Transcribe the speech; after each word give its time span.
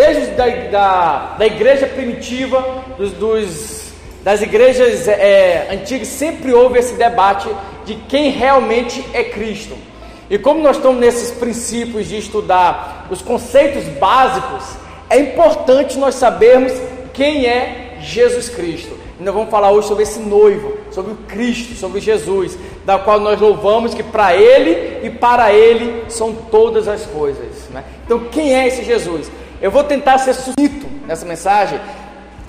desde 0.00 0.32
da, 0.32 0.46
da, 0.46 1.34
da 1.38 1.46
igreja 1.46 1.86
primitiva, 1.86 2.64
dos, 2.96 3.12
dos 3.12 3.80
das 4.24 4.40
igrejas 4.40 5.06
é, 5.08 5.68
antigas, 5.70 6.08
sempre 6.08 6.52
houve 6.52 6.78
esse 6.78 6.94
debate 6.94 7.48
de 7.84 7.94
quem 8.08 8.30
realmente 8.30 9.04
é 9.12 9.24
Cristo. 9.24 9.76
E 10.30 10.38
como 10.38 10.62
nós 10.62 10.76
estamos 10.76 11.00
nesses 11.00 11.30
princípios 11.30 12.08
de 12.08 12.16
estudar 12.16 13.08
os 13.10 13.20
conceitos 13.20 13.84
básicos, 13.98 14.64
é 15.08 15.18
importante 15.18 15.98
nós 15.98 16.14
sabermos 16.14 16.72
quem 17.12 17.46
é 17.46 17.98
Jesus 18.00 18.48
Cristo. 18.48 18.96
E 19.18 19.22
nós 19.22 19.34
vamos 19.34 19.50
falar 19.50 19.70
hoje 19.70 19.88
sobre 19.88 20.04
esse 20.04 20.20
noivo, 20.20 20.78
sobre 20.90 21.12
o 21.12 21.16
Cristo, 21.28 21.74
sobre 21.74 22.00
Jesus, 22.00 22.58
da 22.86 22.98
qual 22.98 23.20
nós 23.20 23.38
louvamos 23.38 23.92
que 23.92 24.02
para 24.02 24.34
Ele 24.34 25.06
e 25.06 25.10
para 25.10 25.52
Ele 25.52 26.04
são 26.08 26.32
todas 26.32 26.88
as 26.88 27.04
coisas. 27.06 27.68
Né? 27.70 27.84
Então, 28.04 28.20
quem 28.30 28.54
é 28.54 28.66
esse 28.66 28.82
Jesus? 28.84 29.30
Eu 29.60 29.70
vou 29.70 29.84
tentar 29.84 30.18
ser 30.18 30.34
sucinto 30.34 30.86
nessa 31.06 31.26
mensagem, 31.26 31.78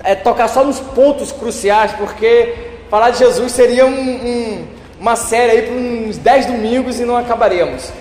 é, 0.03 0.15
tocar 0.15 0.47
só 0.47 0.63
nos 0.63 0.79
pontos 0.79 1.31
cruciais, 1.31 1.91
porque 1.93 2.71
falar 2.89 3.11
de 3.11 3.19
Jesus 3.19 3.51
seria 3.51 3.85
um, 3.85 3.91
um 3.91 4.67
uma 5.01 5.15
série 5.15 5.51
aí 5.51 5.61
por 5.63 5.75
uns 5.75 6.17
10 6.19 6.45
domingos 6.45 6.99
e 6.99 7.05
não 7.05 7.17
acabaremos. 7.17 7.91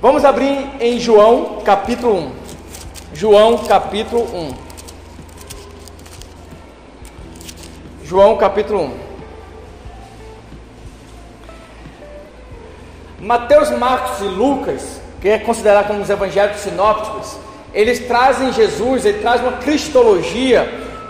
Vamos 0.00 0.24
abrir 0.24 0.70
em 0.78 1.00
João 1.00 1.60
capítulo 1.64 2.18
1. 2.18 2.32
João 3.12 3.58
capítulo 3.58 4.22
1. 4.32 4.54
João 8.04 8.36
capítulo 8.36 8.92
1. 13.20 13.26
Mateus, 13.26 13.70
Marcos 13.70 14.20
e 14.20 14.28
Lucas, 14.28 15.00
que 15.20 15.28
é 15.28 15.38
considerado 15.40 15.88
como 15.88 16.00
os 16.00 16.08
evangelhos 16.08 16.60
sinópticos, 16.60 17.36
eles 17.72 18.00
trazem 18.00 18.52
Jesus, 18.52 19.04
ele 19.04 19.18
traz 19.18 19.40
uma 19.40 19.52
cristologia 19.52 20.68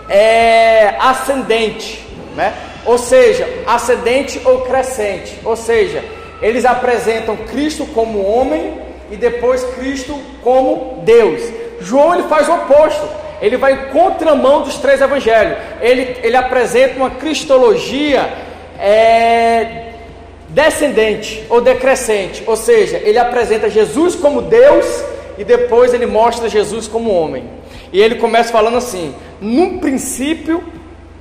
é, 0.09 0.95
ascendente, 0.99 2.05
né? 2.37 2.53
ou 2.85 2.99
seja, 2.99 3.49
ascendente 3.67 4.41
ou 4.45 4.63
crescente, 4.63 5.39
ou 5.45 5.57
seja, 5.57 6.03
eles 6.43 6.65
apresentam 6.65 7.37
Cristo 7.37 7.87
como 7.87 8.25
homem 8.25 8.79
e 9.11 9.17
depois 9.17 9.63
Cristo 9.75 10.19
como 10.43 11.03
Deus. 11.05 11.43
João 11.81 12.15
ele 12.15 12.29
faz 12.29 12.49
o 12.49 12.55
oposto, 12.55 13.09
ele 13.41 13.57
vai 13.57 13.73
em 13.73 13.89
contramão 13.89 14.63
dos 14.63 14.77
três 14.77 15.01
evangelhos, 15.01 15.57
ele, 15.81 16.17
ele 16.23 16.37
apresenta 16.37 16.97
uma 16.97 17.11
cristologia 17.11 18.29
é, 18.79 19.93
descendente 20.49 21.45
ou 21.49 21.61
decrescente, 21.61 22.43
ou 22.47 22.57
seja, 22.57 22.99
ele 22.99 23.19
apresenta 23.19 23.71
Jesus 23.71 24.15
como 24.15 24.43
Deus 24.43 25.05
e 25.41 25.45
depois 25.45 25.93
ele 25.93 26.07
mostra 26.07 26.49
Jesus 26.49 26.87
como 26.87 27.11
homem. 27.11 27.51
E 27.93 28.01
ele 28.01 28.15
começa 28.15 28.53
falando 28.53 28.77
assim: 28.77 29.13
no 29.41 29.81
princípio 29.81 30.63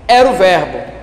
era 0.08 0.30
o 0.30 0.34
Verbo 0.34 1.00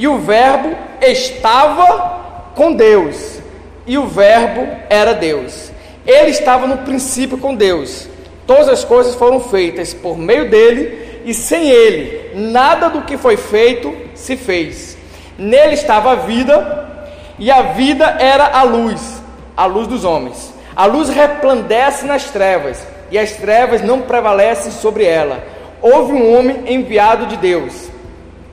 e 0.00 0.08
o 0.08 0.18
Verbo 0.18 0.74
estava 1.02 2.52
com 2.54 2.72
Deus, 2.72 3.38
e 3.86 3.98
o 3.98 4.06
Verbo 4.06 4.66
era 4.88 5.12
Deus. 5.12 5.70
Ele 6.06 6.30
estava 6.30 6.66
no 6.66 6.78
princípio 6.78 7.36
com 7.36 7.54
Deus. 7.54 8.08
Todas 8.46 8.70
as 8.70 8.82
coisas 8.82 9.14
foram 9.14 9.40
feitas 9.40 9.92
por 9.92 10.16
meio 10.16 10.48
dele, 10.48 11.20
e 11.26 11.34
sem 11.34 11.68
ele, 11.68 12.30
nada 12.34 12.88
do 12.88 13.02
que 13.02 13.18
foi 13.18 13.36
feito 13.36 13.94
se 14.14 14.38
fez. 14.38 14.96
Nele 15.38 15.74
estava 15.74 16.12
a 16.12 16.14
vida, 16.14 17.12
e 17.38 17.50
a 17.50 17.60
vida 17.60 18.16
era 18.18 18.46
a 18.46 18.62
luz, 18.62 19.22
a 19.54 19.66
luz 19.66 19.86
dos 19.86 20.02
homens. 20.02 20.49
A 20.74 20.86
luz 20.86 21.08
resplandece 21.08 22.06
nas 22.06 22.24
trevas, 22.30 22.86
e 23.10 23.18
as 23.18 23.32
trevas 23.32 23.82
não 23.82 24.02
prevalecem 24.02 24.70
sobre 24.70 25.04
ela. 25.04 25.42
Houve 25.82 26.12
um 26.12 26.36
homem 26.36 26.64
enviado 26.66 27.26
de 27.26 27.36
Deus 27.36 27.90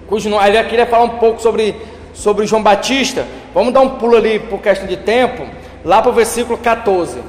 cujo 0.08 0.30
nome, 0.30 0.48
ele 0.48 0.64
queria 0.64 0.86
falar 0.86 1.04
um 1.04 1.18
pouco 1.18 1.42
sobre, 1.42 1.76
sobre 2.14 2.48
João 2.48 2.64
Batista. 2.64 3.26
Vamos 3.54 3.74
dar 3.74 3.82
um 3.82 3.90
pulo 3.98 4.16
ali 4.16 4.40
por 4.40 4.62
questão 4.62 4.88
de 4.88 4.98
tempo, 4.98 5.46
lá 5.84 6.02
para 6.02 6.12
o 6.12 6.14
versículo 6.14 6.58
14. 6.58 7.20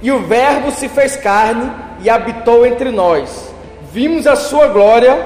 E 0.00 0.10
o 0.10 0.20
Verbo 0.20 0.72
se 0.72 0.88
fez 0.88 1.16
carne 1.16 1.70
e 2.02 2.10
habitou 2.10 2.66
entre 2.66 2.90
nós. 2.90 3.52
Vimos 3.92 4.26
a 4.26 4.34
sua 4.34 4.66
glória, 4.68 5.16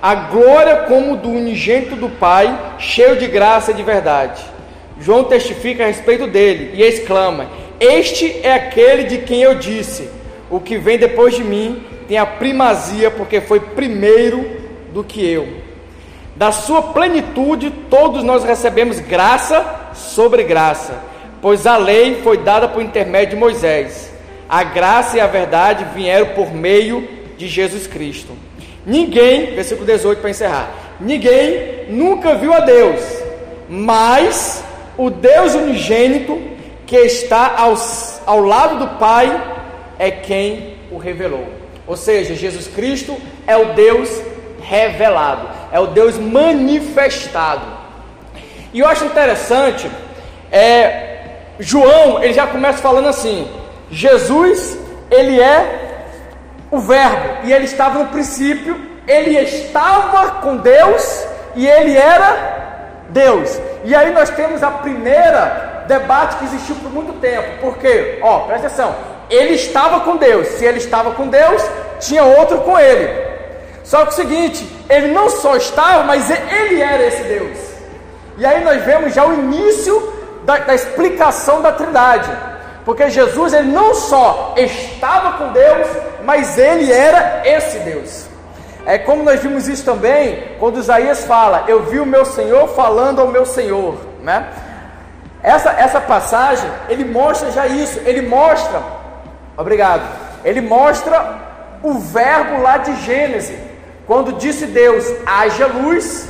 a 0.00 0.14
glória 0.14 0.84
como 0.88 1.16
do 1.16 1.30
unigênito 1.30 1.96
do 1.96 2.08
Pai, 2.08 2.56
cheio 2.78 3.16
de 3.16 3.26
graça 3.26 3.70
e 3.70 3.74
de 3.74 3.82
verdade. 3.82 4.44
João 5.00 5.24
testifica 5.24 5.82
a 5.82 5.86
respeito 5.86 6.26
dele 6.26 6.72
e 6.74 6.82
exclama: 6.82 7.46
Este 7.80 8.40
é 8.42 8.52
aquele 8.52 9.04
de 9.04 9.18
quem 9.18 9.40
eu 9.40 9.54
disse: 9.54 10.10
O 10.50 10.60
que 10.60 10.76
vem 10.76 10.98
depois 10.98 11.34
de 11.34 11.42
mim 11.42 11.82
tem 12.06 12.18
a 12.18 12.26
primazia, 12.26 13.10
porque 13.10 13.40
foi 13.40 13.58
primeiro 13.58 14.44
do 14.92 15.02
que 15.02 15.26
eu. 15.26 15.48
Da 16.36 16.52
sua 16.52 16.82
plenitude, 16.82 17.70
todos 17.88 18.22
nós 18.22 18.44
recebemos 18.44 19.00
graça 19.00 19.92
sobre 19.94 20.42
graça, 20.44 21.02
pois 21.40 21.66
a 21.66 21.78
lei 21.78 22.20
foi 22.22 22.38
dada 22.38 22.68
por 22.68 22.82
intermédio 22.82 23.30
de 23.30 23.36
Moisés. 23.36 24.12
A 24.48 24.62
graça 24.62 25.16
e 25.16 25.20
a 25.20 25.26
verdade 25.26 25.86
vieram 25.94 26.34
por 26.34 26.52
meio 26.52 27.08
de 27.38 27.48
Jesus 27.48 27.86
Cristo. 27.86 28.32
Ninguém, 28.84 29.54
versículo 29.54 29.86
18 29.86 30.20
para 30.20 30.30
encerrar, 30.30 30.70
ninguém 31.00 31.86
nunca 31.88 32.34
viu 32.34 32.52
a 32.52 32.60
Deus, 32.60 33.00
mas 33.68 34.64
o 34.98 35.08
Deus 35.08 35.54
unigênito 35.54 36.50
que 36.90 36.96
está 36.96 37.54
ao, 37.56 37.76
ao 38.26 38.40
lado 38.40 38.80
do 38.80 38.98
Pai 38.98 39.40
é 39.96 40.10
quem 40.10 40.76
o 40.90 40.98
revelou. 40.98 41.46
Ou 41.86 41.96
seja, 41.96 42.34
Jesus 42.34 42.66
Cristo 42.66 43.16
é 43.46 43.56
o 43.56 43.74
Deus 43.74 44.10
revelado, 44.60 45.48
é 45.70 45.78
o 45.78 45.86
Deus 45.86 46.18
manifestado. 46.18 47.62
E 48.74 48.80
eu 48.80 48.88
acho 48.88 49.04
interessante, 49.04 49.88
é, 50.50 51.28
João, 51.60 52.24
ele 52.24 52.32
já 52.32 52.48
começa 52.48 52.78
falando 52.78 53.06
assim: 53.06 53.48
Jesus, 53.88 54.76
ele 55.12 55.40
é 55.40 56.08
o 56.72 56.80
Verbo, 56.80 57.46
e 57.46 57.52
ele 57.52 57.66
estava 57.66 58.00
no 58.00 58.08
princípio, 58.08 58.76
ele 59.06 59.38
estava 59.38 60.40
com 60.40 60.56
Deus 60.56 61.24
e 61.54 61.68
ele 61.68 61.96
era 61.96 63.04
Deus. 63.10 63.60
E 63.84 63.94
aí 63.94 64.12
nós 64.12 64.28
temos 64.30 64.60
a 64.60 64.72
primeira 64.72 65.69
debate 65.90 66.36
que 66.36 66.44
existiu 66.44 66.76
por 66.76 66.90
muito 66.92 67.14
tempo, 67.20 67.48
porque, 67.60 68.20
ó, 68.22 68.40
presta 68.46 68.68
atenção, 68.68 68.94
ele 69.28 69.54
estava 69.54 70.00
com 70.00 70.16
Deus, 70.16 70.46
se 70.46 70.64
ele 70.64 70.78
estava 70.78 71.10
com 71.12 71.26
Deus, 71.26 71.62
tinha 71.98 72.22
outro 72.22 72.58
com 72.58 72.78
ele. 72.78 73.08
Só 73.82 74.04
que 74.04 74.12
o 74.12 74.14
seguinte, 74.14 74.64
ele 74.88 75.08
não 75.08 75.28
só 75.28 75.56
estava, 75.56 76.04
mas 76.04 76.30
ele 76.30 76.80
era 76.80 77.02
esse 77.04 77.24
Deus. 77.24 77.58
E 78.38 78.46
aí 78.46 78.62
nós 78.64 78.84
vemos 78.84 79.12
já 79.12 79.26
o 79.26 79.34
início 79.34 80.12
da, 80.44 80.58
da 80.58 80.74
explicação 80.74 81.60
da 81.60 81.72
Trindade. 81.72 82.30
Porque 82.84 83.10
Jesus 83.10 83.52
ele 83.52 83.70
não 83.72 83.92
só 83.94 84.54
estava 84.56 85.38
com 85.38 85.52
Deus, 85.52 85.88
mas 86.24 86.56
ele 86.56 86.90
era 86.92 87.42
esse 87.44 87.80
Deus. 87.80 88.26
É 88.86 88.96
como 88.96 89.22
nós 89.24 89.40
vimos 89.40 89.68
isso 89.68 89.84
também 89.84 90.42
quando 90.58 90.78
Isaías 90.78 91.24
fala: 91.24 91.64
Eu 91.68 91.82
vi 91.82 92.00
o 92.00 92.06
meu 92.06 92.24
Senhor 92.24 92.68
falando 92.68 93.20
ao 93.20 93.28
meu 93.28 93.44
Senhor, 93.44 93.96
né? 94.22 94.48
Essa, 95.42 95.70
essa 95.70 96.00
passagem 96.00 96.70
ele 96.88 97.04
mostra 97.04 97.50
já 97.50 97.66
isso. 97.66 98.00
Ele 98.04 98.22
mostra, 98.22 98.82
obrigado. 99.56 100.02
Ele 100.44 100.60
mostra 100.60 101.38
o 101.82 101.94
verbo 101.94 102.60
lá 102.62 102.78
de 102.78 102.94
Gênesis 103.02 103.58
quando 104.06 104.32
disse 104.32 104.66
Deus: 104.66 105.04
haja 105.26 105.66
luz 105.66 106.28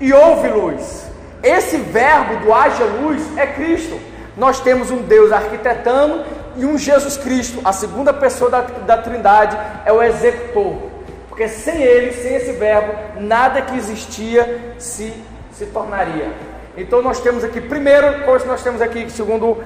e 0.00 0.12
houve 0.12 0.48
luz. 0.48 1.06
Esse 1.42 1.76
verbo 1.76 2.44
do 2.44 2.52
haja 2.52 2.84
luz 2.84 3.22
é 3.36 3.46
Cristo. 3.46 3.98
Nós 4.36 4.60
temos 4.60 4.90
um 4.90 5.02
Deus 5.02 5.32
arquitetando 5.32 6.24
e 6.56 6.64
um 6.64 6.76
Jesus 6.76 7.16
Cristo, 7.16 7.60
a 7.64 7.72
segunda 7.72 8.12
pessoa 8.12 8.50
da, 8.50 8.60
da 8.60 8.98
Trindade, 8.98 9.56
é 9.84 9.92
o 9.92 10.02
executor. 10.02 10.90
Porque 11.28 11.48
sem 11.48 11.82
ele, 11.82 12.12
sem 12.12 12.34
esse 12.34 12.52
verbo, 12.52 12.94
nada 13.20 13.60
que 13.62 13.76
existia 13.76 14.74
se, 14.78 15.12
se 15.52 15.66
tornaria. 15.66 16.32
Então 16.76 17.02
nós 17.02 17.20
temos 17.20 17.42
aqui, 17.42 17.60
primeiro 17.60 18.24
coisa 18.24 18.44
nós 18.46 18.62
temos 18.62 18.82
aqui, 18.82 19.10
segundo 19.10 19.58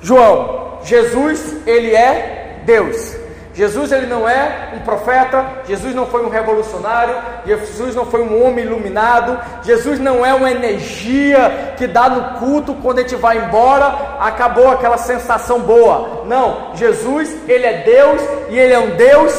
João, 0.00 0.78
Jesus, 0.82 1.56
ele 1.66 1.94
é 1.94 2.62
Deus. 2.64 3.16
Jesus 3.58 3.90
ele 3.90 4.06
não 4.06 4.28
é 4.28 4.70
um 4.76 4.78
profeta, 4.84 5.44
Jesus 5.66 5.92
não 5.92 6.06
foi 6.06 6.24
um 6.24 6.28
revolucionário, 6.28 7.16
Jesus 7.44 7.92
não 7.92 8.06
foi 8.06 8.22
um 8.22 8.46
homem 8.46 8.64
iluminado, 8.64 9.36
Jesus 9.64 9.98
não 9.98 10.24
é 10.24 10.32
uma 10.32 10.48
energia 10.48 11.74
que 11.76 11.88
dá 11.88 12.08
no 12.08 12.38
culto 12.38 12.72
quando 12.74 13.00
a 13.00 13.02
gente 13.02 13.16
vai 13.16 13.36
embora, 13.36 14.16
acabou 14.20 14.70
aquela 14.70 14.96
sensação 14.96 15.58
boa. 15.58 16.22
Não, 16.26 16.76
Jesus 16.76 17.34
ele 17.48 17.66
é 17.66 17.82
Deus 17.82 18.22
e 18.48 18.56
ele 18.56 18.72
é 18.72 18.78
um 18.78 18.90
Deus 18.90 19.34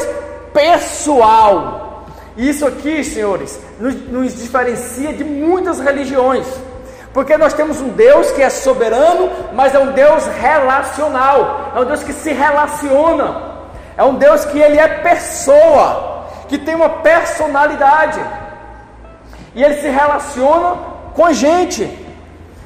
pessoal. 0.53 2.05
Isso 2.35 2.67
aqui, 2.67 3.05
senhores, 3.05 3.57
nos, 3.79 3.95
nos 4.09 4.35
diferencia 4.35 5.13
de 5.13 5.23
muitas 5.23 5.79
religiões. 5.79 6.45
Porque 7.13 7.37
nós 7.37 7.53
temos 7.53 7.81
um 7.81 7.89
Deus 7.89 8.31
que 8.31 8.41
é 8.41 8.49
soberano, 8.49 9.29
mas 9.53 9.73
é 9.73 9.79
um 9.79 9.91
Deus 9.91 10.27
relacional, 10.27 11.71
é 11.75 11.79
um 11.79 11.85
Deus 11.85 12.03
que 12.03 12.13
se 12.13 12.31
relaciona. 12.31 13.49
É 13.97 14.03
um 14.03 14.15
Deus 14.15 14.45
que 14.45 14.57
ele 14.57 14.79
é 14.79 14.87
pessoa, 14.87 16.27
que 16.47 16.57
tem 16.57 16.73
uma 16.73 16.89
personalidade. 16.89 18.19
E 19.53 19.61
ele 19.61 19.75
se 19.81 19.89
relaciona 19.89 20.77
com 21.13 21.25
a 21.25 21.33
gente. 21.33 22.07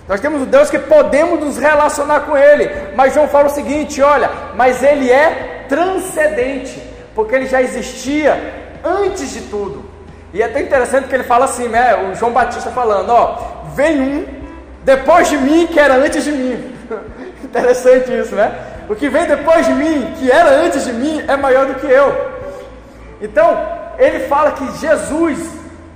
Nós 0.08 0.20
temos 0.20 0.42
um 0.42 0.46
Deus 0.46 0.70
que 0.70 0.78
podemos 0.78 1.40
nos 1.40 1.58
relacionar 1.58 2.22
com 2.22 2.38
Ele, 2.38 2.70
mas 2.96 3.14
João 3.14 3.28
fala 3.28 3.48
o 3.48 3.52
seguinte: 3.52 4.02
olha, 4.02 4.30
mas 4.54 4.84
Ele 4.84 5.10
é 5.10 5.66
transcendente, 5.70 6.80
porque 7.16 7.34
Ele 7.34 7.48
já 7.48 7.62
existia 7.62 8.54
antes 8.84 9.32
de 9.32 9.42
tudo. 9.42 9.86
E 10.34 10.42
é 10.42 10.46
até 10.46 10.62
interessante 10.62 11.08
que 11.08 11.16
ele 11.16 11.24
fala 11.24 11.46
assim, 11.46 11.68
né? 11.68 11.96
O 11.96 12.16
João 12.16 12.32
Batista 12.32 12.70
falando: 12.72 13.10
ó, 13.12 13.63
vem 13.76 14.02
um 14.02 14.26
depois 14.84 15.30
de 15.30 15.38
mim 15.38 15.68
que 15.68 15.80
era 15.80 15.96
antes 15.96 16.24
de 16.24 16.32
mim. 16.32 16.76
interessante 17.44 18.12
isso, 18.12 18.36
né? 18.36 18.52
O 18.90 18.96
que 18.96 19.10
vem 19.10 19.26
depois 19.26 19.66
de 19.66 19.74
mim, 19.74 20.14
que 20.20 20.30
era 20.30 20.50
antes 20.62 20.86
de 20.86 20.94
mim, 20.94 21.24
é 21.28 21.38
maior 21.38 21.66
do 21.66 21.76
que 21.76 21.88
eu. 21.88 22.34
Então, 23.22 23.58
ele 23.98 24.22
fala 24.22 24.52
que 24.52 24.80
Jesus 24.80 25.40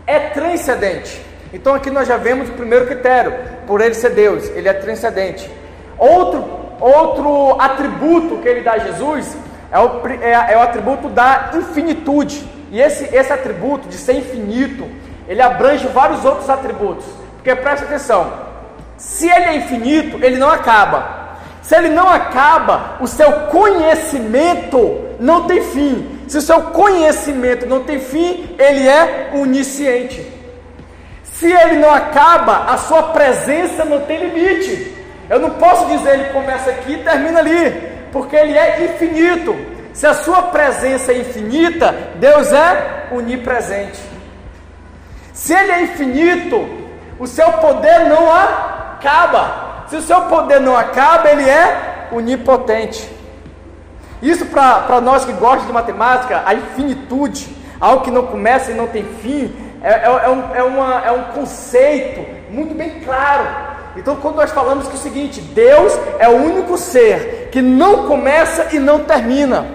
é 0.05 0.19
transcendente. 0.29 1.21
Então 1.51 1.73
aqui 1.73 1.89
nós 1.89 2.07
já 2.07 2.17
vemos 2.17 2.49
o 2.49 2.53
primeiro 2.53 2.85
critério, 2.85 3.33
por 3.65 3.81
ele 3.81 3.93
ser 3.93 4.11
Deus, 4.11 4.49
ele 4.49 4.67
é 4.67 4.73
transcendente. 4.73 5.49
Outro, 5.97 6.45
outro 6.79 7.59
atributo 7.59 8.37
que 8.37 8.47
ele 8.47 8.61
dá 8.61 8.73
a 8.73 8.79
Jesus 8.79 9.35
é 9.71 9.79
o, 9.79 10.07
é, 10.21 10.53
é 10.53 10.57
o 10.57 10.61
atributo 10.61 11.09
da 11.09 11.51
infinitude. 11.53 12.47
E 12.71 12.81
esse, 12.81 13.15
esse 13.15 13.31
atributo 13.31 13.87
de 13.87 13.95
ser 13.95 14.13
infinito, 14.13 14.87
ele 15.27 15.41
abrange 15.41 15.87
vários 15.87 16.23
outros 16.23 16.49
atributos. 16.49 17.05
Porque 17.47 17.61
presta 17.61 17.85
atenção, 17.85 18.33
se 18.97 19.25
ele 19.25 19.45
é 19.45 19.55
infinito, 19.55 20.19
ele 20.21 20.35
não 20.35 20.49
acaba. 20.49 21.37
Se 21.61 21.77
ele 21.77 21.87
não 21.87 22.09
acaba, 22.09 22.97
o 22.99 23.07
seu 23.07 23.31
conhecimento 23.47 25.15
não 25.17 25.45
tem 25.45 25.63
fim. 25.63 26.19
Se 26.27 26.39
o 26.39 26.41
seu 26.41 26.61
conhecimento 26.63 27.65
não 27.65 27.85
tem 27.85 28.01
fim, 28.01 28.53
ele 28.59 28.85
é 28.85 29.29
onisciente. 29.33 30.27
Se 31.23 31.49
ele 31.49 31.77
não 31.77 31.89
acaba, 31.89 32.65
a 32.65 32.77
sua 32.79 33.03
presença 33.13 33.85
não 33.85 34.01
tem 34.01 34.27
limite. 34.27 34.93
Eu 35.29 35.39
não 35.39 35.51
posso 35.51 35.85
dizer 35.85 36.15
ele 36.15 36.33
começa 36.33 36.69
aqui 36.69 36.95
e 36.95 36.97
termina 36.97 37.39
ali, 37.39 37.71
porque 38.11 38.35
ele 38.35 38.57
é 38.57 38.83
infinito. 38.83 39.55
Se 39.93 40.05
a 40.05 40.13
sua 40.13 40.41
presença 40.41 41.13
é 41.13 41.19
infinita, 41.19 41.95
Deus 42.15 42.51
é 42.51 43.07
onipresente. 43.09 44.01
Se 45.31 45.53
ele 45.53 45.71
é 45.71 45.83
infinito, 45.83 46.86
o 47.19 47.27
seu 47.27 47.51
poder 47.53 48.05
não 48.07 48.31
acaba. 48.31 49.85
Se 49.87 49.95
o 49.95 50.01
seu 50.01 50.21
poder 50.21 50.59
não 50.59 50.75
acaba, 50.75 51.29
ele 51.29 51.49
é 51.49 52.07
onipotente. 52.11 53.09
Isso 54.21 54.45
para 54.47 54.99
nós 55.01 55.25
que 55.25 55.31
gostamos 55.33 55.67
de 55.67 55.73
matemática, 55.73 56.43
a 56.45 56.53
infinitude, 56.53 57.55
algo 57.79 58.03
que 58.03 58.11
não 58.11 58.25
começa 58.25 58.71
e 58.71 58.73
não 58.73 58.87
tem 58.87 59.03
fim, 59.03 59.53
é, 59.81 59.89
é, 59.89 60.05
é, 60.05 60.29
um, 60.29 60.55
é, 60.55 60.63
uma, 60.63 61.05
é 61.05 61.11
um 61.11 61.23
conceito 61.33 62.25
muito 62.49 62.73
bem 62.73 62.99
claro. 63.01 63.47
Então, 63.95 64.15
quando 64.15 64.35
nós 64.35 64.51
falamos 64.51 64.87
que 64.87 64.93
é 64.93 64.95
o 64.95 65.01
seguinte, 65.01 65.41
Deus 65.41 65.97
é 66.19 66.27
o 66.27 66.35
único 66.35 66.77
ser 66.77 67.49
que 67.51 67.61
não 67.61 68.07
começa 68.07 68.75
e 68.75 68.79
não 68.79 69.03
termina. 69.03 69.65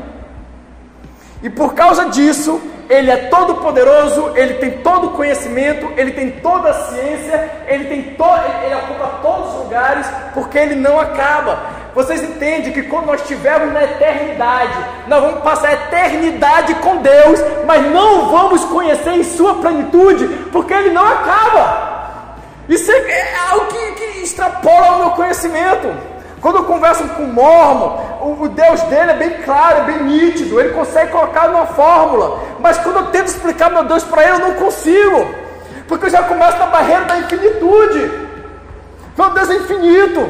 E 1.43 1.51
por 1.51 1.75
causa 1.75 2.07
disso, 2.07 2.61
Ele 2.93 3.11
é 3.11 3.17
todo 3.17 3.55
poderoso, 3.55 4.33
Ele 4.37 4.53
tem 4.55 4.71
todo 4.83 5.07
o 5.07 5.11
conhecimento, 5.13 5.91
Ele 5.97 6.11
tem 6.11 6.31
toda 6.31 6.69
a 6.69 6.75
ciência, 6.75 7.51
Ele 7.67 7.85
tem 7.87 8.03
to 8.03 8.25
ele 8.67 8.75
ocupa 8.75 9.19
todos 9.23 9.55
os 9.55 9.59
lugares, 9.61 10.07
porque 10.35 10.59
Ele 10.59 10.75
não 10.75 11.01
acaba. 11.01 11.59
Vocês 11.95 12.23
entendem 12.23 12.71
que 12.71 12.83
quando 12.83 13.07
nós 13.07 13.23
estivermos 13.23 13.73
na 13.73 13.83
eternidade, 13.83 14.77
nós 15.07 15.23
vamos 15.23 15.41
passar 15.41 15.69
a 15.69 15.73
eternidade 15.73 16.75
com 16.77 16.99
Deus, 16.99 17.41
mas 17.65 17.83
não 17.91 18.31
vamos 18.31 18.63
conhecer 18.67 19.13
em 19.13 19.25
sua 19.25 19.55
plenitude, 19.55 20.27
porque 20.53 20.75
Ele 20.75 20.91
não 20.91 21.07
acaba. 21.07 22.35
Isso 22.69 22.93
é, 22.93 23.11
é 23.11 23.35
algo 23.53 23.67
que, 23.69 23.93
que 23.93 24.23
extrapola 24.23 24.97
o 24.97 24.99
meu 24.99 25.11
conhecimento. 25.13 26.12
Quando 26.43 26.57
eu 26.57 26.65
converso 26.65 27.05
com 27.11 27.23
o 27.23 27.33
Mormon, 27.33 28.37
o, 28.41 28.49
Deus 28.49 28.83
dele 28.83 29.13
é 29.13 29.15
bem 29.15 29.31
claro, 29.45 29.79
é 29.79 29.83
bem 29.83 30.03
nítido, 30.03 30.59
ele 30.59 30.71
consegue 30.71 31.13
colocar 31.13 31.47
numa 31.47 31.67
fórmula. 31.67 32.41
Mas 32.59 32.79
quando 32.79 32.97
eu 32.97 33.07
tento 33.07 33.29
explicar 33.29 33.71
meu 33.71 33.85
Deus 33.85 34.03
para 34.03 34.25
ele, 34.25 34.33
eu 34.33 34.49
não 34.49 34.55
consigo, 34.55 35.25
porque 35.87 36.07
eu 36.07 36.11
já 36.11 36.25
começo 36.25 36.59
na 36.59 36.67
barreira 36.67 37.05
da 37.05 37.19
infinitude. 37.19 38.11
Meu 39.17 39.31
Deus 39.31 39.51
é 39.51 39.55
infinito. 39.55 40.29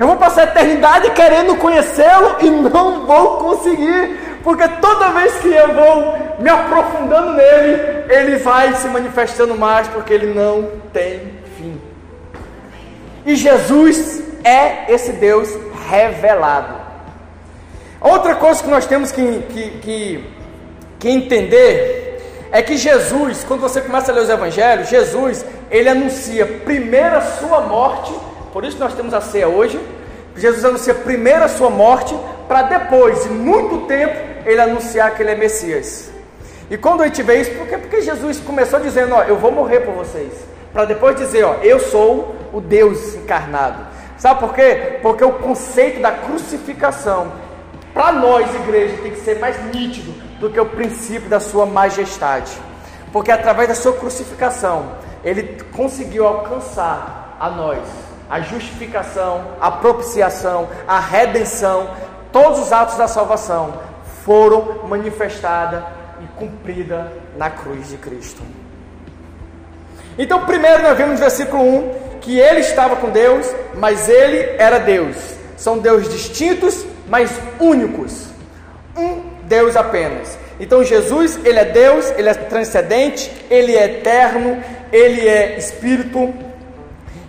Eu 0.00 0.06
vou 0.06 0.16
passar 0.16 0.40
a 0.40 0.44
eternidade 0.44 1.10
querendo 1.10 1.56
conhecê-lo 1.56 2.36
e 2.40 2.48
não 2.48 3.04
vou 3.04 3.36
conseguir, 3.36 4.18
porque 4.42 4.66
toda 4.66 5.10
vez 5.10 5.34
que 5.34 5.48
eu 5.48 5.74
vou 5.74 6.36
me 6.38 6.48
aprofundando 6.48 7.34
nele, 7.34 8.04
ele 8.08 8.36
vai 8.36 8.72
se 8.76 8.88
manifestando 8.88 9.54
mais, 9.58 9.86
porque 9.88 10.14
ele 10.14 10.32
não 10.32 10.70
tem 10.90 11.34
fim. 11.58 11.78
E 13.26 13.36
Jesus 13.36 14.31
é 14.44 14.92
esse 14.92 15.12
Deus 15.12 15.48
revelado. 15.88 16.80
Outra 18.00 18.34
coisa 18.34 18.62
que 18.62 18.70
nós 18.70 18.86
temos 18.86 19.12
que, 19.12 19.42
que, 19.42 19.70
que, 19.78 20.30
que 20.98 21.08
entender 21.08 22.48
é 22.50 22.60
que 22.62 22.76
Jesus, 22.76 23.44
quando 23.44 23.60
você 23.60 23.80
começa 23.80 24.10
a 24.10 24.14
ler 24.14 24.22
os 24.22 24.28
evangelhos, 24.28 24.88
Jesus, 24.88 25.44
ele 25.70 25.88
anuncia 25.88 26.44
primeiro 26.46 27.16
a 27.16 27.20
sua 27.20 27.60
morte 27.60 28.12
por 28.52 28.64
isso 28.64 28.78
nós 28.78 28.92
temos 28.92 29.14
a 29.14 29.20
ceia 29.20 29.48
hoje. 29.48 29.80
Jesus 30.36 30.64
anuncia 30.64 30.94
primeiro 30.94 31.44
a 31.44 31.48
sua 31.48 31.70
morte, 31.70 32.14
para 32.46 32.62
depois, 32.62 33.22
de 33.22 33.30
muito 33.30 33.86
tempo, 33.86 34.14
ele 34.44 34.60
anunciar 34.60 35.14
que 35.14 35.22
ele 35.22 35.30
é 35.30 35.34
Messias. 35.34 36.10
E 36.70 36.76
quando 36.76 37.02
a 37.02 37.06
gente 37.06 37.22
vê 37.22 37.40
isso, 37.40 37.50
por 37.52 37.66
quê? 37.66 37.78
Porque 37.78 38.02
Jesus 38.02 38.40
começou 38.40 38.80
dizendo, 38.80 39.14
ó, 39.14 39.22
eu 39.22 39.36
vou 39.36 39.50
morrer 39.50 39.80
por 39.80 39.94
vocês. 39.94 40.32
Para 40.72 40.84
depois 40.84 41.16
dizer, 41.16 41.44
ó, 41.44 41.54
eu 41.62 41.80
sou 41.80 42.34
o 42.52 42.60
Deus 42.60 43.14
encarnado. 43.14 43.91
Sabe 44.22 44.38
por 44.38 44.54
quê? 44.54 45.00
Porque 45.02 45.24
o 45.24 45.32
conceito 45.32 46.00
da 46.00 46.12
crucificação, 46.12 47.32
para 47.92 48.12
nós, 48.12 48.54
igreja, 48.54 48.98
tem 49.02 49.10
que 49.10 49.18
ser 49.18 49.40
mais 49.40 49.60
nítido 49.74 50.12
do 50.38 50.48
que 50.48 50.60
o 50.60 50.64
princípio 50.64 51.28
da 51.28 51.40
sua 51.40 51.66
majestade. 51.66 52.52
Porque 53.12 53.32
através 53.32 53.68
da 53.68 53.74
sua 53.74 53.94
crucificação, 53.94 54.92
ele 55.24 55.60
conseguiu 55.72 56.24
alcançar 56.24 57.36
a 57.40 57.50
nós 57.50 57.80
a 58.30 58.40
justificação, 58.42 59.44
a 59.60 59.72
propiciação, 59.72 60.68
a 60.86 61.00
redenção, 61.00 61.90
todos 62.30 62.60
os 62.60 62.72
atos 62.72 62.96
da 62.96 63.08
salvação 63.08 63.74
foram 64.24 64.86
manifestados 64.86 65.82
e 66.20 66.26
cumpridos 66.38 67.06
na 67.36 67.50
cruz 67.50 67.88
de 67.88 67.96
Cristo. 67.96 68.40
Então, 70.16 70.46
primeiro 70.46 70.84
nós 70.84 70.96
vemos 70.96 71.14
no 71.14 71.18
versículo 71.18 71.60
1 71.60 72.11
que 72.22 72.38
ele 72.38 72.60
estava 72.60 72.96
com 72.96 73.10
Deus, 73.10 73.46
mas 73.74 74.08
ele 74.08 74.56
era 74.58 74.78
Deus. 74.78 75.16
São 75.56 75.78
deuses 75.78 76.10
distintos, 76.10 76.86
mas 77.08 77.30
únicos. 77.60 78.28
Um 78.96 79.22
Deus 79.44 79.76
apenas. 79.76 80.38
Então 80.58 80.82
Jesus, 80.82 81.38
ele 81.44 81.58
é 81.58 81.64
Deus, 81.64 82.10
ele 82.16 82.28
é 82.28 82.34
transcendente, 82.34 83.30
ele 83.50 83.76
é 83.76 83.84
eterno, 83.84 84.62
ele 84.92 85.28
é 85.28 85.58
espírito, 85.58 86.32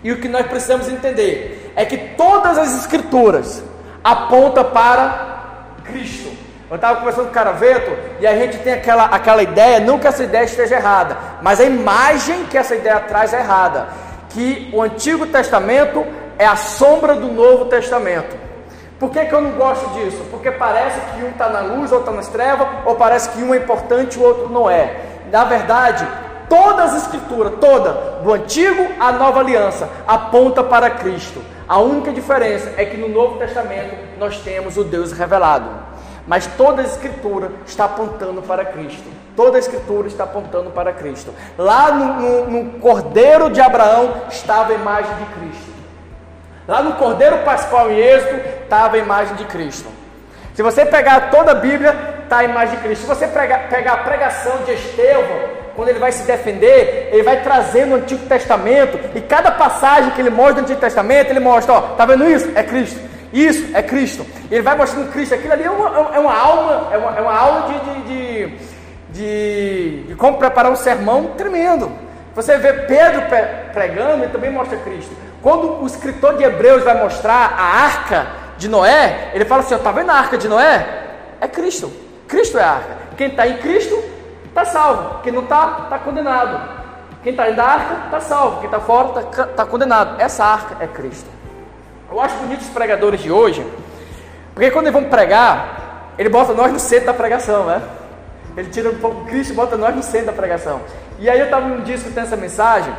e 0.04 0.12
o 0.12 0.20
que 0.20 0.28
nós 0.28 0.46
precisamos 0.48 0.90
entender 0.90 1.72
é 1.76 1.86
que 1.86 1.98
todas 1.98 2.58
as 2.58 2.78
escrituras 2.80 3.64
apontam 4.04 4.66
para 4.66 5.66
Cristo. 5.86 6.32
Eu 6.70 6.76
estava 6.76 7.00
conversando 7.00 7.26
com 7.26 7.32
o 7.32 7.34
Caraveto 7.34 7.92
e 8.20 8.28
a 8.28 8.36
gente 8.36 8.58
tem 8.58 8.74
aquela, 8.74 9.06
aquela 9.06 9.42
ideia, 9.42 9.80
não 9.80 10.00
que 10.00 10.08
essa 10.08 10.24
ideia 10.24 10.44
esteja 10.44 10.76
errada, 10.76 11.16
mas 11.42 11.60
a 11.60 11.64
imagem 11.64 12.46
que 12.46 12.58
essa 12.58 12.76
ideia 12.76 13.00
traz 13.02 13.34
é 13.34 13.40
errada. 13.40 13.88
Que 14.34 14.70
o 14.74 14.82
Antigo 14.82 15.28
Testamento 15.28 16.06
é 16.38 16.46
a 16.46 16.56
sombra 16.56 17.16
do 17.16 17.32
Novo 17.32 17.66
Testamento. 17.66 18.36
Por 19.00 19.10
que, 19.12 19.25
que 19.25 19.34
eu 19.34 19.42
não 19.42 19.52
gosto 19.52 19.88
disso? 19.94 20.24
Porque 20.32 20.52
parece 20.52 21.00
que 21.00 21.24
um 21.24 21.30
está 21.30 21.50
na 21.50 21.60
luz, 21.60 21.92
outro 21.92 22.10
está 22.10 22.12
nas 22.12 22.28
trevas, 22.28 22.68
ou 22.86 22.96
parece 22.96 23.30
que 23.30 23.44
um 23.44 23.54
é 23.54 23.58
importante 23.58 24.18
e 24.18 24.20
o 24.20 24.24
outro 24.24 24.50
não 24.50 24.70
é. 24.70 25.02
Na 25.32 25.44
verdade, 25.44 26.08
Toda 26.54 26.84
as 26.84 26.96
escrituras, 26.96 27.54
toda, 27.60 27.92
do 28.22 28.32
Antigo 28.32 28.88
à 29.00 29.12
Nova 29.12 29.40
Aliança, 29.40 29.90
aponta 30.06 30.63
para 30.63 30.90
Cristo. 30.90 31.42
A 31.68 31.80
única 31.80 32.12
diferença 32.12 32.74
é 32.78 32.86
que 32.86 32.96
no 32.96 33.08
Novo 33.08 33.40
Testamento 33.40 33.96
nós 34.20 34.38
temos 34.38 34.78
o 34.78 34.84
Deus 34.84 35.12
revelado. 35.12 35.68
Mas 36.28 36.46
toda 36.46 36.84
a 36.84 36.86
escritura 36.86 37.52
está 37.66 37.86
apontando 37.86 38.42
para 38.44 38.66
Cristo. 38.66 39.10
Toda 39.36 39.58
a 39.58 39.60
escritura 39.60 40.08
está 40.08 40.25
apontando 40.25 40.70
para 40.70 40.94
Cristo. 40.94 41.34
Lá 41.58 41.92
no, 41.92 42.22
no, 42.22 42.52
no 42.52 42.80
Cordeiro 42.80 43.50
de 43.50 43.60
Abraão 43.60 44.24
estava 44.30 44.72
a 44.72 44.75
imagem 44.75 45.12
de 45.16 45.25
Cristo. 45.34 45.74
Lá 46.68 46.82
no 46.82 46.94
Cordeiro 46.94 47.40
Pascual 47.40 47.92
em 47.92 47.98
Êxodo 47.98 48.42
estava 48.63 48.96
a 48.96 49.00
imagem 49.00 49.36
de 49.36 49.46
Cristo. 49.46 49.90
Se 50.54 50.62
você 50.62 50.86
pegar 50.86 51.32
toda 51.32 51.52
a 51.52 51.56
Bíblia, 51.56 51.96
está 52.24 52.38
a 52.40 52.44
imagem 52.44 52.75
de 52.75 52.84
Cristo. 52.84 53.02
Se 53.02 53.08
você 53.08 53.28
pegar, 53.28 53.94
a 53.94 53.98
pregação 53.98 54.58
de 54.66 54.74
Estevão, 54.74 55.63
quando 55.75 55.90
ele 55.90 56.00
vai 56.00 56.12
se 56.12 56.24
defender, 56.24 57.10
ele 57.12 57.24
vai 57.24 57.42
trazendo 57.42 57.94
o 57.94 57.96
Antigo 57.96 58.28
Testamento, 58.28 59.00
e 59.16 59.22
cada 59.22 59.52
passagem 59.52 60.12
que 60.12 60.22
ele 60.22 60.30
mostra 60.30 60.56
no 60.56 60.62
Antigo 60.62 60.80
Testamento, 60.80 61.32
ele 61.32 61.40
mostra, 61.40 61.74
ó, 61.74 61.82
tá 61.82 62.06
vendo 62.06 62.30
isso? 62.30 62.52
É 62.56 62.62
Cristo. 62.62 63.00
Isso, 63.34 63.75
é 63.75 63.82
Cristo. 63.82 64.24
Ele 64.52 64.62
vai 64.62 64.78
mostrando 64.78 65.12
Cristo. 65.12 65.34
Aquilo 65.34 65.54
ali 65.54 65.63
é 65.63 65.72
uma, 65.72 66.16
é 66.16 66.20
uma 66.20 66.40
alma, 66.40 66.90
é 66.94 66.98
uma, 66.98 67.18
é 67.18 67.22
uma 67.22 67.36
aula 67.36 67.68
de, 67.68 67.80
de, 67.80 68.02
de 68.04 68.23
como 70.24 70.38
preparar 70.38 70.72
um 70.72 70.75
sermão 70.77 71.34
tremendo. 71.36 71.92
Você 72.34 72.58
vê 72.58 72.72
Pedro 72.72 73.24
pregando, 73.74 74.24
ele 74.24 74.32
também 74.32 74.50
mostra 74.50 74.77
Cristo. 74.77 75.13
Quando 75.42 75.84
o 75.84 75.86
escritor 75.86 76.38
de 76.38 76.46
Hebreus 76.46 76.82
vai 76.82 76.98
mostrar 76.98 77.53
a 77.58 77.84
arca 77.84 78.27
de 78.58 78.70
Noé, 78.70 79.32
ele 79.34 79.44
fala 79.44 79.63
assim: 79.63 79.75
está 79.75 79.92
vendo 79.92 80.12
a 80.12 80.13
arca 80.13 80.38
de 80.38 80.48
Noé? 80.48 80.88
É 81.42 81.48
Cristo. 81.50 81.92
Cristo 82.25 82.58
é 82.58 82.63
a 82.63 82.70
arca. 82.70 82.98
Quem 83.18 83.27
está 83.27 83.46
em 83.46 83.58
Cristo 83.58 84.01
está 84.46 84.63
salvo. 84.63 85.20
Quem 85.24 85.34
não 85.34 85.44
está, 85.44 85.82
está 85.84 86.00
condenado. 86.00 86.70
Quem 87.22 87.32
está 87.32 87.44
dentro 87.44 87.58
da 87.58 87.65
arca 87.65 88.06
está 88.06 88.20
salvo. 88.22 88.62
Quem 88.62 88.68
está 88.68 88.80
fora 88.80 89.20
está 89.20 89.44
tá 89.48 89.65
condenado. 89.65 90.22
Essa 90.22 90.46
arca 90.46 90.77
é 90.80 90.88
Cristo. 90.88 91.30
Eu 92.10 92.22
acho 92.22 92.38
bonito 92.38 92.62
os 92.62 92.70
pregadores 92.70 93.20
de 93.20 93.30
hoje, 93.30 93.68
porque 94.53 94.72
quando 94.72 94.86
eles 94.86 94.98
vão 94.98 95.10
pregar, 95.10 96.13
ele 96.18 96.30
bota 96.30 96.53
nós 96.53 96.72
no 96.72 96.80
centro 96.80 97.08
da 97.08 97.13
pregação, 97.13 97.65
né? 97.65 97.82
Ele 98.55 98.69
tira 98.69 98.89
um 98.89 98.95
pouco 98.95 99.25
Cristo 99.25 99.53
e 99.53 99.55
bota 99.55 99.75
nós 99.77 99.95
no 99.95 100.03
centro 100.03 100.27
da 100.27 100.33
pregação. 100.33 100.81
E 101.19 101.29
aí 101.29 101.39
eu 101.39 101.45
estava 101.45 101.65
um 101.65 101.81
dia 101.81 101.95
escutando 101.95 102.25
essa 102.25 102.38
mensagem, 102.38 102.93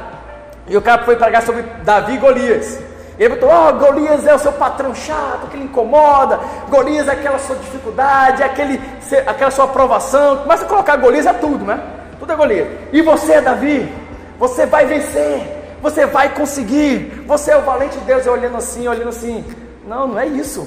e 0.66 0.76
o 0.76 0.82
cara 0.82 1.04
foi 1.04 1.16
pregar 1.16 1.42
sobre 1.42 1.62
Davi 1.82 2.14
e 2.14 2.18
Golias. 2.18 2.80
Ele 3.18 3.36
botou, 3.36 3.48
oh, 3.48 3.72
Golias 3.74 4.26
é 4.26 4.34
o 4.34 4.38
seu 4.38 4.52
patrão 4.52 4.94
chato, 4.94 5.48
que 5.48 5.56
ele 5.56 5.64
incomoda, 5.64 6.40
Golias 6.68 7.06
é 7.06 7.12
aquela 7.12 7.38
sua 7.38 7.56
dificuldade, 7.56 8.42
é 8.42 8.46
aquele, 8.46 8.80
aquela 9.26 9.50
sua 9.50 9.66
aprovação. 9.66 10.38
Começa 10.38 10.64
a 10.64 10.68
colocar 10.68 10.96
Golias 10.96 11.26
é 11.26 11.32
tudo, 11.32 11.64
né? 11.64 11.80
Tudo 12.18 12.32
é 12.32 12.36
Golias. 12.36 12.68
E 12.92 13.02
você, 13.02 13.40
Davi, 13.40 13.92
você 14.38 14.66
vai 14.66 14.86
vencer 14.86 15.62
você 15.84 16.06
vai 16.06 16.30
conseguir, 16.30 17.24
você 17.26 17.50
é 17.50 17.58
o 17.58 17.60
valente 17.60 17.98
de 17.98 18.06
Deus, 18.06 18.26
olhando 18.26 18.56
assim, 18.56 18.88
olhando 18.88 19.10
assim. 19.10 19.44
Não, 19.86 20.08
não 20.08 20.18
é 20.18 20.26
isso. 20.26 20.66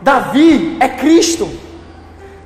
Davi 0.00 0.76
é 0.78 0.88
Cristo. 0.88 1.50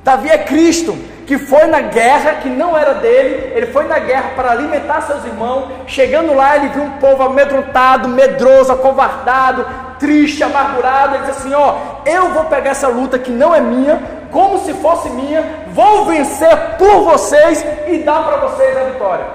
Davi 0.03 0.27
é 0.27 0.39
Cristo, 0.39 0.97
que 1.27 1.37
foi 1.37 1.65
na 1.65 1.81
guerra, 1.81 2.35
que 2.35 2.47
não 2.47 2.75
era 2.75 2.93
dele, 2.93 3.51
ele 3.53 3.67
foi 3.67 3.85
na 3.85 3.99
guerra 3.99 4.31
para 4.33 4.51
alimentar 4.51 5.01
seus 5.01 5.25
irmãos. 5.25 5.67
Chegando 5.85 6.33
lá, 6.33 6.55
ele 6.55 6.69
viu 6.69 6.83
um 6.83 6.91
povo 6.91 7.21
amedrontado, 7.21 8.07
medroso, 8.07 8.71
acovardado, 8.71 9.65
triste, 9.99 10.41
amargurado. 10.41 11.15
Ele 11.15 11.25
disse 11.25 11.39
assim: 11.39 11.53
Ó, 11.53 11.75
eu 12.05 12.29
vou 12.29 12.45
pegar 12.45 12.69
essa 12.69 12.87
luta 12.87 13.19
que 13.19 13.29
não 13.29 13.53
é 13.53 13.59
minha, 13.59 14.01
como 14.31 14.59
se 14.59 14.73
fosse 14.75 15.09
minha, 15.09 15.43
vou 15.71 16.05
vencer 16.05 16.55
por 16.77 17.03
vocês 17.03 17.63
e 17.87 17.97
dar 17.97 18.23
para 18.23 18.37
vocês 18.37 18.77
a 18.77 18.83
vitória. 18.85 19.25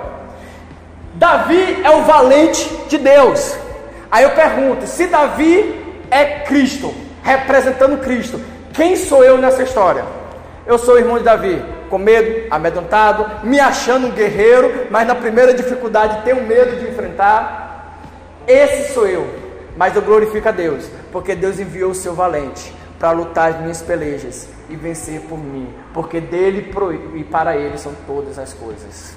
Davi 1.13 1.83
é 1.85 1.91
o 1.91 2.05
valente 2.05 2.75
de 2.89 2.97
Deus. 2.97 3.55
Aí 4.11 4.25
eu 4.25 4.31
pergunto: 4.31 4.87
se 4.87 5.09
Davi 5.09 5.99
é 6.11 6.41
Cristo, 6.41 6.95
representando 7.23 7.99
Cristo, 7.99 8.41
quem 8.73 8.97
sou 8.97 9.23
eu 9.23 9.37
nessa 9.37 9.63
história? 9.63 10.05
Eu 10.67 10.79
sou 10.79 10.95
o 10.95 10.99
irmão 10.99 11.19
de 11.19 11.25
Davi, 11.25 11.63
com 11.93 11.99
medo, 11.99 12.47
amedrontado, 12.51 13.47
me 13.47 13.61
achando 13.61 14.07
um 14.07 14.13
guerreiro, 14.13 14.87
mas 14.91 15.07
na 15.07 15.15
primeira 15.15 15.53
dificuldade 15.53 16.25
tenho 16.25 16.43
medo 16.43 16.75
de 16.81 16.89
enfrentar. 16.89 17.99
Esse 18.47 18.95
sou 18.95 19.07
eu, 19.07 19.29
mas 19.77 19.95
eu 19.95 20.01
glorifico 20.01 20.49
a 20.49 20.53
Deus, 20.53 20.89
porque 21.13 21.35
Deus 21.35 21.61
enviou 21.61 21.91
o 21.91 21.95
seu 21.95 22.15
valente 22.15 22.75
para 22.99 23.11
lutar 23.11 23.51
as 23.51 23.61
minhas 23.61 23.83
pelejas 23.83 24.49
e 24.71 24.75
vencer 24.75 25.21
por 25.29 25.39
mim, 25.39 25.69
porque 25.93 26.19
dele 26.19 26.73
e 27.15 27.25
para 27.25 27.59
ele 27.59 27.77
são 27.77 27.93
todas 28.07 28.39
as 28.39 28.55
coisas. 28.55 29.15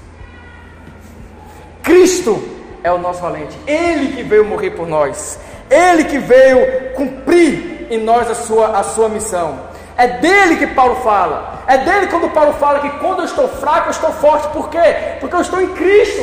Cristo 1.81 2.43
é 2.83 2.91
o 2.91 2.97
nosso 2.97 3.21
valente, 3.21 3.57
Ele 3.65 4.17
que 4.17 4.23
veio 4.23 4.43
morrer 4.43 4.71
por 4.71 4.85
nós, 4.85 5.39
Ele 5.69 6.03
que 6.03 6.17
veio 6.17 6.91
cumprir 6.93 7.87
em 7.89 8.03
nós 8.03 8.29
a 8.29 8.35
sua, 8.35 8.77
a 8.77 8.83
sua 8.83 9.07
missão. 9.07 9.74
É 9.97 10.07
dele 10.07 10.57
que 10.57 10.67
Paulo 10.67 10.95
fala. 10.97 11.63
É 11.67 11.77
dele 11.77 12.07
quando 12.07 12.29
Paulo 12.31 12.53
fala 12.53 12.79
que 12.79 12.89
quando 12.99 13.19
eu 13.19 13.25
estou 13.25 13.47
fraco, 13.47 13.87
eu 13.87 13.91
estou 13.91 14.11
forte. 14.11 14.47
Por 14.49 14.69
quê? 14.69 15.17
Porque 15.19 15.35
eu 15.35 15.41
estou 15.41 15.61
em 15.61 15.69
Cristo. 15.69 16.21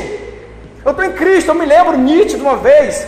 Eu 0.84 0.90
estou 0.90 1.04
em 1.04 1.12
Cristo. 1.12 1.48
Eu 1.48 1.54
me 1.54 1.64
lembro 1.64 1.96
nítido 1.96 2.42
uma 2.42 2.56
vez 2.56 3.06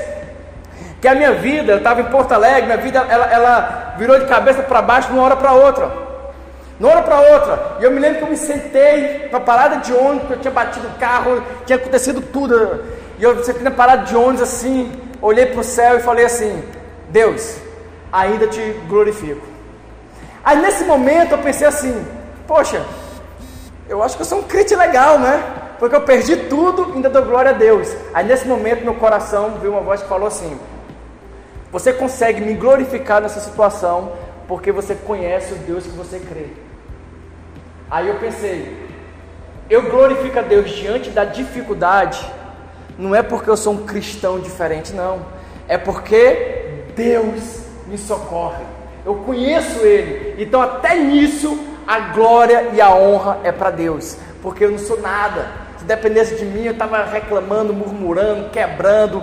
que 1.00 1.08
a 1.08 1.14
minha 1.14 1.32
vida, 1.32 1.72
eu 1.72 1.78
estava 1.78 2.00
em 2.00 2.04
Porto 2.04 2.32
Alegre, 2.32 2.64
minha 2.64 2.78
vida 2.78 3.06
ela, 3.10 3.26
ela 3.26 3.94
virou 3.98 4.18
de 4.18 4.24
cabeça 4.24 4.62
para 4.62 4.80
baixo 4.80 5.08
de 5.08 5.14
uma 5.14 5.24
hora 5.24 5.36
para 5.36 5.52
outra. 5.52 5.86
De 6.78 6.82
uma 6.82 6.92
hora 6.92 7.02
para 7.02 7.20
outra. 7.20 7.76
E 7.78 7.84
eu 7.84 7.90
me 7.90 8.00
lembro 8.00 8.18
que 8.18 8.24
eu 8.24 8.30
me 8.30 8.36
sentei 8.38 9.28
na 9.30 9.38
parada 9.38 9.76
de 9.76 9.92
ônibus, 9.92 10.30
eu 10.30 10.38
tinha 10.38 10.50
batido 10.50 10.88
o 10.88 10.98
carro, 10.98 11.42
tinha 11.66 11.76
acontecido 11.76 12.22
tudo. 12.22 12.82
E 13.18 13.22
eu 13.22 13.44
sentei 13.44 13.62
na 13.62 13.70
parada 13.70 14.04
de 14.04 14.16
ônibus 14.16 14.40
assim, 14.40 14.90
olhei 15.20 15.44
para 15.44 15.60
o 15.60 15.64
céu 15.64 15.98
e 15.98 16.00
falei 16.00 16.24
assim: 16.24 16.64
Deus, 17.10 17.58
ainda 18.10 18.46
te 18.46 18.62
glorifico. 18.88 19.53
Aí 20.44 20.60
nesse 20.60 20.84
momento 20.84 21.32
eu 21.32 21.38
pensei 21.38 21.66
assim: 21.66 22.06
Poxa, 22.46 22.84
eu 23.88 24.02
acho 24.02 24.16
que 24.16 24.22
eu 24.22 24.26
sou 24.26 24.38
um 24.38 24.42
crente 24.42 24.74
legal, 24.74 25.18
né? 25.18 25.42
Porque 25.78 25.96
eu 25.96 26.02
perdi 26.02 26.36
tudo 26.36 26.92
ainda 26.94 27.10
dou 27.10 27.24
glória 27.24 27.50
a 27.50 27.54
Deus. 27.54 27.94
Aí 28.12 28.24
nesse 28.26 28.46
momento 28.46 28.84
meu 28.84 28.94
coração 28.94 29.58
veio 29.60 29.72
uma 29.72 29.80
voz 29.80 30.02
que 30.02 30.08
falou 30.08 30.28
assim: 30.28 30.58
Você 31.72 31.92
consegue 31.92 32.40
me 32.40 32.54
glorificar 32.54 33.20
nessa 33.20 33.40
situação 33.40 34.12
porque 34.46 34.70
você 34.70 34.94
conhece 34.94 35.52
o 35.52 35.56
Deus 35.56 35.84
que 35.84 35.90
você 35.90 36.18
crê. 36.18 36.48
Aí 37.90 38.08
eu 38.08 38.16
pensei, 38.16 38.76
eu 39.68 39.90
glorifico 39.90 40.38
a 40.38 40.42
Deus 40.42 40.70
diante 40.70 41.10
da 41.10 41.24
dificuldade, 41.24 42.24
não 42.98 43.14
é 43.14 43.22
porque 43.22 43.48
eu 43.48 43.56
sou 43.56 43.72
um 43.74 43.86
cristão 43.86 44.38
diferente, 44.40 44.92
não, 44.92 45.24
é 45.68 45.78
porque 45.78 46.82
Deus 46.94 47.60
me 47.86 47.96
socorre, 47.96 48.64
eu 49.04 49.16
conheço 49.16 49.80
Ele, 49.80 50.42
então 50.42 50.60
até 50.60 50.96
nisso 50.96 51.58
a 51.86 51.98
glória 52.12 52.70
e 52.72 52.80
a 52.80 52.94
honra 52.94 53.40
é 53.44 53.52
para 53.52 53.70
Deus, 53.70 54.16
porque 54.42 54.64
eu 54.64 54.70
não 54.70 54.78
sou 54.78 55.00
nada, 55.00 55.48
se 55.78 55.84
dependesse 55.84 56.36
de 56.36 56.44
mim 56.44 56.64
eu 56.64 56.72
estava 56.72 57.04
reclamando, 57.04 57.74
murmurando, 57.74 58.50
quebrando. 58.50 59.22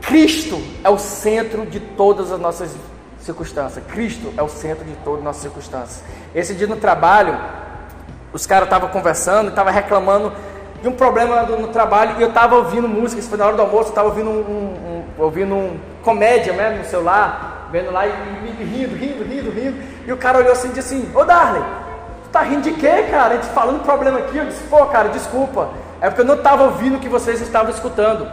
Cristo 0.00 0.60
é 0.82 0.88
o 0.88 0.98
centro 0.98 1.66
de 1.66 1.78
todas 1.78 2.32
as 2.32 2.40
nossas 2.40 2.74
circunstância. 3.20 3.82
Cristo 3.82 4.32
é 4.36 4.42
o 4.42 4.48
centro 4.48 4.84
de 4.84 4.94
todas 4.96 5.18
as 5.20 5.24
nossas 5.24 5.42
circunstâncias. 5.42 6.02
Esse 6.34 6.54
dia 6.54 6.66
no 6.66 6.76
trabalho, 6.76 7.38
os 8.32 8.46
caras 8.46 8.64
estavam 8.64 8.88
conversando, 8.88 9.50
estavam 9.50 9.72
reclamando 9.72 10.32
de 10.82 10.88
um 10.88 10.92
problema 10.92 11.42
no, 11.42 11.68
trabalho 11.68 12.16
e 12.18 12.22
eu 12.22 12.28
estava 12.28 12.56
ouvindo 12.56 12.88
música. 12.88 13.20
Isso 13.20 13.28
foi 13.28 13.38
na 13.38 13.46
hora 13.46 13.56
do 13.56 13.62
almoço, 13.62 13.86
eu 13.86 13.90
estava 13.90 14.08
ouvindo 14.08 14.30
um, 14.30 14.40
um, 14.40 15.18
um, 15.18 15.22
ouvindo 15.22 15.54
um 15.54 15.78
comédia 16.02 16.52
mesmo 16.52 16.78
no 16.78 16.84
celular, 16.84 17.59
vendo 17.70 17.90
lá 17.90 18.06
e, 18.06 18.10
e, 18.10 18.64
rindo, 18.64 18.96
rindo, 18.96 19.24
rindo, 19.24 19.50
rindo. 19.50 19.82
E 20.06 20.12
o 20.12 20.16
cara 20.16 20.38
olhou 20.38 20.52
assim 20.52 20.68
e 20.68 20.72
disse 20.72 20.94
assim: 20.94 21.10
Ô 21.14 21.24
Darley, 21.24 21.62
tu 22.24 22.28
tá 22.30 22.42
rindo 22.42 22.62
de 22.62 22.72
quê, 22.72 23.06
cara? 23.10 23.34
A 23.34 23.36
gente 23.36 23.48
falando 23.48 23.82
problema 23.82 24.18
aqui. 24.18 24.36
Eu 24.36 24.46
disse: 24.46 24.62
Pô, 24.64 24.86
cara, 24.86 25.08
desculpa. 25.08 25.68
É 26.00 26.08
porque 26.08 26.22
eu 26.22 26.26
não 26.26 26.36
estava 26.36 26.64
ouvindo 26.64 26.96
o 26.96 27.00
que 27.00 27.08
vocês 27.08 27.40
estavam 27.40 27.70
escutando. 27.70 28.26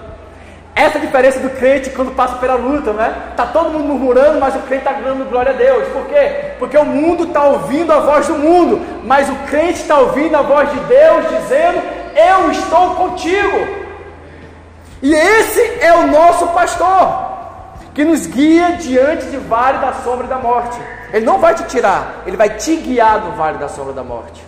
Essa 0.78 1.00
é 1.00 1.02
a 1.02 1.06
diferença 1.06 1.40
do 1.40 1.50
crente 1.50 1.90
quando 1.90 2.12
passa 2.12 2.36
pela 2.36 2.54
luta, 2.54 2.94
né? 2.94 3.34
Tá 3.36 3.48
todo 3.48 3.72
mundo 3.72 3.86
murmurando, 3.86 4.40
mas 4.40 4.56
o 4.56 4.60
crente 4.60 4.88
está 4.88 4.92
dando 4.94 5.28
glória 5.28 5.52
a 5.52 5.56
Deus. 5.56 5.88
Por 5.88 6.06
quê? 6.06 6.52
Porque 6.60 6.78
o 6.78 6.86
mundo 6.86 7.24
está 7.24 7.44
ouvindo 7.46 7.92
a 7.92 8.00
voz 8.00 8.28
do 8.28 8.36
mundo, 8.36 8.80
mas 9.04 9.28
o 9.28 9.36
crente 9.48 9.82
está 9.82 9.98
ouvindo 9.98 10.36
a 10.36 10.44
voz 10.44 10.70
de 10.72 10.80
Deus 10.82 11.30
dizendo: 11.30 11.82
Eu 12.16 12.52
estou 12.52 12.94
contigo. 12.94 13.88
E 15.02 15.14
esse 15.14 15.80
é 15.82 15.94
o 15.94 16.08
nosso 16.08 16.48
pastor, 16.50 17.27
que 17.98 18.06
nos 18.06 18.28
guia 18.28 18.74
diante 18.74 19.26
de 19.26 19.38
vale 19.38 19.80
da 19.80 19.92
sombra 19.92 20.28
da 20.28 20.38
morte. 20.38 20.80
Ele 21.12 21.26
não 21.26 21.40
vai 21.40 21.56
te 21.56 21.64
tirar, 21.64 22.22
ele 22.28 22.38
vai 22.38 22.48
te 22.52 22.76
guiar 22.76 23.22
do 23.22 23.32
vale 23.32 23.58
da 23.58 23.68
sombra 23.68 23.92
da 23.92 24.04
morte. 24.04 24.40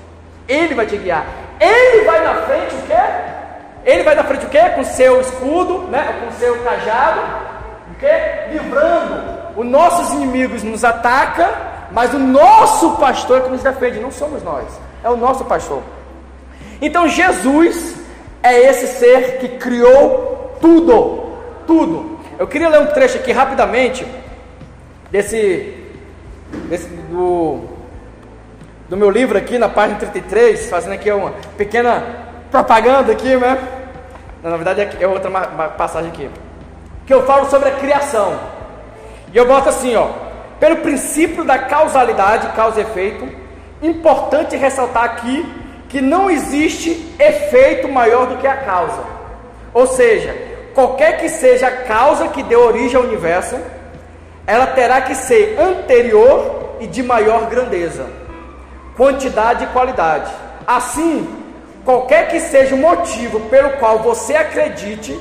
Ele 0.48 0.76
vai 0.76 0.86
te 0.86 0.96
guiar. 0.96 1.26
Ele 1.60 2.06
vai 2.06 2.24
na 2.24 2.44
frente 2.44 2.76
o 2.76 2.82
quê? 2.84 2.94
Ele 3.84 4.04
vai 4.04 4.14
na 4.14 4.24
frente 4.24 4.46
o 4.46 4.50
quê? 4.50 4.60
Com 4.76 4.84
seu 4.84 5.20
escudo, 5.20 5.80
né? 5.90 6.22
com 6.24 6.32
seu 6.34 6.60
cajado, 6.64 7.22
o 7.92 7.96
quê? 8.00 8.52
Livrando. 8.52 9.40
Os 9.58 9.66
nossos 9.66 10.14
inimigos 10.14 10.62
nos 10.62 10.84
ataca, 10.84 11.50
mas 11.92 12.14
o 12.14 12.20
nosso 12.20 12.98
pastor 12.98 13.40
é 13.40 13.42
que 13.42 13.50
nos 13.50 13.64
defende, 13.64 14.00
não 14.00 14.12
somos 14.12 14.44
nós. 14.44 14.66
É 15.04 15.10
o 15.10 15.18
nosso 15.18 15.44
pastor. 15.46 15.82
Então 16.80 17.08
Jesus 17.08 17.96
é 18.44 18.60
esse 18.60 18.86
ser 19.00 19.40
que 19.40 19.58
criou 19.58 20.56
tudo, 20.62 21.34
tudo. 21.66 22.09
Eu 22.40 22.48
queria 22.48 22.70
ler 22.70 22.80
um 22.80 22.86
trecho 22.86 23.18
aqui 23.18 23.34
rapidamente 23.34 24.08
desse, 25.12 25.76
desse 26.70 26.88
do, 26.88 27.66
do 28.88 28.96
meu 28.96 29.10
livro 29.10 29.38
aqui 29.38 29.58
na 29.58 29.68
página 29.68 30.00
33, 30.00 30.70
fazendo 30.70 30.94
aqui 30.94 31.12
uma 31.12 31.34
pequena 31.58 32.02
propaganda 32.50 33.12
aqui, 33.12 33.36
né? 33.36 33.58
Na 34.42 34.56
verdade 34.56 34.88
é 35.02 35.06
outra 35.06 35.30
passagem 35.72 36.12
aqui. 36.12 36.30
Que 37.06 37.14
eu 37.14 37.26
falo 37.26 37.50
sobre 37.50 37.68
a 37.68 37.76
criação. 37.76 38.40
E 39.34 39.38
eu 39.38 39.46
boto 39.46 39.68
assim, 39.68 39.98
ó. 39.98 40.08
Pelo 40.62 40.78
princípio 40.78 41.44
da 41.44 41.60
causalidade, 41.60 42.56
causa 42.56 42.80
e 42.80 42.84
efeito, 42.84 43.28
importante 43.82 44.56
ressaltar 44.56 45.04
aqui 45.04 45.46
que 45.90 46.00
não 46.00 46.32
existe 46.32 47.14
efeito 47.20 47.90
maior 47.90 48.28
do 48.28 48.38
que 48.38 48.48
a 48.48 48.56
causa. 48.56 49.04
Ou 49.74 49.86
seja, 49.86 50.49
qualquer 50.80 51.18
que 51.18 51.28
seja 51.28 51.68
a 51.68 51.72
causa 51.84 52.30
que 52.30 52.42
deu 52.42 52.62
origem 52.62 52.96
ao 52.96 53.04
universo, 53.04 53.60
ela 54.48 54.66
terá 54.68 55.02
que 55.02 55.14
ser 55.14 55.60
anterior 55.60 56.78
e 56.80 56.88
de 56.88 57.04
maior 57.04 57.50
grandeza, 57.50 58.06
quantidade 58.96 59.66
e 59.66 59.68
qualidade. 59.68 60.32
Assim, 60.66 61.28
qualquer 61.84 62.30
que 62.30 62.40
seja 62.40 62.76
o 62.76 62.78
motivo 62.78 63.42
pelo 63.50 63.72
qual 63.72 64.00
você 64.00 64.38
acredite 64.38 65.20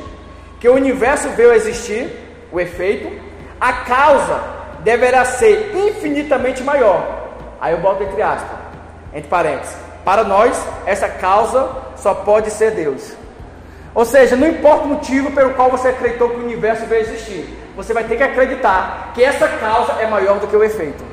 que 0.60 0.68
o 0.68 0.74
universo 0.74 1.28
veio 1.30 1.50
a 1.50 1.56
existir, 1.56 2.08
o 2.52 2.60
efeito, 2.60 3.10
a 3.60 3.72
causa 3.72 4.40
deverá 4.84 5.24
ser 5.24 5.72
infinitamente 5.74 6.62
maior. 6.62 7.00
Aí 7.60 7.72
eu 7.72 7.80
boto 7.80 8.04
entre 8.04 8.22
aspas, 8.22 8.56
entre 9.12 9.28
parênteses. 9.28 9.76
Para 10.04 10.22
nós, 10.22 10.56
essa 10.86 11.08
causa 11.08 11.68
só 11.96 12.14
pode 12.14 12.48
ser 12.52 12.70
Deus. 12.70 13.12
Ou 13.94 14.04
seja, 14.04 14.36
não 14.36 14.46
importa 14.46 14.84
o 14.84 14.88
motivo 14.88 15.30
pelo 15.32 15.54
qual 15.54 15.70
você 15.70 15.88
acreditou 15.88 16.30
que 16.30 16.36
o 16.36 16.44
universo 16.44 16.86
veio 16.86 17.02
existir, 17.02 17.58
você 17.76 17.92
vai 17.92 18.04
ter 18.04 18.16
que 18.16 18.22
acreditar 18.22 19.12
que 19.14 19.22
essa 19.22 19.48
causa 19.48 19.92
é 20.00 20.06
maior 20.06 20.38
do 20.38 20.46
que 20.46 20.56
o 20.56 20.62
efeito. 20.62 21.04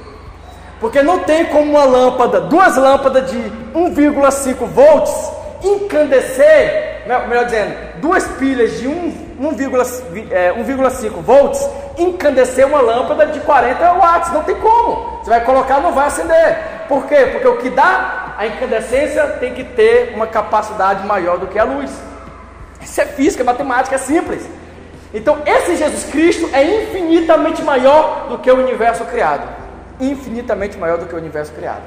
Porque 0.80 1.02
não 1.02 1.20
tem 1.20 1.46
como 1.46 1.72
uma 1.72 1.84
lâmpada, 1.84 2.42
duas 2.42 2.76
lâmpadas 2.76 3.32
de 3.32 3.38
1,5 3.74 4.66
volts 4.68 5.32
incandescer, 5.64 7.04
melhor 7.28 7.46
dizendo, 7.46 7.76
duas 8.00 8.28
pilhas 8.34 8.80
de 8.80 8.88
1,5 8.88 10.26
é, 10.32 11.22
volts 11.22 11.70
incandescer 11.98 12.66
uma 12.66 12.82
lâmpada 12.82 13.28
de 13.28 13.40
40 13.40 13.94
watts. 13.94 14.32
Não 14.32 14.44
tem 14.44 14.56
como. 14.56 15.20
Você 15.24 15.30
vai 15.30 15.44
colocar, 15.44 15.80
não 15.80 15.94
vai 15.94 16.08
acender. 16.08 16.58
Por 16.88 17.06
quê? 17.08 17.30
Porque 17.32 17.48
o 17.48 17.58
que 17.58 17.70
dá 17.70 18.34
a 18.38 18.46
incandescência 18.46 19.26
tem 19.40 19.54
que 19.54 19.64
ter 19.64 20.14
uma 20.14 20.28
capacidade 20.28 21.06
maior 21.06 21.38
do 21.38 21.48
que 21.48 21.58
a 21.58 21.64
luz. 21.64 21.92
Isso 22.86 23.02
é 23.02 23.06
física, 23.06 23.42
é 23.42 23.46
matemática, 23.46 23.96
é 23.96 23.98
simples. 23.98 24.44
Então, 25.14 25.42
esse 25.46 25.76
Jesus 25.76 26.04
Cristo 26.06 26.50
é 26.54 26.84
infinitamente 26.84 27.62
maior 27.64 28.28
do 28.30 28.38
que 28.38 28.52
o 28.52 28.56
universo 28.56 29.04
criado. 29.06 29.48
Infinitamente 30.00 30.78
maior 30.78 30.98
do 30.98 31.06
que 31.06 31.16
o 31.16 31.18
universo 31.18 31.52
criado. 31.54 31.84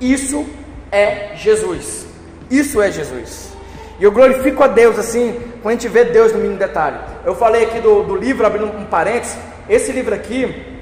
Isso 0.00 0.46
é 0.92 1.32
Jesus. 1.34 2.06
Isso 2.50 2.80
é 2.80 2.90
Jesus. 2.90 3.50
E 3.98 4.04
eu 4.04 4.12
glorifico 4.12 4.62
a 4.62 4.66
Deus 4.66 4.98
assim, 4.98 5.40
quando 5.62 5.72
a 5.72 5.78
gente 5.78 5.88
vê 5.88 6.04
Deus 6.04 6.32
no 6.32 6.38
mínimo 6.38 6.58
detalhe. 6.58 6.98
Eu 7.24 7.34
falei 7.34 7.64
aqui 7.64 7.80
do, 7.80 8.02
do 8.02 8.14
livro, 8.14 8.46
abrindo 8.46 8.66
um 8.66 8.84
parênteses. 8.84 9.36
Esse 9.68 9.90
livro 9.90 10.14
aqui, 10.14 10.80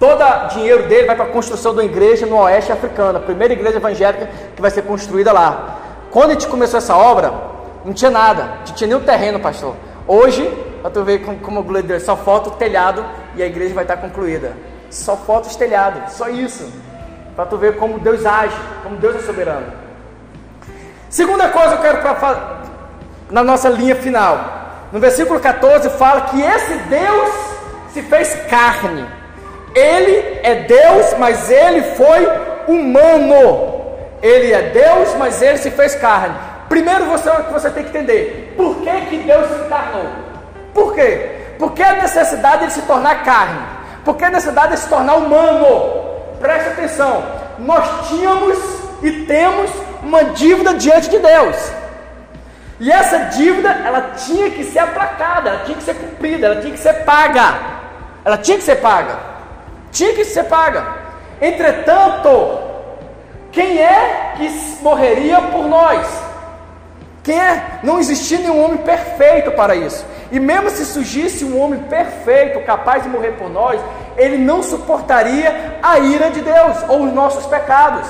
todo 0.00 0.22
o 0.22 0.48
dinheiro 0.48 0.84
dele 0.84 1.06
vai 1.06 1.14
para 1.14 1.26
a 1.26 1.28
construção 1.28 1.72
uma 1.72 1.84
igreja 1.84 2.26
no 2.26 2.38
oeste 2.38 2.72
africano, 2.72 3.18
a 3.18 3.20
primeira 3.20 3.52
igreja 3.52 3.76
evangélica 3.76 4.28
que 4.54 4.62
vai 4.62 4.70
ser 4.70 4.82
construída 4.82 5.32
lá. 5.32 5.80
Quando 6.10 6.30
a 6.30 6.32
gente 6.32 6.48
começou 6.48 6.78
essa 6.78 6.96
obra, 6.96 7.55
não 7.86 7.94
tinha 7.94 8.10
nada, 8.10 8.42
não 8.66 8.74
tinha 8.74 8.88
nem 8.88 8.96
o 8.96 9.00
terreno, 9.00 9.38
pastor. 9.38 9.76
Hoje, 10.08 10.44
para 10.82 10.90
tu 10.90 11.04
ver 11.04 11.20
como, 11.24 11.38
como 11.38 11.62
glória 11.62 11.86
Deus, 11.86 12.02
só 12.02 12.16
falta 12.16 12.48
o 12.48 12.52
telhado 12.52 13.04
e 13.36 13.42
a 13.42 13.46
igreja 13.46 13.74
vai 13.74 13.84
estar 13.84 13.96
concluída. 13.98 14.54
Só 14.90 15.16
falta 15.16 15.48
os 15.48 15.54
telhados, 15.54 16.12
só 16.14 16.28
isso. 16.28 16.68
Para 17.36 17.46
tu 17.46 17.56
ver 17.56 17.76
como 17.76 18.00
Deus 18.00 18.26
age, 18.26 18.56
como 18.82 18.96
Deus 18.96 19.16
é 19.16 19.20
soberano. 19.20 19.66
Segunda 21.08 21.48
coisa 21.48 21.74
eu 21.76 21.80
quero 21.80 22.02
para 22.02 22.56
na 23.30 23.44
nossa 23.44 23.68
linha 23.68 23.94
final. 23.94 24.88
No 24.90 24.98
versículo 24.98 25.38
14 25.38 25.90
fala 25.90 26.22
que 26.22 26.42
esse 26.42 26.74
Deus 26.88 27.30
se 27.92 28.02
fez 28.02 28.34
carne. 28.48 29.06
Ele 29.74 30.40
é 30.42 30.64
Deus, 30.66 31.14
mas 31.18 31.50
ele 31.50 31.82
foi 31.94 32.28
humano. 32.66 33.76
Ele 34.22 34.52
é 34.52 34.62
Deus, 34.70 35.14
mas 35.16 35.40
ele 35.40 35.58
se 35.58 35.70
fez 35.70 35.94
carne. 35.94 36.34
Primeiro 36.76 37.06
você, 37.06 37.30
você 37.50 37.70
tem 37.70 37.84
que 37.84 37.88
entender 37.88 38.52
por 38.54 38.76
que, 38.82 39.00
que 39.06 39.16
Deus 39.16 39.48
se 39.48 39.64
encarnou. 39.64 40.04
Por 40.74 40.94
quê? 40.94 41.54
Porque 41.58 41.82
a 41.82 41.94
necessidade 41.94 42.66
de 42.66 42.72
se 42.74 42.82
tornar 42.82 43.24
carne. 43.24 43.58
Porque 44.04 44.22
a 44.22 44.28
necessidade 44.28 44.72
de 44.72 44.80
se 44.80 44.88
tornar 44.90 45.14
humano. 45.14 46.36
Preste 46.38 46.68
atenção. 46.68 47.24
Nós 47.58 48.08
tínhamos 48.08 48.58
e 49.02 49.24
temos 49.24 49.70
uma 50.02 50.22
dívida 50.24 50.74
diante 50.74 51.08
de 51.08 51.18
Deus. 51.18 51.56
E 52.78 52.92
essa 52.92 53.20
dívida, 53.20 53.70
ela 53.70 54.10
tinha 54.14 54.50
que 54.50 54.62
ser 54.64 54.80
aplacada, 54.80 55.48
ela 55.48 55.64
tinha 55.64 55.78
que 55.78 55.82
ser 55.82 55.94
cumprida, 55.94 56.46
ela 56.46 56.60
tinha 56.60 56.74
que 56.74 56.78
ser 56.78 56.92
paga. 57.06 57.54
Ela 58.22 58.36
tinha 58.36 58.58
que 58.58 58.64
ser 58.64 58.76
paga. 58.82 59.16
Tinha 59.90 60.12
que 60.12 60.26
ser 60.26 60.44
paga. 60.44 60.86
Entretanto, 61.40 62.58
quem 63.50 63.78
é 63.78 64.34
que 64.36 64.50
morreria 64.82 65.40
por 65.40 65.66
nós? 65.66 66.25
Quem 67.26 67.40
é? 67.40 67.80
Não 67.82 67.98
existia 67.98 68.38
nenhum 68.38 68.64
homem 68.64 68.78
perfeito 68.78 69.50
para 69.50 69.74
isso. 69.74 70.06
E 70.30 70.38
mesmo 70.38 70.70
se 70.70 70.84
surgisse 70.84 71.44
um 71.44 71.60
homem 71.60 71.80
perfeito, 71.80 72.60
capaz 72.60 73.02
de 73.02 73.08
morrer 73.08 73.32
por 73.32 73.50
nós, 73.50 73.80
ele 74.16 74.38
não 74.38 74.62
suportaria 74.62 75.76
a 75.82 75.98
ira 75.98 76.30
de 76.30 76.40
Deus 76.40 76.84
ou 76.88 77.02
os 77.02 77.12
nossos 77.12 77.44
pecados. 77.46 78.08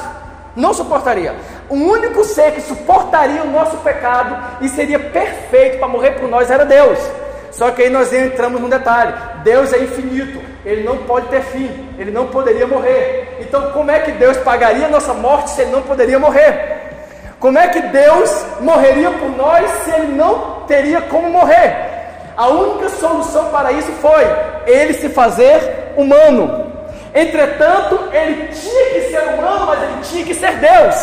Não 0.55 0.75
suportaria. 0.75 1.35
O 1.71 1.77
único 1.77 2.25
ser 2.25 2.53
que 2.53 2.61
suportaria 2.61 3.43
o 3.43 3.51
nosso 3.51 3.79
pecado 3.79 4.37
e 4.61 4.69
seria 4.69 4.99
perfeito 4.99 5.79
para 5.79 5.89
morrer 5.89 6.11
por 6.11 6.29
nós 6.29 6.51
era 6.51 6.67
Deus. 6.67 6.99
Só 7.51 7.71
que 7.71 7.85
aí 7.85 7.89
nós 7.89 8.13
entramos 8.13 8.61
num 8.61 8.69
detalhe: 8.69 9.15
Deus 9.43 9.73
é 9.73 9.79
infinito, 9.79 10.43
ele 10.63 10.83
não 10.83 10.99
pode 10.99 11.29
ter 11.29 11.41
fim, 11.41 11.71
ele 11.99 12.11
não 12.11 12.27
poderia 12.27 12.67
morrer. 12.67 13.39
Então, 13.41 13.73
como 13.73 13.91
é 13.91 13.99
que 14.01 14.13
Deus 14.13 14.37
pagaria 14.37 14.85
a 14.85 14.91
nossa 14.91 15.15
morte 15.15 15.53
se 15.53 15.63
ele 15.63 15.71
não 15.71 15.81
poderia 15.81 16.19
morrer? 16.19 16.86
Como 17.39 17.59
é 17.59 17.69
que 17.69 17.81
Deus 17.81 18.47
morreria 18.61 19.11
por 19.11 19.29
nós 19.31 19.71
se 19.85 19.91
ele 19.91 20.15
não 20.15 20.65
teria 20.67 21.03
como 21.03 21.31
morrer? 21.31 21.97
A 22.37 22.49
única 22.49 22.89
solução 22.89 23.51
para 23.51 23.73
isso 23.73 23.91
foi 23.93 24.25
ele 24.67 24.95
se 24.95 25.09
fazer 25.09 25.95
humano. 25.97 26.67
Entretanto, 27.15 28.11
ele 28.13 28.49
tinha 28.49 28.91
que 28.91 29.11
ser 29.11 29.23
humano, 29.23 29.67
mas 29.67 29.83
ele 29.83 30.03
tinha 30.03 30.25
que 30.25 30.35
ser 30.35 30.53
Deus. 30.57 30.95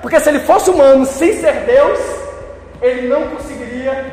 Porque 0.00 0.20
se 0.20 0.28
ele 0.28 0.40
fosse 0.40 0.70
humano 0.70 1.04
sem 1.04 1.40
ser 1.40 1.52
Deus, 1.66 1.98
ele 2.80 3.08
não 3.08 3.28
conseguiria 3.28 4.06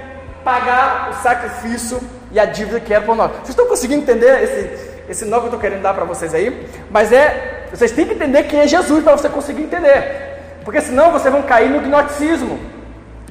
pagar 0.43 1.09
o 1.11 1.23
sacrifício 1.23 1.99
e 2.31 2.39
a 2.39 2.45
dívida 2.45 2.79
que 2.79 2.93
era 2.93 3.03
por 3.03 3.15
nós. 3.15 3.31
Vocês 3.31 3.49
estão 3.49 3.67
conseguindo 3.67 4.01
entender 4.01 4.43
esse, 4.43 4.89
esse 5.07 5.25
nó 5.25 5.37
que 5.37 5.43
eu 5.43 5.47
estou 5.49 5.59
querendo 5.59 5.81
dar 5.81 5.93
para 5.93 6.05
vocês 6.05 6.33
aí? 6.33 6.67
Mas 6.89 7.11
é, 7.11 7.67
vocês 7.71 7.91
têm 7.91 8.05
que 8.05 8.13
entender 8.13 8.43
quem 8.43 8.61
é 8.61 8.67
Jesus 8.67 9.03
para 9.03 9.15
você 9.15 9.29
conseguir 9.29 9.61
entender. 9.63 10.32
Porque 10.63 10.81
senão 10.81 11.11
vocês 11.11 11.33
vão 11.33 11.43
cair 11.43 11.69
no 11.69 11.81
gnosticismo, 11.81 12.59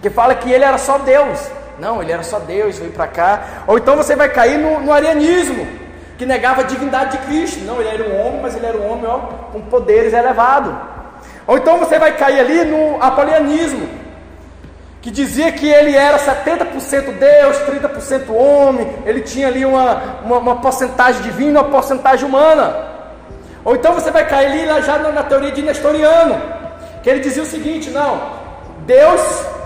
que 0.01 0.11
fala 0.11 0.35
que 0.35 0.51
ele 0.51 0.65
era 0.65 0.79
só 0.79 0.99
Deus. 0.99 1.51
Não, 1.79 2.03
ele 2.03 2.13
era 2.13 2.23
só 2.23 2.39
Deus, 2.39 2.79
veio 2.79 2.93
para 2.93 3.07
cá. 3.07 3.43
Ou 3.67 3.79
então 3.79 3.97
você 3.97 4.15
vai 4.15 4.29
cair 4.29 4.59
no, 4.59 4.81
no 4.81 4.93
arianismo, 4.93 5.67
que 6.19 6.27
negava 6.27 6.61
a 6.61 6.65
divindade 6.65 7.19
de 7.19 7.25
Cristo. 7.25 7.65
Não, 7.65 7.81
ele 7.81 7.89
era 7.89 8.09
um 8.09 8.27
homem, 8.27 8.41
mas 8.43 8.55
ele 8.55 8.67
era 8.67 8.77
um 8.77 8.93
homem 8.93 9.07
ó, 9.07 9.19
com 9.53 9.61
poderes 9.63 10.13
elevados. 10.13 10.73
Ou 11.47 11.57
então 11.57 11.79
você 11.79 11.99
vai 11.99 12.17
cair 12.17 12.41
ali 12.41 12.65
no 12.65 13.03
apolianismo, 13.03 13.89
que 15.01 15.11
dizia 15.11 15.51
que 15.51 15.67
ele 15.69 15.97
era 15.97 16.19
70% 16.19 17.19
Deus, 17.19 17.57
30% 17.59 18.31
homem, 18.31 18.87
ele 19.05 19.23
tinha 19.23 19.49
ali 19.49 19.65
uma, 19.65 20.21
uma, 20.25 20.39
uma, 20.39 20.57
porcentagem 20.61 21.23
divina, 21.23 21.61
uma 21.61 21.71
porcentagem 21.71 22.25
humana. 22.25 22.93
Ou 23.65 23.75
então 23.75 23.93
você 23.93 24.11
vai 24.11 24.25
cair 24.27 24.47
ali 24.47 24.83
já 24.83 24.99
na, 24.99 25.11
na 25.11 25.23
teoria 25.25 25.51
de 25.51 25.63
Nestoriano, 25.63 26.41
que 27.03 27.11
ele 27.11 27.21
dizia 27.21 27.43
o 27.43 27.47
seguinte: 27.47 27.91
não, 27.91 28.21
Deus 28.87 29.21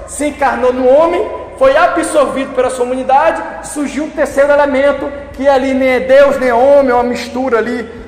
se 0.07 0.27
encarnou 0.27 0.73
no 0.73 0.89
homem, 0.89 1.27
foi 1.59 1.77
absorvido 1.77 2.55
pela 2.55 2.71
sua 2.71 2.85
humanidade, 2.85 3.69
surgiu 3.69 4.05
um 4.05 4.11
terceiro 4.11 4.53
elemento, 4.53 5.11
que 5.33 5.49
ali 5.49 5.75
nem 5.75 5.89
é 5.89 6.01
Deus 6.01 6.39
nem 6.39 6.49
é 6.49 6.55
homem, 6.55 6.91
é 6.91 6.95
uma 6.95 7.03
mistura 7.03 7.59
ali 7.59 8.07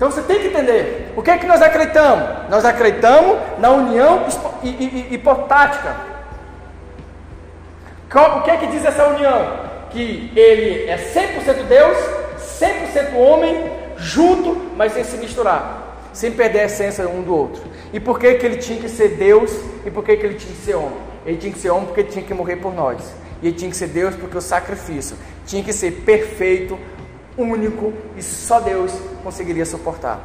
então 0.00 0.10
você 0.10 0.22
tem 0.22 0.40
que 0.40 0.46
entender. 0.46 1.12
O 1.14 1.20
que 1.20 1.30
é 1.30 1.36
que 1.36 1.44
nós 1.44 1.60
acreditamos? 1.60 2.26
Nós 2.48 2.64
acreditamos 2.64 3.36
na 3.58 3.68
união 3.68 4.24
hipotática. 5.10 5.94
O 8.10 8.40
que 8.40 8.50
é 8.50 8.56
que 8.56 8.66
diz 8.68 8.82
essa 8.82 9.08
união? 9.08 9.58
Que 9.90 10.32
ele 10.34 10.88
é 10.88 10.96
100% 10.96 11.64
Deus, 11.64 11.98
100% 12.38 13.14
homem, 13.14 13.70
junto, 13.98 14.70
mas 14.74 14.94
sem 14.94 15.04
se 15.04 15.18
misturar, 15.18 15.89
sem 16.12 16.32
perder 16.32 16.60
a 16.60 16.64
essência 16.64 17.08
um 17.08 17.22
do 17.22 17.34
outro. 17.34 17.62
E 17.92 18.00
por 18.00 18.18
que, 18.18 18.34
que 18.34 18.46
ele 18.46 18.56
tinha 18.56 18.80
que 18.80 18.88
ser 18.88 19.16
Deus 19.16 19.52
e 19.84 19.90
por 19.90 20.04
que, 20.04 20.16
que 20.16 20.26
ele 20.26 20.34
tinha 20.34 20.52
que 20.52 20.60
ser 20.60 20.74
homem? 20.74 20.98
Ele 21.24 21.36
tinha 21.36 21.52
que 21.52 21.58
ser 21.58 21.70
homem 21.70 21.86
porque 21.86 22.04
tinha 22.04 22.24
que 22.24 22.34
morrer 22.34 22.56
por 22.56 22.74
nós. 22.74 23.02
E 23.42 23.48
ele 23.48 23.56
tinha 23.56 23.70
que 23.70 23.76
ser 23.76 23.88
Deus 23.88 24.14
porque 24.14 24.36
o 24.36 24.40
sacrifício 24.40 25.16
tinha 25.46 25.62
que 25.62 25.72
ser 25.72 26.02
perfeito, 26.04 26.78
único 27.36 27.92
e 28.16 28.22
só 28.22 28.60
Deus 28.60 28.92
conseguiria 29.22 29.64
suportar. 29.64 30.20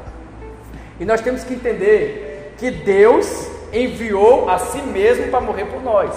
E 1.00 1.06
nós 1.06 1.22
temos 1.22 1.44
que 1.44 1.54
entender 1.54 2.54
que 2.58 2.72
Deus 2.72 3.48
enviou 3.74 4.50
a 4.50 4.58
si 4.58 4.82
mesmo 4.82 5.28
para 5.28 5.42
morrer 5.42 5.66
por 5.66 5.82
nós. 5.82 6.12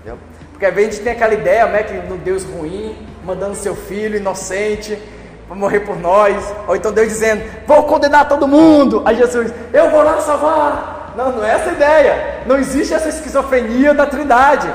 Entendeu? 0.00 0.18
Porque 0.50 0.66
às 0.66 0.74
vezes 0.74 0.88
a 0.88 0.92
gente 0.92 1.04
tem 1.04 1.12
aquela 1.12 1.34
ideia, 1.34 1.66
né, 1.66 1.82
que 1.82 1.94
no 2.08 2.16
Deus 2.16 2.44
ruim, 2.44 2.96
mandando 3.24 3.54
seu 3.54 3.74
filho 3.74 4.16
inocente 4.16 4.98
para 5.46 5.56
morrer 5.56 5.80
por 5.80 5.96
nós, 5.96 6.52
ou 6.66 6.74
então 6.74 6.92
Deus 6.92 7.08
dizendo, 7.08 7.42
vou 7.66 7.84
condenar 7.84 8.28
todo 8.28 8.48
mundo. 8.48 9.02
Aí 9.04 9.16
Jesus, 9.16 9.52
eu 9.72 9.90
vou 9.90 10.02
lá 10.02 10.20
salvar. 10.20 11.14
Não, 11.16 11.32
não 11.32 11.44
é 11.44 11.52
essa 11.52 11.70
a 11.70 11.72
ideia. 11.72 12.42
Não 12.46 12.56
existe 12.56 12.92
essa 12.92 13.08
esquizofrenia 13.08 13.94
da 13.94 14.06
Trindade. 14.06 14.68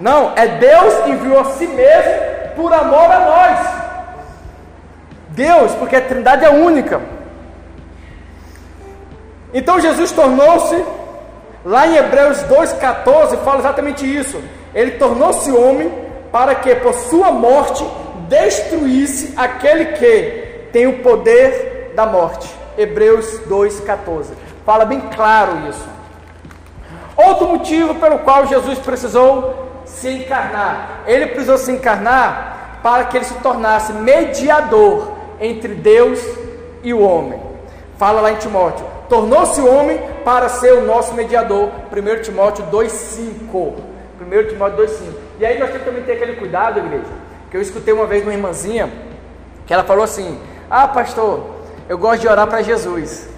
Não, 0.00 0.32
é 0.34 0.46
Deus 0.46 0.94
que 1.04 1.10
enviou 1.10 1.40
a 1.40 1.44
si 1.52 1.66
mesmo 1.66 2.12
por 2.56 2.72
amor 2.72 3.10
a 3.10 3.20
nós. 3.20 3.76
Deus, 5.28 5.72
porque 5.72 5.96
a 5.96 6.00
Trindade 6.00 6.44
é 6.44 6.50
única. 6.50 7.00
Então 9.52 9.78
Jesus 9.78 10.10
tornou-se, 10.12 10.84
lá 11.64 11.86
em 11.86 11.96
Hebreus 11.96 12.38
2,14, 12.44 13.38
fala 13.44 13.58
exatamente 13.58 14.04
isso. 14.04 14.42
Ele 14.74 14.92
tornou-se 14.92 15.50
homem 15.52 15.92
para 16.32 16.54
que, 16.54 16.74
por 16.76 16.94
sua 16.94 17.30
morte, 17.30 17.86
destruísse 18.28 19.34
aquele 19.36 19.86
que 19.86 20.68
tem 20.72 20.86
o 20.86 20.98
poder 20.98 21.92
da 21.94 22.06
morte. 22.06 22.48
Hebreus 22.76 23.40
2,14. 23.48 24.26
Fala 24.64 24.84
bem 24.84 25.00
claro 25.14 25.68
isso. 25.68 25.88
Outro 27.16 27.48
motivo 27.48 27.94
pelo 27.94 28.18
qual 28.18 28.46
Jesus 28.46 28.78
precisou 28.78 29.82
se 29.86 30.08
encarnar. 30.08 31.04
Ele 31.06 31.28
precisou 31.28 31.56
se 31.56 31.72
encarnar 31.72 32.80
para 32.82 33.04
que 33.04 33.16
ele 33.16 33.24
se 33.24 33.34
tornasse 33.34 33.92
mediador 33.92 35.12
entre 35.40 35.74
Deus 35.74 36.20
e 36.82 36.92
o 36.92 37.00
homem. 37.00 37.40
Fala 37.96 38.20
lá 38.20 38.32
em 38.32 38.36
Timóteo: 38.36 38.84
tornou-se 39.08 39.60
homem 39.62 39.98
para 40.24 40.48
ser 40.48 40.74
o 40.74 40.84
nosso 40.84 41.14
mediador. 41.14 41.70
1 41.90 42.22
Timóteo 42.22 42.66
2,5. 42.66 43.74
1 44.20 44.48
Timóteo 44.48 44.84
2,5. 44.84 45.14
E 45.38 45.46
aí 45.46 45.58
nós 45.58 45.70
temos 45.70 45.84
que 45.84 45.90
também 45.90 46.04
ter 46.04 46.12
aquele 46.12 46.36
cuidado, 46.36 46.80
igreja, 46.80 47.04
que 47.56 47.58
eu 47.58 47.62
escutei 47.62 47.94
uma 47.94 48.06
vez 48.06 48.22
uma 48.22 48.34
irmãzinha, 48.34 48.90
que 49.66 49.72
ela 49.72 49.82
falou 49.82 50.04
assim: 50.04 50.38
Ah, 50.70 50.86
pastor, 50.86 51.42
eu 51.88 51.96
gosto 51.96 52.20
de 52.20 52.28
orar 52.28 52.46
para 52.46 52.60
Jesus. 52.60 53.28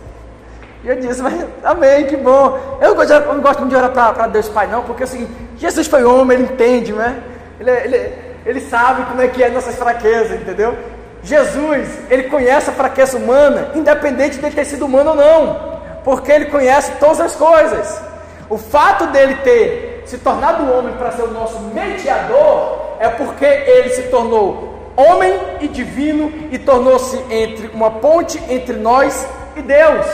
E 0.83 0.89
eu 0.89 0.97
disse, 0.97 1.23
mas 1.23 1.45
amém, 1.63 2.07
que 2.07 2.17
bom. 2.17 2.79
Eu, 2.81 2.95
gosto, 2.95 3.13
eu 3.13 3.35
não 3.35 3.41
gosto 3.41 3.61
muito 3.61 3.71
de 3.71 3.77
orar 3.77 3.91
para 3.91 4.27
Deus 4.29 4.49
Pai, 4.49 4.67
não, 4.69 4.83
porque 4.83 5.03
assim, 5.03 5.29
Jesus 5.57 5.87
foi 5.89 6.05
homem, 6.05 6.39
ele 6.39 6.53
entende, 6.53 6.93
né? 6.93 7.21
Ele, 7.59 7.71
ele, 7.71 8.15
ele 8.47 8.61
sabe 8.61 9.05
como 9.07 9.21
é 9.21 9.27
que 9.29 9.43
é 9.43 9.51
nossas 9.51 9.75
fraquezas, 9.75 10.41
entendeu? 10.41 10.77
Jesus, 11.23 11.89
ele 12.09 12.25
conhece 12.25 12.71
a 12.71 12.73
fraqueza 12.73 13.17
humana, 13.19 13.73
independente 13.75 14.39
de 14.39 14.51
ter 14.51 14.65
sido 14.65 14.87
humano 14.87 15.11
ou 15.11 15.17
não, 15.17 15.81
porque 16.05 16.31
ele 16.31 16.47
conhece 16.47 16.93
todas 17.01 17.21
as 17.21 17.35
coisas. 17.35 18.01
O 18.49 18.57
fato 18.57 19.09
dele 19.09 19.35
ter 19.43 20.05
se 20.07 20.19
tornado 20.19 20.73
homem 20.73 20.95
para 20.97 21.11
ser 21.11 21.23
o 21.23 21.33
nosso 21.33 21.59
mediador 21.75 22.88
é 23.01 23.09
porque 23.09 23.45
ele 23.45 23.91
se 23.91 24.03
tornou 24.05 24.93
homem 24.97 25.33
e 25.61 25.69
divino 25.69 26.33
e 26.51 26.59
tornou-se 26.59 27.17
entre 27.31 27.69
uma 27.69 27.91
ponte 27.91 28.43
entre 28.49 28.75
nós 28.75 29.27
e 29.57 29.63
Deus. 29.63 30.07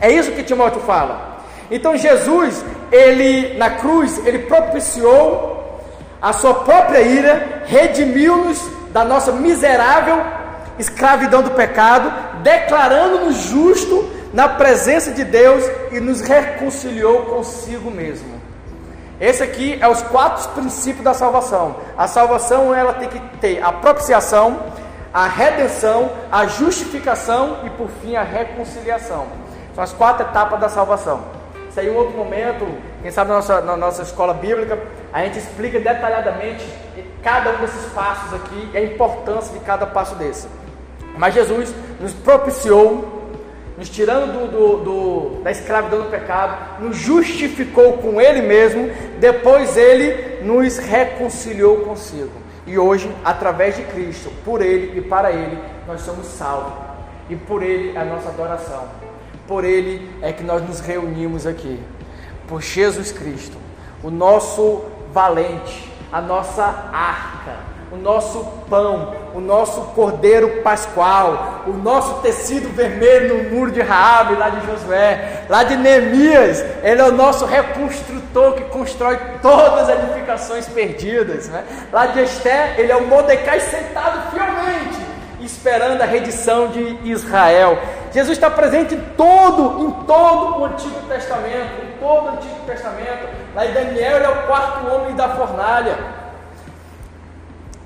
É 0.00 0.10
isso 0.10 0.32
que 0.32 0.42
Timóteo 0.42 0.80
fala. 0.80 1.40
Então 1.70 1.96
Jesus, 1.96 2.64
ele 2.90 3.56
na 3.58 3.70
cruz, 3.70 4.24
ele 4.26 4.40
propiciou 4.40 5.80
a 6.20 6.32
sua 6.32 6.54
própria 6.54 7.00
ira, 7.00 7.62
redimiu-nos 7.66 8.58
da 8.92 9.04
nossa 9.04 9.32
miserável 9.32 10.22
escravidão 10.78 11.42
do 11.42 11.50
pecado, 11.50 12.12
declarando-nos 12.42 13.36
justo 13.36 14.10
na 14.32 14.48
presença 14.48 15.12
de 15.12 15.24
Deus 15.24 15.64
e 15.90 16.00
nos 16.00 16.20
reconciliou 16.20 17.26
consigo 17.26 17.90
mesmo. 17.90 18.31
Esse 19.22 19.40
aqui 19.40 19.78
é 19.80 19.86
os 19.86 20.02
quatro 20.02 20.48
princípios 20.48 21.04
da 21.04 21.14
salvação. 21.14 21.76
A 21.96 22.08
salvação 22.08 22.74
ela 22.74 22.92
tem 22.94 23.08
que 23.08 23.20
ter 23.38 23.62
a 23.62 23.70
propiciação, 23.70 24.58
a 25.14 25.28
redenção, 25.28 26.10
a 26.28 26.44
justificação 26.48 27.58
e 27.62 27.70
por 27.70 27.88
fim 28.02 28.16
a 28.16 28.24
reconciliação. 28.24 29.28
São 29.76 29.84
as 29.84 29.92
quatro 29.92 30.26
etapas 30.26 30.58
da 30.58 30.68
salvação. 30.68 31.20
Isso 31.70 31.78
aí, 31.78 31.86
em 31.86 31.94
outro 31.94 32.16
momento, 32.16 32.66
quem 33.00 33.12
sabe 33.12 33.30
na 33.30 33.36
nossa, 33.36 33.60
na 33.60 33.76
nossa 33.76 34.02
escola 34.02 34.34
bíblica, 34.34 34.76
a 35.12 35.22
gente 35.22 35.38
explica 35.38 35.78
detalhadamente 35.78 36.66
cada 37.22 37.50
um 37.50 37.58
desses 37.58 37.92
passos 37.92 38.34
aqui 38.34 38.70
e 38.74 38.76
a 38.76 38.82
importância 38.82 39.56
de 39.56 39.64
cada 39.64 39.86
passo 39.86 40.16
desse. 40.16 40.48
Mas 41.16 41.32
Jesus 41.32 41.72
nos 42.00 42.12
propiciou, 42.12 43.11
nos 43.82 43.90
tirando 43.90 44.32
do, 44.32 44.46
do, 44.46 44.84
do, 44.84 45.42
da 45.42 45.50
escravidão 45.50 46.02
do 46.02 46.08
pecado, 46.08 46.80
nos 46.84 46.96
justificou 46.96 47.94
com 47.94 48.20
Ele 48.20 48.40
mesmo, 48.40 48.88
depois 49.18 49.76
Ele 49.76 50.40
nos 50.44 50.78
reconciliou 50.78 51.78
consigo. 51.78 52.30
E 52.64 52.78
hoje, 52.78 53.12
através 53.24 53.74
de 53.74 53.82
Cristo, 53.82 54.30
por 54.44 54.62
Ele 54.62 55.00
e 55.00 55.02
para 55.02 55.32
Ele, 55.32 55.58
nós 55.84 56.00
somos 56.02 56.28
salvos. 56.28 56.74
E 57.28 57.34
por 57.34 57.60
Ele 57.60 57.96
é 57.96 58.00
a 58.00 58.04
nossa 58.04 58.28
adoração. 58.28 58.84
Por 59.48 59.64
Ele 59.64 60.08
é 60.22 60.32
que 60.32 60.44
nós 60.44 60.62
nos 60.62 60.78
reunimos 60.78 61.44
aqui. 61.44 61.82
Por 62.46 62.62
Jesus 62.62 63.10
Cristo, 63.10 63.56
o 64.00 64.12
nosso 64.12 64.84
valente, 65.12 65.90
a 66.12 66.20
nossa 66.20 66.62
arca, 66.92 67.56
o 67.92 67.96
nosso 67.96 68.42
pão, 68.70 69.14
o 69.34 69.40
nosso 69.40 69.82
cordeiro 69.94 70.62
pascual, 70.62 71.64
o 71.66 71.72
nosso 71.72 72.22
tecido 72.22 72.74
vermelho 72.74 73.44
no 73.44 73.50
muro 73.50 73.70
de 73.70 73.82
Raabe, 73.82 74.34
lá 74.34 74.48
de 74.48 74.66
Josué, 74.66 75.44
lá 75.46 75.62
de 75.62 75.76
Neemias, 75.76 76.64
ele 76.82 77.02
é 77.02 77.04
o 77.04 77.12
nosso 77.12 77.44
reconstrutor 77.44 78.54
que 78.54 78.64
constrói 78.64 79.18
todas 79.42 79.90
as 79.90 80.04
edificações 80.04 80.66
perdidas, 80.68 81.48
né? 81.48 81.64
Lá 81.92 82.06
de 82.06 82.20
Esté, 82.20 82.76
ele 82.78 82.90
é 82.90 82.96
o 82.96 83.06
Mordecai 83.06 83.60
sentado 83.60 84.30
fielmente, 84.30 84.98
esperando 85.42 86.00
a 86.00 86.06
redição 86.06 86.68
de 86.68 86.98
Israel. 87.04 87.78
Jesus 88.10 88.38
está 88.38 88.48
presente 88.48 88.94
em 88.94 89.00
todo, 89.18 89.86
em 89.86 89.90
todo 90.06 90.60
o 90.60 90.64
Antigo 90.64 90.98
Testamento, 91.08 91.82
em 91.82 91.98
todo 92.00 92.24
o 92.24 92.28
Antigo 92.30 92.60
Testamento. 92.66 93.28
Lá 93.54 93.66
em 93.66 93.72
Daniel 93.72 94.16
ele 94.16 94.24
é 94.24 94.30
o 94.30 94.46
quarto 94.46 94.86
homem 94.86 95.14
da 95.14 95.28
fornalha. 95.28 96.21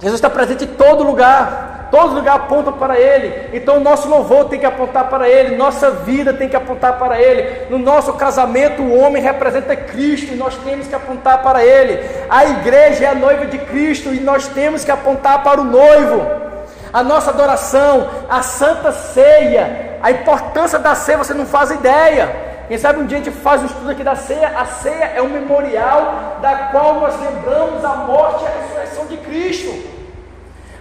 Jesus 0.00 0.18
está 0.18 0.28
presente 0.28 0.64
em 0.64 0.68
todo 0.68 1.02
lugar. 1.02 1.88
Todo 1.90 2.14
lugar 2.14 2.36
aponta 2.36 2.72
para 2.72 2.98
Ele. 2.98 3.56
Então 3.56 3.80
nosso 3.80 4.08
louvor 4.08 4.46
tem 4.46 4.58
que 4.58 4.66
apontar 4.66 5.08
para 5.08 5.28
Ele. 5.28 5.56
Nossa 5.56 5.90
vida 5.90 6.32
tem 6.32 6.48
que 6.48 6.56
apontar 6.56 6.98
para 6.98 7.20
Ele. 7.20 7.66
No 7.70 7.78
nosso 7.78 8.12
casamento 8.14 8.82
o 8.82 8.98
homem 8.98 9.22
representa 9.22 9.76
Cristo 9.76 10.34
e 10.34 10.36
nós 10.36 10.56
temos 10.56 10.88
que 10.88 10.94
apontar 10.94 11.42
para 11.42 11.64
Ele. 11.64 12.04
A 12.28 12.44
igreja 12.44 13.04
é 13.04 13.08
a 13.08 13.14
noiva 13.14 13.46
de 13.46 13.58
Cristo 13.58 14.12
e 14.12 14.20
nós 14.20 14.48
temos 14.48 14.84
que 14.84 14.90
apontar 14.90 15.42
para 15.42 15.60
o 15.60 15.64
noivo 15.64 16.46
a 16.92 17.02
nossa 17.02 17.30
adoração, 17.30 18.08
a 18.28 18.42
santa 18.42 18.90
ceia, 18.90 19.98
a 20.02 20.10
importância 20.10 20.78
da 20.78 20.94
ceia 20.94 21.18
você 21.18 21.34
não 21.34 21.44
faz 21.44 21.70
ideia. 21.70 22.45
Quem 22.68 22.78
sabe 22.78 23.00
um 23.00 23.06
dia 23.06 23.18
a 23.18 23.22
gente 23.22 23.34
faz 23.36 23.62
um 23.62 23.66
estudo 23.66 23.90
aqui 23.90 24.02
da 24.02 24.16
ceia. 24.16 24.48
A 24.58 24.64
ceia 24.64 25.12
é 25.14 25.22
um 25.22 25.28
memorial 25.28 26.38
da 26.42 26.68
qual 26.72 27.00
nós 27.00 27.14
lembramos 27.20 27.84
a 27.84 27.94
morte 27.96 28.44
e 28.44 28.46
a 28.46 28.50
ressurreição 28.50 29.06
de 29.06 29.16
Cristo. 29.18 29.96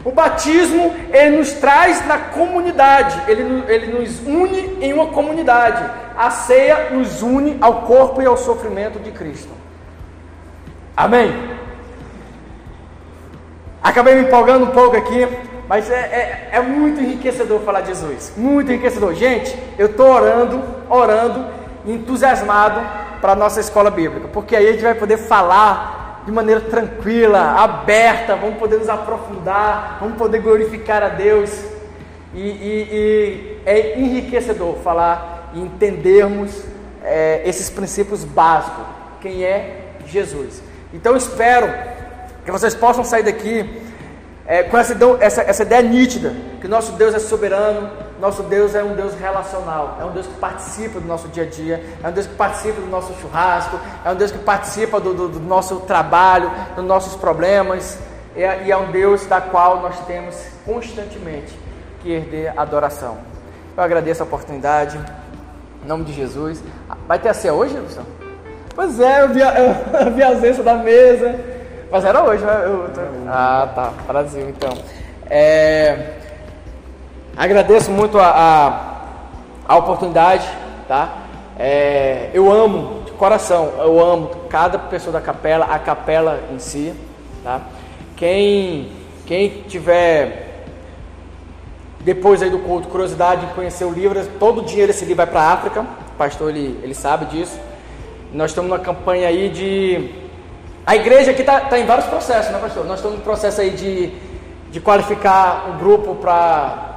O 0.03 0.11
batismo 0.11 0.93
ele 1.11 1.37
nos 1.37 1.53
traz 1.53 2.05
na 2.05 2.17
comunidade, 2.17 3.19
ele, 3.27 3.63
ele 3.67 3.99
nos 3.99 4.19
une 4.19 4.77
em 4.79 4.93
uma 4.93 5.07
comunidade. 5.07 5.83
A 6.15 6.29
ceia 6.29 6.91
nos 6.91 7.21
une 7.21 7.57
ao 7.59 7.81
corpo 7.81 8.21
e 8.21 8.25
ao 8.25 8.37
sofrimento 8.37 8.99
de 8.99 9.11
Cristo. 9.11 9.49
Amém? 10.95 11.33
Acabei 13.81 14.15
me 14.15 14.21
empolgando 14.21 14.65
um 14.65 14.71
pouco 14.71 14.95
aqui, 14.95 15.27
mas 15.67 15.89
é, 15.89 15.95
é, 15.95 16.49
é, 16.53 16.61
muito 16.61 17.01
enriquecedor 17.01 17.61
falar 17.61 17.81
de 17.81 17.87
Jesus. 17.87 18.33
Muito 18.37 18.71
enriquecedor. 18.71 19.13
Gente, 19.13 19.57
eu 19.77 19.87
estou 19.87 20.07
orando, 20.07 20.63
orando, 20.89 21.45
entusiasmado 21.85 22.81
para 23.21 23.33
a 23.33 23.35
nossa 23.35 23.59
escola 23.59 23.89
bíblica. 23.89 24.27
Porque 24.27 24.55
aí 24.55 24.67
a 24.67 24.71
gente 24.71 24.83
vai 24.83 24.95
poder 24.95 25.17
falar 25.17 26.23
de 26.25 26.31
maneira 26.31 26.61
tranquila, 26.61 27.39
aberta, 27.61 28.35
vamos 28.35 28.57
poder 28.57 28.79
nos 28.79 28.89
aprofundar, 28.89 29.97
vamos 29.99 30.17
poder 30.17 30.41
glorificar 30.41 31.03
a 31.03 31.09
Deus. 31.09 31.51
E, 32.33 32.41
e, 32.41 32.87
e 32.91 33.61
é 33.65 33.99
enriquecedor 33.99 34.77
falar 34.77 35.51
e 35.53 35.61
entendermos 35.61 36.63
é, 37.03 37.41
esses 37.45 37.69
princípios 37.69 38.23
básicos. 38.23 38.85
Quem 39.21 39.43
é 39.43 39.93
Jesus. 40.05 40.61
Então 40.93 41.15
espero 41.15 41.71
que 42.43 42.51
vocês 42.51 42.75
possam 42.75 43.03
sair 43.03 43.23
daqui 43.23 43.81
é, 44.47 44.63
com 44.63 44.77
essa, 44.77 44.95
essa, 45.19 45.41
essa 45.41 45.63
ideia 45.63 45.81
nítida, 45.81 46.35
que 46.61 46.67
nosso 46.67 46.93
Deus 46.93 47.13
é 47.13 47.19
soberano, 47.19 47.89
nosso 48.19 48.43
Deus 48.43 48.73
é 48.75 48.83
um 48.83 48.95
Deus 48.95 49.13
relacional, 49.13 49.97
é 49.99 50.05
um 50.05 50.11
Deus 50.11 50.25
que 50.25 50.35
participa 50.35 50.99
do 50.99 51.07
nosso 51.07 51.27
dia 51.27 51.43
a 51.43 51.45
dia, 51.45 51.83
é 52.03 52.07
um 52.07 52.11
Deus 52.11 52.27
que 52.27 52.35
participa 52.35 52.79
do 52.79 52.87
nosso 52.87 53.13
churrasco, 53.19 53.79
é 54.05 54.09
um 54.09 54.15
Deus 54.15 54.31
que 54.31 54.39
participa 54.39 54.99
do, 54.99 55.13
do, 55.13 55.27
do 55.27 55.39
nosso 55.39 55.81
trabalho, 55.81 56.51
dos 56.75 56.85
nossos 56.85 57.15
problemas, 57.15 57.97
e 58.35 58.43
é, 58.43 58.63
e 58.65 58.71
é 58.71 58.77
um 58.77 58.91
Deus 58.91 59.25
da 59.25 59.41
qual 59.41 59.81
nós 59.81 59.99
temos 60.05 60.35
constantemente 60.65 61.57
que 62.01 62.11
herder 62.11 62.53
adoração. 62.57 63.17
Eu 63.75 63.83
agradeço 63.83 64.23
a 64.23 64.25
oportunidade, 64.25 64.99
em 65.83 65.87
nome 65.87 66.05
de 66.05 66.13
Jesus. 66.13 66.63
Vai 67.07 67.19
ter 67.19 67.29
a 67.29 67.33
ceia 67.33 67.53
hoje, 67.53 67.77
Wilson? 67.77 68.03
Pois 68.73 68.99
é, 68.99 69.23
eu 69.23 69.29
vi 69.29 69.41
a, 69.41 69.53
eu 70.05 70.11
vi 70.11 70.23
a 70.23 70.27
ausência 70.27 70.63
da 70.63 70.75
mesa. 70.75 71.35
Mas 71.91 72.03
era 72.03 72.23
hoje, 72.23 72.43
né? 72.43 72.61
Eu, 72.63 72.89
tô... 72.93 73.01
Ah, 73.27 73.69
tá. 73.73 73.93
Brasil, 74.07 74.49
então. 74.49 74.73
É... 75.29 76.24
Agradeço 77.37 77.91
muito 77.91 78.17
a, 78.17 78.29
a, 78.29 79.73
a 79.73 79.77
oportunidade, 79.77 80.47
tá? 80.87 81.17
É... 81.59 82.29
Eu 82.33 82.49
amo, 82.49 83.03
de 83.05 83.11
coração, 83.11 83.73
eu 83.77 83.99
amo 83.99 84.29
cada 84.49 84.79
pessoa 84.79 85.11
da 85.11 85.19
capela, 85.19 85.65
a 85.65 85.77
capela 85.77 86.41
em 86.53 86.59
si, 86.59 86.93
tá? 87.43 87.61
Quem, 88.15 88.89
quem 89.25 89.63
tiver 89.67 90.63
depois 91.99 92.41
aí 92.41 92.49
do 92.49 92.59
culto, 92.59 92.87
curiosidade 92.87 93.47
de 93.47 93.53
conhecer 93.53 93.83
o 93.83 93.91
livro, 93.91 94.23
todo 94.39 94.61
dinheiro 94.61 94.91
esse 94.91 95.03
livro 95.03 95.17
vai 95.17 95.27
para 95.27 95.41
a 95.41 95.53
África, 95.53 95.81
o 95.81 96.17
pastor 96.17 96.51
ele, 96.51 96.79
ele 96.83 96.93
sabe 96.93 97.25
disso. 97.25 97.59
Nós 98.31 98.51
estamos 98.51 98.69
numa 98.69 98.79
campanha 98.79 99.27
aí 99.27 99.49
de. 99.49 100.09
A 100.85 100.95
igreja 100.95 101.31
aqui 101.31 101.41
está 101.41 101.61
tá 101.61 101.79
em 101.79 101.85
vários 101.85 102.05
processos, 102.05 102.51
né, 102.51 102.59
pastor? 102.59 102.85
Nós 102.85 102.99
estamos 102.99 103.17
no 103.17 103.23
processo 103.23 103.59
aí 103.59 103.71
de, 103.71 104.13
de 104.71 104.79
qualificar 104.79 105.69
um 105.69 105.77
grupo 105.77 106.15
para 106.15 106.94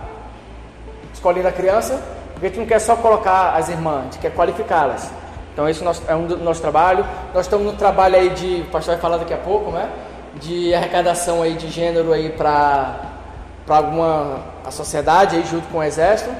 escolinha 1.18 1.44
da 1.44 1.52
criança, 1.52 2.00
porque 2.33 2.46
a 2.46 2.48
gente 2.48 2.59
não 2.59 2.66
quer 2.66 2.78
só 2.78 2.96
colocar 2.96 3.54
as 3.54 3.68
irmãs, 3.68 3.98
a 3.98 4.02
gente 4.04 4.18
quer 4.18 4.35
qualificá-las. 4.35 5.11
Então, 5.52 5.68
esse 5.68 5.83
é 6.07 6.14
um 6.14 6.26
do 6.26 6.37
nosso 6.38 6.61
trabalho. 6.61 7.04
Nós 7.35 7.46
estamos 7.46 7.66
no 7.66 7.72
trabalho 7.72 8.14
aí 8.14 8.31
de, 8.31 8.62
o 8.62 8.70
pastor 8.70 8.94
vai 8.94 9.02
falar 9.02 9.16
daqui 9.16 9.35
a 9.35 9.38
pouco, 9.38 9.72
né? 9.72 9.88
De 10.35 10.72
arrecadação 10.72 11.42
aí 11.42 11.54
de 11.54 11.68
gênero 11.68 12.12
aí 12.12 12.31
para 12.31 13.00
alguma 13.68 14.38
a 14.64 14.70
sociedade 14.70 15.35
aí 15.35 15.44
junto 15.44 15.66
com 15.66 15.78
o 15.78 15.83
exército. 15.83 16.31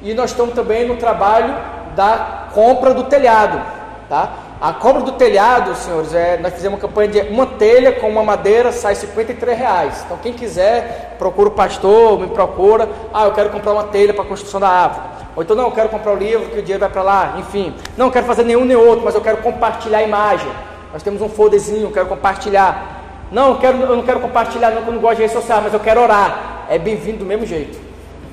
E 0.00 0.14
nós 0.14 0.30
estamos 0.30 0.54
também 0.54 0.86
no 0.86 0.96
trabalho 0.96 1.56
da 1.96 2.46
compra 2.54 2.94
do 2.94 3.04
telhado, 3.04 3.60
tá? 4.08 4.32
A 4.60 4.72
compra 4.72 5.02
do 5.02 5.12
telhado, 5.12 5.72
senhores, 5.76 6.12
é, 6.12 6.36
nós 6.38 6.52
fizemos 6.52 6.80
uma 6.80 6.88
campanha 6.88 7.08
de 7.08 7.20
uma 7.30 7.46
telha 7.46 7.92
com 7.92 8.08
uma 8.08 8.24
madeira 8.24 8.72
sai 8.72 8.96
53 8.96 9.56
reais. 9.56 10.02
Então 10.04 10.18
quem 10.20 10.32
quiser, 10.32 11.14
procura 11.16 11.48
o 11.48 11.52
pastor, 11.52 12.18
me 12.18 12.26
procura. 12.26 12.88
Ah, 13.14 13.26
eu 13.26 13.32
quero 13.32 13.50
comprar 13.50 13.72
uma 13.72 13.84
telha 13.84 14.12
para 14.12 14.24
a 14.24 14.26
construção 14.26 14.58
da 14.58 14.68
árvore. 14.68 15.06
Ou 15.36 15.44
então, 15.44 15.54
não, 15.54 15.66
eu 15.66 15.70
quero 15.70 15.88
comprar 15.88 16.12
o 16.12 16.16
livro, 16.16 16.48
que 16.48 16.58
o 16.58 16.62
dinheiro 16.62 16.80
vai 16.80 16.88
para 16.88 17.02
lá, 17.02 17.34
enfim. 17.38 17.72
Não, 17.96 18.06
eu 18.06 18.12
quero 18.12 18.26
fazer 18.26 18.42
nenhum 18.42 18.64
nem 18.64 18.76
outro, 18.76 19.04
mas 19.04 19.14
eu 19.14 19.20
quero 19.20 19.36
compartilhar 19.36 19.98
a 19.98 20.02
imagem. 20.02 20.50
Nós 20.92 21.04
temos 21.04 21.22
um 21.22 21.28
folderzinho, 21.28 21.82
eu 21.82 21.92
quero 21.92 22.06
compartilhar. 22.06 23.28
Não, 23.30 23.50
eu, 23.50 23.58
quero, 23.58 23.80
eu 23.80 23.94
não 23.94 24.02
quero 24.02 24.18
compartilhar, 24.18 24.72
não, 24.72 24.82
eu 24.82 24.92
não 24.92 25.00
gosto 25.00 25.16
de 25.16 25.22
rede 25.22 25.34
social, 25.34 25.60
mas 25.62 25.72
eu 25.72 25.78
quero 25.78 26.00
orar. 26.00 26.66
É 26.68 26.80
bem-vindo 26.80 27.18
do 27.18 27.24
mesmo 27.24 27.46
jeito. 27.46 27.87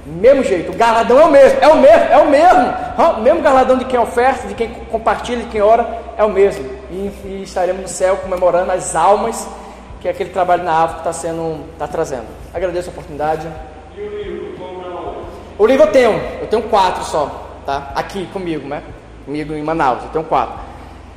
Mesmo 0.05 0.43
jeito, 0.43 0.71
o 0.71 0.75
galardão 0.75 1.19
é 1.19 1.25
o 1.25 1.31
mesmo, 1.31 1.59
é 1.61 1.67
o 1.67 1.77
mesmo, 1.77 2.03
é 2.11 2.17
o 2.17 2.29
mesmo. 2.29 2.73
O 3.17 3.21
mesmo 3.21 3.41
galardão 3.41 3.77
de 3.77 3.85
quem 3.85 3.99
oferta, 3.99 4.47
de 4.47 4.53
quem 4.53 4.69
compartilha, 4.91 5.43
de 5.43 5.49
quem 5.49 5.61
ora, 5.61 5.87
é 6.17 6.23
o 6.23 6.29
mesmo. 6.29 6.63
E, 6.91 7.11
e 7.25 7.41
estaremos 7.43 7.81
no 7.81 7.87
céu 7.87 8.17
comemorando 8.17 8.71
as 8.71 8.95
almas 8.95 9.47
que 9.99 10.07
aquele 10.07 10.29
trabalho 10.29 10.63
na 10.63 10.83
África 10.83 10.99
está 10.99 11.13
sendo, 11.13 11.65
está 11.73 11.87
trazendo. 11.87 12.27
Agradeço 12.53 12.89
a 12.89 12.91
oportunidade. 12.91 13.47
E 13.97 14.01
o 14.01 14.09
livro? 14.09 14.45
O 15.57 15.65
livro 15.65 15.85
eu 15.85 15.91
tenho, 15.91 16.21
eu 16.41 16.47
tenho 16.47 16.63
quatro 16.63 17.01
só, 17.05 17.31
tá? 17.65 17.91
Aqui 17.95 18.25
comigo, 18.27 18.67
né? 18.67 18.83
Comigo 19.23 19.53
em 19.53 19.63
Manaus, 19.63 20.03
eu 20.03 20.09
tenho 20.09 20.25
quatro. 20.25 20.53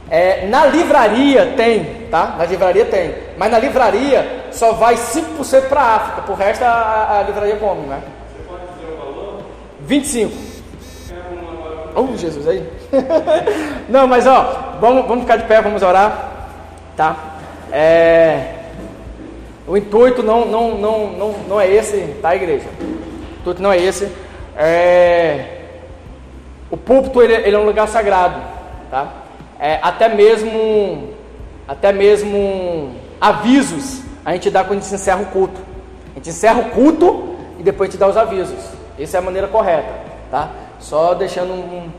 É, 0.08 0.46
na 0.46 0.64
livraria 0.66 1.54
tem, 1.56 2.06
tá? 2.08 2.36
Na 2.38 2.44
livraria 2.44 2.84
tem. 2.84 3.14
Mas 3.36 3.50
na 3.50 3.58
livraria 3.58 4.46
só 4.52 4.72
vai 4.72 4.94
5% 4.94 5.68
para 5.68 5.80
a 5.80 5.96
África, 5.96 6.22
por 6.22 6.36
resto 6.36 6.62
a, 6.62 7.18
a, 7.18 7.22
livraria 7.24 7.56
come, 7.56 7.82
né? 7.88 8.00
Você 8.00 8.42
pode 8.48 8.62
dizer 8.72 8.92
o 8.92 8.96
valor? 8.96 9.42
25. 9.88 10.32
Oh, 11.96 12.14
Jesus, 12.14 12.46
aí. 12.46 12.62
Não, 13.88 14.06
mas 14.06 14.26
ó, 14.26 14.76
vamos, 14.78 15.08
vamos 15.08 15.22
ficar 15.24 15.38
de 15.38 15.44
pé, 15.44 15.62
vamos 15.62 15.82
orar, 15.82 16.46
tá? 16.94 17.16
É, 17.72 18.54
o 19.66 19.76
intuito 19.76 20.22
não, 20.22 20.46
não, 20.46 20.78
não, 20.78 21.12
não, 21.12 21.34
não 21.48 21.60
é 21.60 21.70
esse, 21.70 21.98
tá, 22.22 22.34
igreja? 22.36 22.66
O 22.80 23.40
intuito 23.40 23.62
não 23.62 23.72
é 23.72 23.78
esse. 23.78 24.08
É, 24.56 25.62
o 26.70 26.76
púlpito 26.76 27.22
ele, 27.22 27.34
ele, 27.34 27.56
é 27.56 27.58
um 27.58 27.66
lugar 27.66 27.88
sagrado, 27.88 28.40
tá? 28.90 29.12
É, 29.58 29.78
até 29.82 30.08
mesmo, 30.08 31.10
até 31.66 31.92
mesmo 31.92 32.92
avisos 33.20 34.02
a 34.24 34.32
gente 34.32 34.50
dá 34.50 34.62
quando 34.64 34.80
a 34.80 34.82
gente 34.82 34.94
encerra 34.94 35.22
o 35.22 35.26
culto. 35.26 35.60
A 36.12 36.18
gente 36.18 36.30
encerra 36.30 36.60
o 36.60 36.70
culto 36.70 37.34
e 37.58 37.62
depois 37.62 37.88
a 37.88 37.90
gente 37.90 38.00
dá 38.00 38.08
os 38.08 38.16
avisos. 38.16 38.77
Essa 38.98 39.18
é 39.18 39.20
a 39.20 39.22
maneira 39.22 39.48
correta, 39.48 39.92
tá? 40.30 40.50
Só 40.80 41.14
deixando 41.14 41.52
um, 41.52 41.90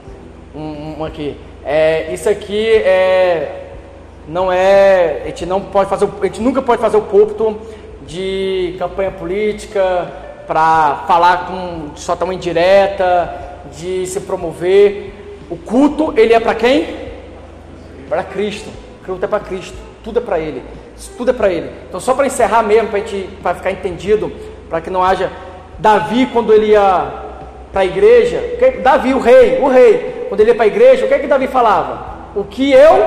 um, 0.56 0.96
um 1.00 1.06
aqui. 1.06 1.38
É, 1.64 2.14
isso 2.14 2.30
aqui 2.30 2.68
é, 2.68 3.68
não 4.28 4.52
é, 4.52 5.22
a 5.24 5.28
gente 5.28 5.46
não 5.46 5.62
pode 5.62 5.90
fazer, 5.90 6.08
a 6.22 6.26
gente 6.26 6.42
nunca 6.42 6.62
pode 6.62 6.82
fazer 6.82 6.98
o 6.98 7.02
púlpito 7.02 7.60
de 8.06 8.76
campanha 8.80 9.12
política, 9.12 10.12
para 10.50 11.04
falar 11.08 11.46
com 11.46 11.96
só 11.96 12.16
tão 12.16 12.34
indireta, 12.34 13.38
de 13.78 14.08
se 14.08 14.22
promover. 14.22 15.38
O 15.48 15.56
culto, 15.56 16.16
ele 16.18 16.34
é 16.34 16.40
para 16.40 16.56
quem? 16.56 16.88
Para 18.10 18.24
Cristo. 18.24 18.68
O 19.00 19.06
culto 19.06 19.24
é 19.24 19.28
para 19.28 19.42
Cristo. 19.42 19.78
Tudo 20.04 20.18
é 20.18 20.22
para 20.24 20.40
Ele. 20.40 20.64
Tudo 21.16 21.30
é 21.30 21.34
para 21.34 21.54
Ele. 21.54 21.70
Então, 21.88 22.00
só 22.00 22.16
para 22.16 22.26
encerrar 22.26 22.64
mesmo, 22.64 22.90
para 22.90 22.98
gente 22.98 23.30
pra 23.44 23.54
ficar 23.54 23.70
entendido, 23.70 24.32
para 24.68 24.82
que 24.82 24.90
não 24.90 25.04
haja. 25.04 25.32
Davi, 25.80 26.28
quando 26.28 26.54
ele 26.54 26.68
ia 26.68 27.08
para 27.72 27.82
a 27.82 27.86
igreja, 27.86 28.44
Davi, 28.84 29.14
o 29.14 29.20
rei, 29.20 29.60
o 29.60 29.68
rei, 29.68 30.26
quando 30.28 30.42
ele 30.42 30.52
ia 30.52 30.56
para 30.56 30.66
a 30.66 30.68
igreja, 30.68 31.06
o 31.06 31.08
que 31.08 31.14
é 31.14 31.20
que 31.20 31.28
Davi 31.28 31.48
falava? 31.48 32.18
O 32.36 32.44
que 32.44 32.72
eu 32.72 33.06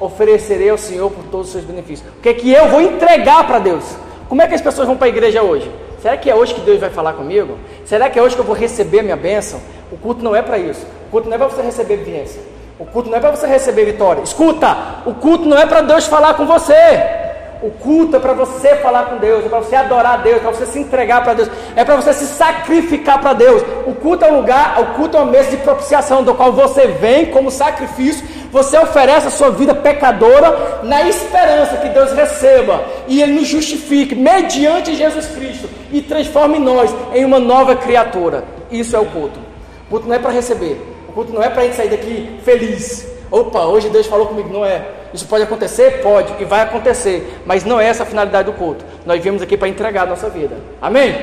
oferecerei 0.00 0.68
ao 0.68 0.78
Senhor 0.78 1.10
por 1.10 1.24
todos 1.24 1.46
os 1.46 1.52
seus 1.52 1.64
benefícios? 1.64 2.08
O 2.18 2.20
que 2.20 2.28
é 2.28 2.34
que 2.34 2.52
eu 2.52 2.68
vou 2.68 2.80
entregar 2.80 3.46
para 3.46 3.58
Deus? 3.58 3.84
Como 4.28 4.42
é 4.42 4.48
que 4.48 4.54
as 4.54 4.60
pessoas 4.60 4.86
vão 4.86 4.96
para 4.96 5.06
a 5.06 5.10
igreja 5.10 5.42
hoje? 5.42 5.70
Será 6.00 6.16
que 6.16 6.28
é 6.28 6.34
hoje 6.34 6.54
que 6.54 6.60
Deus 6.62 6.80
vai 6.80 6.90
falar 6.90 7.12
comigo? 7.12 7.56
Será 7.84 8.10
que 8.10 8.18
é 8.18 8.22
hoje 8.22 8.34
que 8.34 8.40
eu 8.40 8.44
vou 8.44 8.56
receber 8.56 9.00
a 9.00 9.02
minha 9.02 9.16
bênção? 9.16 9.60
O 9.92 9.96
culto 9.96 10.24
não 10.24 10.34
é 10.34 10.42
para 10.42 10.58
isso. 10.58 10.84
O 11.06 11.10
culto 11.10 11.28
não 11.28 11.36
é 11.36 11.38
para 11.38 11.48
você 11.48 11.62
receber 11.62 11.98
bênção. 11.98 12.42
O 12.78 12.84
culto 12.84 13.08
não 13.08 13.18
é 13.18 13.20
para 13.20 13.30
você 13.30 13.46
receber 13.46 13.84
vitória. 13.84 14.22
Escuta, 14.22 14.76
o 15.06 15.14
culto 15.14 15.44
não 15.44 15.56
é 15.56 15.66
para 15.66 15.82
Deus 15.82 16.06
falar 16.06 16.34
com 16.34 16.44
você. 16.44 17.21
O 17.62 17.70
culto 17.70 18.16
é 18.16 18.18
para 18.18 18.32
você 18.32 18.74
falar 18.76 19.04
com 19.04 19.18
Deus, 19.18 19.46
é 19.46 19.48
para 19.48 19.60
você 19.60 19.76
adorar 19.76 20.14
a 20.14 20.16
Deus, 20.16 20.38
é 20.38 20.40
para 20.40 20.50
você 20.50 20.66
se 20.66 20.80
entregar 20.80 21.22
para 21.22 21.34
Deus, 21.34 21.48
é 21.76 21.84
para 21.84 21.94
você 21.94 22.12
se 22.12 22.26
sacrificar 22.26 23.20
para 23.20 23.34
Deus. 23.34 23.62
O 23.86 23.94
culto 23.94 24.24
é 24.24 24.32
um 24.32 24.38
lugar, 24.38 24.80
o 24.80 24.86
culto 24.96 25.16
é 25.16 25.20
uma 25.20 25.30
mesa 25.30 25.50
de 25.50 25.58
propiciação, 25.58 26.24
do 26.24 26.34
qual 26.34 26.52
você 26.52 26.88
vem 26.88 27.26
como 27.26 27.52
sacrifício, 27.52 28.26
você 28.50 28.76
oferece 28.76 29.28
a 29.28 29.30
sua 29.30 29.50
vida 29.50 29.76
pecadora 29.76 30.80
na 30.82 31.08
esperança 31.08 31.76
que 31.76 31.88
Deus 31.88 32.12
receba 32.12 32.82
e 33.06 33.22
Ele 33.22 33.34
nos 33.34 33.46
justifique 33.46 34.16
mediante 34.16 34.96
Jesus 34.96 35.26
Cristo 35.26 35.68
e 35.92 36.02
transforme 36.02 36.58
nós 36.58 36.92
em 37.14 37.24
uma 37.24 37.38
nova 37.38 37.76
criatura. 37.76 38.42
Isso 38.72 38.96
é 38.96 38.98
o 38.98 39.06
culto. 39.06 39.38
O 39.86 39.90
culto 39.90 40.08
não 40.08 40.16
é 40.16 40.18
para 40.18 40.32
receber, 40.32 40.84
o 41.08 41.12
culto 41.12 41.32
não 41.32 41.42
é 41.42 41.48
para 41.48 41.62
a 41.62 41.64
gente 41.64 41.76
sair 41.76 41.90
daqui 41.90 42.40
feliz. 42.44 43.06
Opa, 43.30 43.60
hoje 43.60 43.88
Deus 43.88 44.08
falou 44.08 44.26
comigo, 44.26 44.52
não 44.52 44.64
é. 44.64 45.01
Isso 45.12 45.26
pode 45.26 45.44
acontecer? 45.44 46.02
Pode, 46.02 46.42
e 46.42 46.44
vai 46.44 46.62
acontecer, 46.62 47.42
mas 47.44 47.64
não 47.64 47.78
é 47.78 47.86
essa 47.86 48.02
a 48.02 48.06
finalidade 48.06 48.50
do 48.50 48.56
culto. 48.56 48.84
Nós 49.04 49.22
viemos 49.22 49.42
aqui 49.42 49.56
para 49.56 49.68
entregar 49.68 50.04
a 50.04 50.06
nossa 50.06 50.30
vida. 50.30 50.56
Amém? 50.80 51.14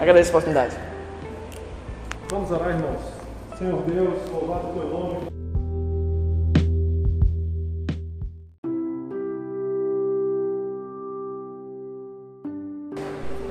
Agradeço 0.00 0.28
a 0.28 0.30
oportunidade. 0.30 0.76
Vamos 2.30 2.50
orar, 2.52 2.70
irmãos. 2.70 3.00
Senhor 3.58 3.82
Deus, 3.82 4.14
louvado 4.30 4.68
teu 4.72 4.88
nome. 4.88 5.30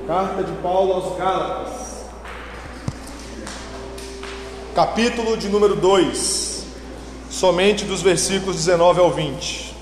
Carta 0.06 0.42
de 0.42 0.52
Paulo 0.60 0.94
aos 0.94 1.16
Gálatas, 1.16 2.04
capítulo 4.74 5.36
de 5.36 5.48
número 5.48 5.76
2 5.76 6.49
somente 7.30 7.84
dos 7.84 8.02
versículos 8.02 8.56
19 8.56 9.00
ao 9.00 9.12
20. 9.12 9.74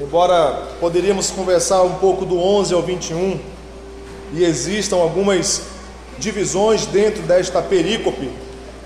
Embora 0.00 0.68
poderíamos 0.78 1.30
conversar 1.30 1.82
um 1.82 1.94
pouco 1.94 2.24
do 2.24 2.38
11 2.38 2.74
ao 2.74 2.82
21 2.82 3.40
e 4.34 4.44
existam 4.44 4.96
algumas 4.96 5.62
divisões 6.18 6.86
dentro 6.86 7.22
desta 7.22 7.62
perícope 7.62 8.30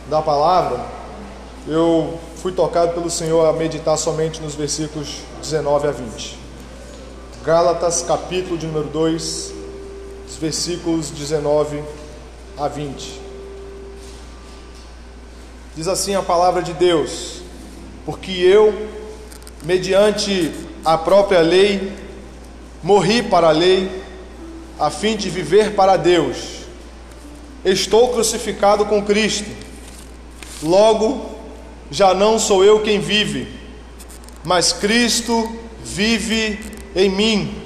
da 0.09 0.23
palavra, 0.23 0.81
eu 1.67 2.19
fui 2.37 2.53
tocado 2.53 2.93
pelo 2.93 3.11
Senhor 3.11 3.47
a 3.47 3.53
meditar 3.53 3.97
somente 3.99 4.41
nos 4.41 4.55
versículos 4.55 5.19
19 5.43 5.89
a 5.89 5.91
20. 5.91 6.39
Gálatas, 7.45 8.03
capítulo 8.03 8.57
de 8.57 8.67
número 8.67 8.89
2, 8.89 9.53
versículos 10.41 11.11
19 11.11 11.83
a 12.57 12.69
20. 12.69 13.22
Diz 15.75 15.89
assim 15.89 16.15
a 16.15 16.21
palavra 16.21 16.63
de 16.63 16.75
Deus: 16.75 17.41
Porque 18.05 18.31
eu, 18.31 18.89
mediante 19.65 20.53
a 20.85 20.99
própria 20.99 21.41
lei, 21.41 21.93
morri 22.83 23.23
para 23.23 23.49
a 23.49 23.53
lei, 23.53 23.91
a 24.79 24.91
fim 24.91 25.17
de 25.17 25.31
viver 25.31 25.75
para 25.75 25.97
Deus. 25.97 26.67
Estou 27.65 28.13
crucificado 28.13 28.85
com 28.85 29.03
Cristo. 29.03 29.49
Logo, 30.63 31.37
já 31.91 32.13
não 32.13 32.39
sou 32.39 32.63
eu 32.63 32.81
quem 32.81 33.01
vive, 33.01 33.49
mas 34.45 34.75
Cristo 34.75 35.51
vive 35.83 36.61
em 36.95 37.09
mim. 37.09 37.63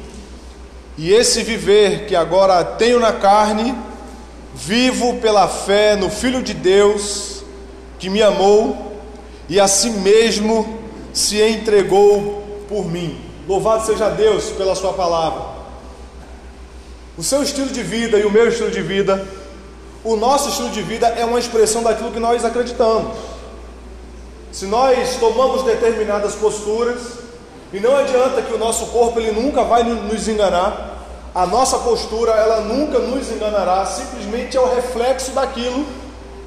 E 0.97 1.13
esse 1.13 1.43
viver 1.43 2.07
que 2.07 2.15
agora 2.15 2.63
tenho 2.65 3.01
na 3.01 3.13
carne, 3.13 3.75
vivo 4.55 5.15
pela 5.15 5.49
fé 5.49 5.97
no 5.97 6.09
Filho 6.09 6.41
de 6.41 6.55
Deus 6.55 7.36
que 7.99 8.09
me 8.09 8.23
amou 8.23 8.97
e 9.49 9.61
a 9.61 9.69
si 9.69 9.91
mesmo 9.91 10.79
se 11.13 11.41
entregou 11.41 12.45
por 12.69 12.85
mim. 12.87 13.21
Louvado 13.49 13.87
seja 13.87 14.09
Deus 14.11 14.51
pela 14.51 14.75
Sua 14.75 14.93
palavra. 14.93 15.57
O 17.17 17.23
seu 17.23 17.43
estilo 17.43 17.69
de 17.69 17.83
vida 17.83 18.19
e 18.19 18.27
o 18.27 18.31
meu 18.31 18.49
estilo 18.49 18.71
de 18.71 18.83
vida, 18.83 19.27
o 20.05 20.17
nosso 20.17 20.51
estilo 20.51 20.69
de 20.71 20.83
vida 20.83 21.07
é 21.07 21.25
uma 21.25 21.39
expressão 21.39 21.83
daquilo 21.83 22.13
que 22.13 22.21
nós 22.21 22.45
acreditamos. 22.45 23.17
Se 24.53 24.67
nós 24.67 25.17
tomamos 25.17 25.63
determinadas 25.63 26.35
posturas, 26.35 27.01
e 27.73 27.81
não 27.81 27.97
adianta 27.97 28.43
que 28.43 28.53
o 28.53 28.59
nosso 28.59 28.87
corpo 28.87 29.19
ele 29.19 29.33
nunca 29.33 29.65
vai 29.65 29.83
nos 29.83 30.29
enganar, 30.29 30.97
a 31.35 31.47
nossa 31.47 31.79
postura 31.79 32.33
ela 32.33 32.61
nunca 32.63 32.99
nos 32.99 33.31
enganará, 33.31 33.85
simplesmente 33.87 34.57
é 34.57 34.61
o 34.61 34.75
reflexo 34.75 35.33
daquilo 35.33 35.87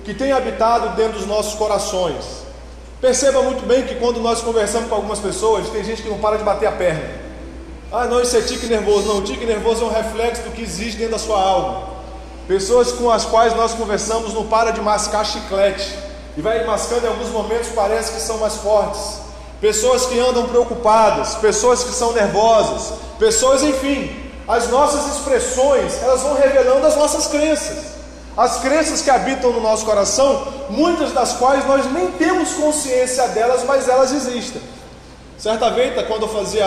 que 0.09 0.15
tem 0.15 0.31
habitado 0.31 0.95
dentro 0.95 1.19
dos 1.19 1.27
nossos 1.27 1.53
corações. 1.53 2.15
Perceba 2.99 3.43
muito 3.43 3.63
bem 3.67 3.83
que 3.83 3.93
quando 3.93 4.19
nós 4.19 4.41
conversamos 4.41 4.89
com 4.89 4.95
algumas 4.95 5.19
pessoas, 5.19 5.69
tem 5.69 5.83
gente 5.83 6.01
que 6.01 6.09
não 6.09 6.17
para 6.17 6.35
de 6.35 6.43
bater 6.43 6.65
a 6.65 6.71
perna. 6.71 7.07
Ah, 7.91 8.05
não, 8.05 8.19
isso 8.19 8.35
é 8.35 8.41
tique 8.41 8.65
nervoso. 8.65 9.07
Não, 9.07 9.19
o 9.19 9.21
tique 9.21 9.45
nervoso 9.45 9.83
é 9.83 9.85
um 9.85 9.91
reflexo 9.91 10.41
do 10.41 10.49
que 10.49 10.63
existe 10.63 10.97
dentro 10.97 11.11
da 11.11 11.19
sua 11.19 11.39
alma. 11.39 11.89
Pessoas 12.47 12.91
com 12.91 13.11
as 13.11 13.23
quais 13.23 13.55
nós 13.55 13.75
conversamos 13.75 14.33
não 14.33 14.47
para 14.47 14.71
de 14.71 14.81
mascar 14.81 15.23
chiclete. 15.23 15.95
E 16.35 16.41
vai 16.41 16.65
mascando 16.65 17.05
em 17.05 17.09
alguns 17.09 17.29
momentos, 17.29 17.69
parece 17.75 18.13
que 18.13 18.19
são 18.19 18.39
mais 18.39 18.55
fortes. 18.55 19.19
Pessoas 19.61 20.07
que 20.07 20.17
andam 20.17 20.47
preocupadas, 20.47 21.35
pessoas 21.35 21.83
que 21.83 21.93
são 21.93 22.13
nervosas, 22.13 22.97
pessoas, 23.19 23.61
enfim, 23.61 24.11
as 24.47 24.69
nossas 24.69 25.05
expressões, 25.15 26.01
elas 26.01 26.23
vão 26.23 26.33
revelando 26.33 26.87
as 26.87 26.95
nossas 26.95 27.27
crenças. 27.27 27.88
As 28.37 28.59
crenças 28.59 29.01
que 29.01 29.09
habitam 29.09 29.51
no 29.51 29.59
nosso 29.59 29.85
coração, 29.85 30.47
muitas 30.69 31.11
das 31.11 31.33
quais 31.33 31.65
nós 31.67 31.91
nem 31.91 32.11
temos 32.11 32.53
consciência 32.53 33.27
delas, 33.29 33.63
mas 33.65 33.87
elas 33.87 34.11
existem. 34.11 34.61
Certa 35.37 35.69
vez, 35.71 35.93
quando 36.07 36.23
eu 36.23 36.29
fazia 36.29 36.65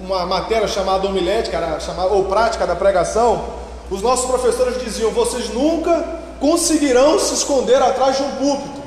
uma 0.00 0.24
matéria 0.26 0.68
chamada 0.68 1.06
homilética, 1.06 1.58
ou 2.10 2.24
prática 2.24 2.66
da 2.66 2.74
pregação, 2.74 3.44
os 3.90 4.02
nossos 4.02 4.26
professores 4.26 4.82
diziam: 4.82 5.10
vocês 5.10 5.48
nunca 5.52 6.04
conseguirão 6.40 7.18
se 7.18 7.34
esconder 7.34 7.82
atrás 7.82 8.16
de 8.16 8.22
um 8.22 8.30
púlpito. 8.32 8.82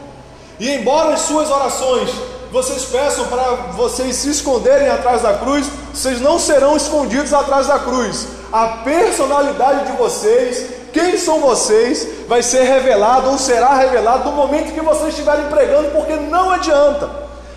E 0.60 0.70
embora 0.70 1.14
as 1.14 1.22
suas 1.22 1.50
orações 1.50 2.10
vocês 2.52 2.84
peçam 2.84 3.26
para 3.28 3.44
vocês 3.78 4.18
se 4.18 4.30
esconderem 4.30 4.90
atrás 4.90 5.22
da 5.22 5.36
cruz, 5.36 5.68
vocês 5.94 6.20
não 6.20 6.38
serão 6.38 6.76
escondidos 6.76 7.34
atrás 7.34 7.68
da 7.68 7.80
cruz. 7.80 8.28
A 8.52 8.68
personalidade 8.84 9.90
de 9.90 9.98
vocês, 9.98 10.66
quem 10.94 11.18
são 11.18 11.40
vocês, 11.40 12.08
vai 12.28 12.44
ser 12.44 12.64
revelado 12.64 13.30
ou 13.30 13.38
será 13.38 13.76
revelado 13.76 14.30
no 14.30 14.36
momento 14.36 14.74
que 14.74 14.82
vocês 14.82 15.10
estiverem 15.10 15.46
pregando, 15.46 15.92
porque 15.92 16.16
não 16.16 16.50
adianta. 16.50 17.10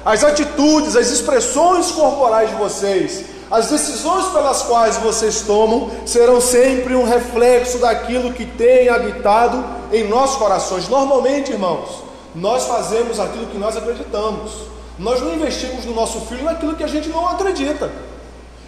As 0.04 0.22
atitudes, 0.22 0.96
as 0.96 1.08
expressões 1.08 1.90
corporais 1.90 2.50
de 2.50 2.56
vocês, 2.56 3.24
as 3.50 3.68
decisões 3.68 4.26
pelas 4.26 4.62
quais 4.62 4.96
vocês 4.98 5.42
tomam 5.42 5.90
serão 6.04 6.40
sempre 6.40 6.94
um 6.94 7.04
reflexo 7.04 7.78
daquilo 7.78 8.32
que 8.32 8.44
tem 8.44 8.88
habitado 8.88 9.64
em 9.92 10.08
nossos 10.08 10.36
corações. 10.36 10.88
Normalmente, 10.88 11.52
irmãos, 11.52 12.02
nós 12.34 12.64
fazemos 12.64 13.20
aquilo 13.20 13.46
que 13.46 13.58
nós 13.58 13.76
acreditamos. 13.76 14.52
Nós 14.98 15.20
não 15.20 15.34
investimos 15.34 15.84
no 15.84 15.94
nosso 15.94 16.20
filho 16.22 16.44
naquilo 16.44 16.74
que 16.74 16.84
a 16.84 16.88
gente 16.88 17.08
não 17.08 17.28
acredita. 17.28 17.90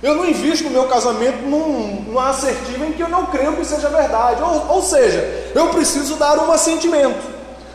Eu 0.02 0.14
não 0.14 0.26
invisto 0.26 0.64
no 0.64 0.70
meu 0.70 0.85
casamento 0.85 1.38
num, 1.38 2.04
numa 2.06 2.30
assertiva 2.30 2.85
em 2.85 2.92
que 2.92 3.02
eu 3.02 3.09
não 3.09 3.26
creio 3.26 3.56
que 3.56 3.64
seja 3.64 3.88
verdade. 3.88 4.42
Ou, 4.42 4.74
ou 4.74 4.82
seja, 4.82 5.50
eu 5.54 5.68
preciso 5.70 6.16
dar 6.16 6.38
um 6.38 6.52
assentimento. 6.52 7.24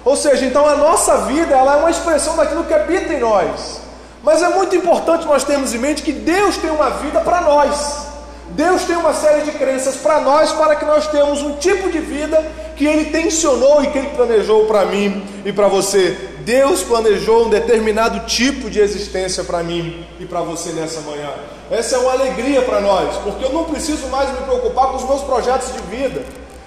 Ou 0.05 0.15
seja, 0.15 0.45
então 0.45 0.65
a 0.67 0.75
nossa 0.75 1.17
vida 1.19 1.55
ela 1.55 1.75
é 1.75 1.77
uma 1.77 1.91
expressão 1.91 2.35
daquilo 2.35 2.63
que 2.63 2.73
habita 2.73 3.13
em 3.13 3.19
nós. 3.19 3.81
Mas 4.23 4.41
é 4.41 4.49
muito 4.49 4.75
importante 4.75 5.25
nós 5.25 5.43
termos 5.43 5.73
em 5.73 5.79
mente 5.79 6.03
que 6.03 6.11
Deus 6.11 6.57
tem 6.57 6.69
uma 6.69 6.89
vida 6.91 7.21
para 7.21 7.41
nós. 7.41 8.10
Deus 8.51 8.83
tem 8.83 8.97
uma 8.97 9.13
série 9.13 9.43
de 9.43 9.51
crenças 9.51 9.95
para 9.95 10.19
nós, 10.19 10.51
para 10.51 10.75
que 10.75 10.83
nós 10.83 11.07
tenhamos 11.07 11.41
um 11.41 11.53
tipo 11.53 11.89
de 11.89 11.99
vida 11.99 12.45
que 12.75 12.85
Ele 12.85 13.05
tensionou 13.05 13.83
e 13.83 13.87
que 13.87 13.97
Ele 13.97 14.09
planejou 14.09 14.65
para 14.65 14.85
mim 14.85 15.23
e 15.45 15.53
para 15.53 15.67
você. 15.67 16.17
Deus 16.39 16.83
planejou 16.83 17.45
um 17.45 17.49
determinado 17.49 18.25
tipo 18.25 18.69
de 18.69 18.79
existência 18.79 19.43
para 19.43 19.63
mim 19.63 20.05
e 20.19 20.25
para 20.25 20.41
você 20.41 20.71
nessa 20.71 20.99
manhã. 21.01 21.29
Essa 21.69 21.95
é 21.95 21.99
uma 21.99 22.11
alegria 22.11 22.61
para 22.63 22.81
nós, 22.81 23.15
porque 23.17 23.45
eu 23.45 23.53
não 23.53 23.63
preciso 23.63 24.07
mais 24.07 24.29
me 24.29 24.37
preocupar 24.37 24.87
com 24.87 24.97
os 24.97 25.03
meus 25.05 25.21
projetos 25.21 25.71
de 25.71 25.81
vida. 25.95 26.23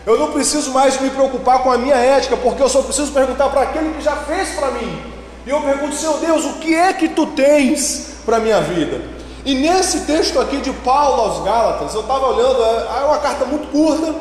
Eu 0.06 0.18
não 0.18 0.32
preciso 0.32 0.70
mais 0.70 1.00
me 1.00 1.10
preocupar 1.10 1.62
com 1.62 1.70
a 1.70 1.78
minha 1.78 1.96
ética, 1.96 2.36
porque 2.36 2.62
eu 2.62 2.68
só 2.68 2.82
preciso 2.82 3.12
perguntar 3.12 3.48
para 3.48 3.62
aquele 3.62 3.94
que 3.94 4.02
já 4.02 4.16
fez 4.16 4.50
para 4.50 4.70
mim. 4.70 5.02
E 5.46 5.50
eu 5.50 5.60
pergunto, 5.60 5.94
Senhor 5.94 6.18
Deus, 6.18 6.44
o 6.44 6.54
que 6.54 6.74
é 6.74 6.92
que 6.92 7.08
tu 7.08 7.26
tens 7.26 8.14
para 8.24 8.36
a 8.38 8.40
minha 8.40 8.60
vida? 8.60 9.13
E 9.44 9.54
nesse 9.54 10.00
texto 10.00 10.40
aqui 10.40 10.56
de 10.56 10.72
Paulo 10.72 11.20
aos 11.20 11.44
Gálatas, 11.44 11.94
eu 11.94 12.00
estava 12.00 12.28
olhando, 12.28 12.64
é, 12.64 13.00
é 13.02 13.04
uma 13.04 13.18
carta 13.18 13.44
muito 13.44 13.70
curta, 13.70 14.14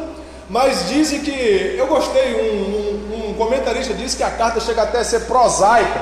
mas 0.49 0.89
dizem 0.89 1.21
que 1.21 1.75
eu 1.77 1.87
gostei, 1.87 2.35
um, 2.35 3.15
um, 3.15 3.29
um, 3.29 3.33
comentarista 3.35 3.93
disse 3.93 4.17
que 4.17 4.23
a 4.23 4.31
carta 4.31 4.59
chega 4.59 4.83
até 4.83 4.99
a 4.99 5.03
ser 5.05 5.21
prosaica, 5.21 6.01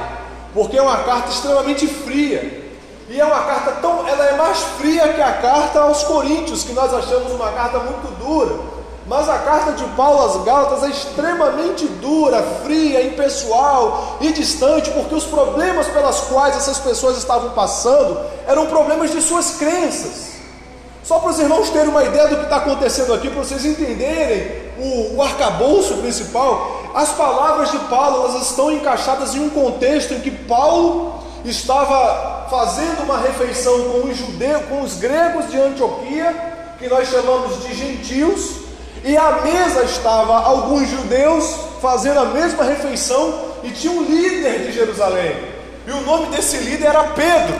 porque 0.56 0.76
é 0.76 0.82
uma 0.82 0.98
carta 1.04 1.30
extremamente 1.30 1.86
fria. 1.86 2.62
E 3.10 3.20
é 3.20 3.26
uma 3.26 3.44
carta 3.44 3.74
tão, 3.82 4.08
ela 4.08 4.26
é 4.26 4.38
mais 4.38 4.58
fria 4.80 5.10
que 5.10 5.22
a 5.22 5.34
carta 5.34 5.82
aos 5.82 6.02
Coríntios, 6.04 6.64
que 6.64 6.74
nós 6.74 6.92
achamos 6.92 7.32
uma 7.32 7.52
carta 7.52 7.78
muito 7.78 8.08
dura. 8.18 8.71
Mas 9.12 9.28
a 9.28 9.40
carta 9.40 9.74
de 9.74 9.84
Paulo 9.88 10.24
às 10.24 10.42
Gálatas 10.46 10.84
é 10.84 10.88
extremamente 10.88 11.86
dura, 11.86 12.42
fria, 12.64 13.06
impessoal 13.06 14.18
e 14.22 14.32
distante, 14.32 14.90
porque 14.92 15.14
os 15.14 15.26
problemas 15.26 15.86
pelas 15.88 16.22
quais 16.22 16.56
essas 16.56 16.78
pessoas 16.78 17.18
estavam 17.18 17.50
passando 17.50 18.18
eram 18.48 18.68
problemas 18.68 19.12
de 19.12 19.22
suas 19.22 19.58
crenças. 19.58 20.32
Só 21.04 21.20
para 21.20 21.32
os 21.32 21.40
irmãos 21.40 21.70
terem 21.72 21.90
uma 21.90 22.06
ideia 22.06 22.30
do 22.30 22.38
que 22.38 22.44
está 22.44 22.56
acontecendo 22.56 23.14
aqui, 23.14 23.30
para 23.30 23.44
vocês 23.44 23.66
entenderem 23.66 24.72
o, 24.80 25.18
o 25.18 25.22
arcabouço 25.22 25.96
principal, 25.96 26.82
as 26.96 27.10
palavras 27.12 27.70
de 27.70 27.80
Paulo 27.80 28.30
elas 28.30 28.44
estão 28.44 28.72
encaixadas 28.72 29.36
em 29.36 29.42
um 29.42 29.50
contexto 29.50 30.14
em 30.14 30.22
que 30.22 30.32
Paulo 30.32 31.16
estava 31.44 32.48
fazendo 32.50 33.04
uma 33.04 33.18
refeição 33.18 33.78
com 33.90 34.08
os 34.08 34.16
judeus, 34.16 34.64
com 34.70 34.82
os 34.84 34.96
gregos 34.96 35.52
de 35.52 35.60
Antioquia, 35.60 36.78
que 36.80 36.88
nós 36.88 37.10
chamamos 37.10 37.62
de 37.62 37.74
gentios, 37.74 38.71
e 39.04 39.18
à 39.18 39.42
mesa 39.42 39.84
estava 39.84 40.42
alguns 40.42 40.88
judeus 40.88 41.56
fazendo 41.82 42.20
a 42.20 42.26
mesma 42.26 42.64
refeição 42.64 43.52
e 43.64 43.72
tinha 43.72 43.92
um 43.92 44.04
líder 44.04 44.68
de 44.68 44.72
Jerusalém. 44.72 45.36
E 45.88 45.92
o 45.92 46.02
nome 46.02 46.28
desse 46.28 46.58
líder 46.58 46.88
era 46.88 47.04
Pedro. 47.06 47.60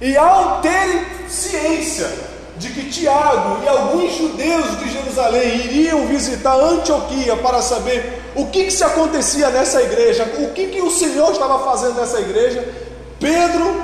E 0.00 0.16
ao 0.16 0.60
ter 0.60 1.26
ciência 1.28 2.08
de 2.56 2.70
que 2.70 2.88
Tiago 2.88 3.62
e 3.64 3.68
alguns 3.68 4.16
judeus 4.16 4.78
de 4.78 4.90
Jerusalém 4.90 5.56
iriam 5.56 6.06
visitar 6.06 6.54
Antioquia 6.54 7.36
para 7.36 7.60
saber 7.60 8.22
o 8.36 8.46
que, 8.46 8.64
que 8.64 8.70
se 8.70 8.84
acontecia 8.84 9.50
nessa 9.50 9.82
igreja, 9.82 10.24
o 10.38 10.52
que, 10.52 10.68
que 10.68 10.80
o 10.80 10.90
Senhor 10.90 11.32
estava 11.32 11.64
fazendo 11.64 11.94
nessa 11.94 12.20
igreja, 12.20 12.66
Pedro, 13.18 13.82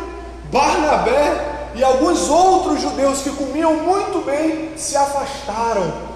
Barnabé 0.52 1.72
e 1.74 1.82
alguns 1.82 2.28
outros 2.28 2.80
judeus 2.80 3.22
que 3.22 3.30
comiam 3.30 3.74
muito 3.74 4.24
bem 4.24 4.70
se 4.76 4.96
afastaram 4.96 6.13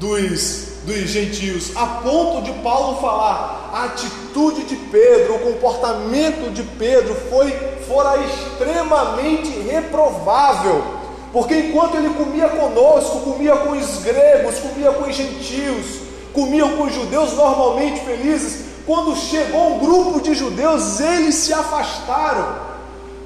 dos, 0.00 0.80
dos 0.84 1.08
gentios, 1.08 1.76
a 1.76 1.86
ponto 1.86 2.42
de 2.42 2.52
Paulo 2.60 3.00
falar: 3.00 3.70
a 3.72 3.84
atitude 3.84 4.64
de 4.64 4.74
Pedro, 4.74 5.36
o 5.36 5.52
comportamento 5.52 6.50
de 6.52 6.64
Pedro 6.64 7.14
foi 7.30 7.50
fora 7.86 8.18
extremamente 8.24 9.50
reprovável 9.60 10.98
porque 11.32 11.54
enquanto 11.54 11.96
ele 11.96 12.10
comia 12.10 12.48
conosco, 12.48 13.20
comia 13.20 13.56
com 13.56 13.70
os 13.70 14.02
gregos, 14.02 14.58
comia 14.58 14.90
com 14.90 15.08
os 15.08 15.14
gentios, 15.14 15.86
comia 16.32 16.66
com 16.68 16.84
os 16.84 16.94
judeus 16.94 17.34
normalmente 17.34 18.00
felizes, 18.00 18.64
quando 18.84 19.14
chegou 19.16 19.74
um 19.74 19.78
grupo 19.78 20.20
de 20.20 20.34
judeus, 20.34 20.98
eles 20.98 21.36
se 21.36 21.52
afastaram 21.52 22.69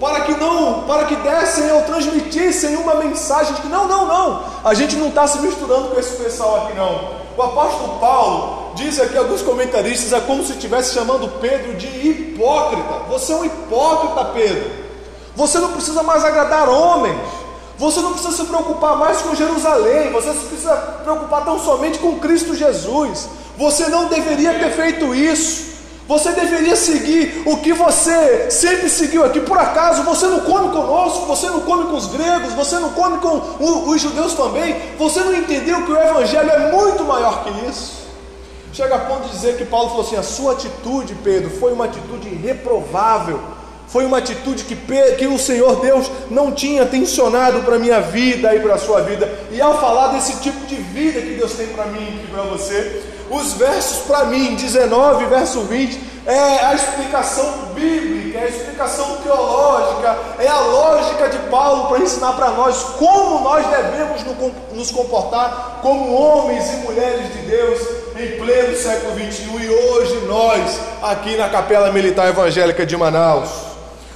para 0.04 0.20
que 0.20 0.34
não, 0.34 0.82
para 0.82 1.06
que 1.06 1.16
dessem 1.16 1.72
ou 1.72 1.80
transmitissem 1.84 2.76
uma 2.76 2.96
mensagem 2.96 3.54
de 3.54 3.62
que 3.62 3.68
não, 3.68 3.88
não, 3.88 4.06
não, 4.06 4.44
a 4.62 4.74
gente 4.74 4.96
não 4.96 5.08
está 5.08 5.26
se 5.26 5.38
misturando 5.38 5.88
com 5.88 5.98
esse 5.98 6.22
pessoal 6.22 6.66
aqui 6.66 6.76
não. 6.76 7.24
O 7.34 7.42
apóstolo 7.42 7.98
Paulo 7.98 8.72
diz 8.74 9.00
aqui 9.00 9.16
alguns 9.16 9.40
comentaristas 9.40 10.12
é 10.12 10.20
como 10.20 10.44
se 10.44 10.52
estivesse 10.52 10.92
chamando 10.92 11.40
Pedro 11.40 11.72
de 11.76 11.86
hipócrita. 11.86 12.92
Você 13.08 13.32
é 13.32 13.36
um 13.36 13.46
hipócrita, 13.46 14.26
Pedro. 14.26 14.70
Você 15.34 15.58
não 15.58 15.72
precisa 15.72 16.02
mais 16.02 16.22
agradar 16.22 16.68
homens. 16.68 17.16
Você 17.78 18.00
não 18.00 18.12
precisa 18.12 18.36
se 18.36 18.44
preocupar 18.44 18.96
mais 18.96 19.22
com 19.22 19.34
Jerusalém, 19.34 20.12
você 20.12 20.28
não 20.28 20.34
precisa 20.34 20.76
se 20.76 21.02
preocupar 21.02 21.46
tão 21.46 21.58
somente 21.58 21.98
com 21.98 22.18
Cristo 22.18 22.54
Jesus. 22.54 23.26
Você 23.56 23.88
não 23.88 24.08
deveria 24.08 24.52
ter 24.52 24.70
feito 24.72 25.14
isso. 25.14 25.73
Você 26.06 26.32
deveria 26.32 26.76
seguir 26.76 27.42
o 27.46 27.56
que 27.58 27.72
você 27.72 28.50
sempre 28.50 28.90
seguiu 28.90 29.24
aqui. 29.24 29.40
Por 29.40 29.56
acaso 29.56 30.02
você 30.02 30.26
não 30.26 30.40
come 30.40 30.70
conosco, 30.70 31.26
você 31.26 31.48
não 31.48 31.60
come 31.60 31.84
com 31.84 31.96
os 31.96 32.06
gregos, 32.06 32.52
você 32.52 32.78
não 32.78 32.90
come 32.90 33.18
com 33.18 33.88
os 33.88 34.00
judeus 34.00 34.34
também. 34.34 34.76
Você 34.98 35.20
não 35.20 35.34
entendeu 35.34 35.84
que 35.84 35.92
o 35.92 35.96
Evangelho 35.96 36.50
é 36.50 36.72
muito 36.72 37.04
maior 37.04 37.44
que 37.44 37.68
isso. 37.68 38.04
Chega 38.72 38.96
a 38.96 38.98
ponto 38.98 39.28
de 39.28 39.30
dizer 39.30 39.56
que 39.56 39.64
Paulo 39.64 39.88
falou 39.90 40.04
assim: 40.04 40.16
a 40.16 40.22
sua 40.22 40.52
atitude, 40.52 41.14
Pedro, 41.24 41.48
foi 41.48 41.72
uma 41.72 41.86
atitude 41.86 42.28
reprovável 42.28 43.40
foi 43.86 44.04
uma 44.06 44.18
atitude 44.18 44.64
que, 44.64 44.74
que 44.74 45.26
o 45.26 45.38
Senhor 45.38 45.80
Deus 45.80 46.10
não 46.30 46.50
tinha 46.50 46.84
tensionado 46.86 47.60
para 47.62 47.76
a 47.76 47.78
minha 47.78 48.00
vida 48.00 48.54
e 48.54 48.60
para 48.60 48.74
a 48.74 48.78
sua 48.78 49.02
vida. 49.02 49.32
E 49.52 49.60
ao 49.60 49.78
falar 49.80 50.08
desse 50.08 50.40
tipo 50.40 50.66
de 50.66 50.74
vida 50.74 51.20
que 51.20 51.34
Deus 51.34 51.52
tem 51.52 51.68
para 51.68 51.86
mim 51.86 52.20
e 52.24 52.26
para 52.26 52.42
você, 52.42 53.02
os 53.30 53.54
versos 53.54 54.06
para 54.06 54.24
mim, 54.24 54.54
19, 54.54 55.26
verso 55.26 55.60
20, 55.62 56.14
é 56.26 56.64
a 56.64 56.74
explicação 56.74 57.68
bíblica, 57.74 58.38
é 58.38 58.44
a 58.44 58.48
explicação 58.48 59.16
teológica, 59.22 60.16
é 60.38 60.48
a 60.48 60.58
lógica 60.58 61.28
de 61.28 61.38
Paulo 61.50 61.88
para 61.88 62.00
ensinar 62.00 62.32
para 62.32 62.50
nós 62.50 62.82
como 62.98 63.40
nós 63.40 63.66
devemos 63.66 64.22
nos 64.72 64.90
comportar 64.90 65.80
como 65.82 66.14
homens 66.14 66.72
e 66.72 66.76
mulheres 66.76 67.32
de 67.32 67.38
Deus 67.40 67.80
em 68.16 68.38
pleno 68.38 68.76
século 68.76 69.14
21 69.14 69.60
e 69.60 69.68
hoje 69.68 70.26
nós, 70.26 70.80
aqui 71.02 71.36
na 71.36 71.48
Capela 71.48 71.90
Militar 71.92 72.28
Evangélica 72.28 72.86
de 72.86 72.96
Manaus. 72.96 73.50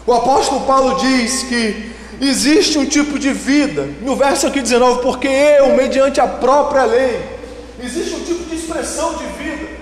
O 0.06 0.12
apóstolo 0.12 0.62
Paulo 0.62 0.96
diz 0.96 1.42
que 1.42 1.92
existe 2.20 2.78
um 2.78 2.86
tipo 2.86 3.18
de 3.18 3.32
vida, 3.32 3.86
no 4.00 4.16
verso 4.16 4.46
aqui 4.46 4.62
19, 4.62 5.02
porque 5.02 5.28
eu, 5.28 5.74
mediante 5.76 6.20
a 6.20 6.26
própria 6.26 6.84
lei, 6.84 7.37
existe 7.80 8.14
um 8.14 8.24
tipo 8.24 8.44
de 8.44 8.56
expressão 8.56 9.14
de 9.14 9.26
vida 9.26 9.78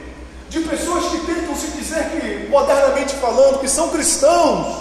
de 0.48 0.60
pessoas 0.60 1.06
que 1.06 1.18
tentam 1.26 1.56
se 1.56 1.66
dizer 1.68 2.04
que, 2.10 2.48
modernamente 2.48 3.14
falando, 3.16 3.60
que 3.60 3.68
são 3.68 3.88
cristãos, 3.88 4.76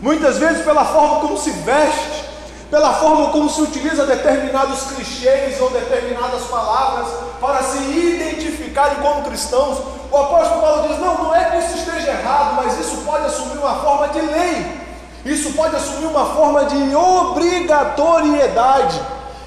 muitas 0.00 0.38
vezes 0.38 0.64
pela 0.64 0.84
forma 0.84 1.20
como 1.20 1.38
se 1.38 1.50
veste, 1.50 2.24
pela 2.70 2.92
forma 2.94 3.30
como 3.30 3.48
se 3.48 3.62
utiliza 3.62 4.04
determinados 4.04 4.82
clichês 4.92 5.60
ou 5.60 5.70
determinadas 5.70 6.42
palavras 6.44 7.06
para 7.40 7.62
se 7.62 7.78
identificarem 7.78 8.98
como 8.98 9.22
cristãos. 9.22 9.78
O 10.10 10.16
apóstolo 10.16 10.60
Paulo 10.60 10.88
diz: 10.88 10.98
não, 10.98 11.24
não 11.24 11.34
é 11.34 11.44
que 11.44 11.58
isso 11.58 11.78
esteja 11.78 12.10
errado, 12.10 12.56
mas 12.56 12.78
isso 12.78 12.98
pode 13.06 13.24
assumir 13.26 13.58
uma 13.58 13.76
forma 13.76 14.08
de 14.08 14.20
lei, 14.20 14.66
isso 15.24 15.52
pode 15.52 15.76
assumir 15.76 16.06
uma 16.06 16.26
forma 16.34 16.64
de 16.66 16.94
obrigatoriedade. 16.94 19.00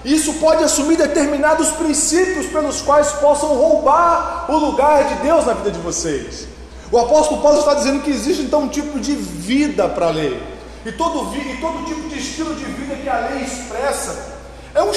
Isso 0.04 0.34
pode 0.36 0.64
assumir 0.64 0.97
determinados 0.97 1.70
princípios 1.72 2.47
pelos 2.47 2.82
quais 2.82 3.12
possam 3.14 3.49
roubar 3.49 4.45
o 4.49 4.58
lugar 4.58 5.04
de 5.04 5.16
Deus 5.22 5.45
na 5.45 5.54
vida 5.54 5.72
de 5.72 5.80
vocês. 5.80 6.47
O 6.91 6.97
apóstolo 6.97 7.41
Paulo 7.41 7.60
está 7.60 7.76
dizendo 7.76 8.02
que 8.02 8.10
existe 8.10 8.41
então 8.41 8.64
um 8.64 8.68
tipo 8.68 8.99
de 8.99 9.14
vida 9.14 9.88
para 9.88 10.08
a 10.08 10.12
lei. 10.12 10.41
E 10.86 10.91
todo, 10.91 11.34
e 11.36 11.58
todo 11.62 11.86
tipo 11.86 12.10
de 12.10 12.18
estilo 12.18 12.56
de 12.56 12.66
vida 12.66 12.95
que 12.95 13.08
a 13.08 13.30
lei 13.30 13.43
expressa 13.43 14.32
é 14.74 14.82
um, 14.82 14.88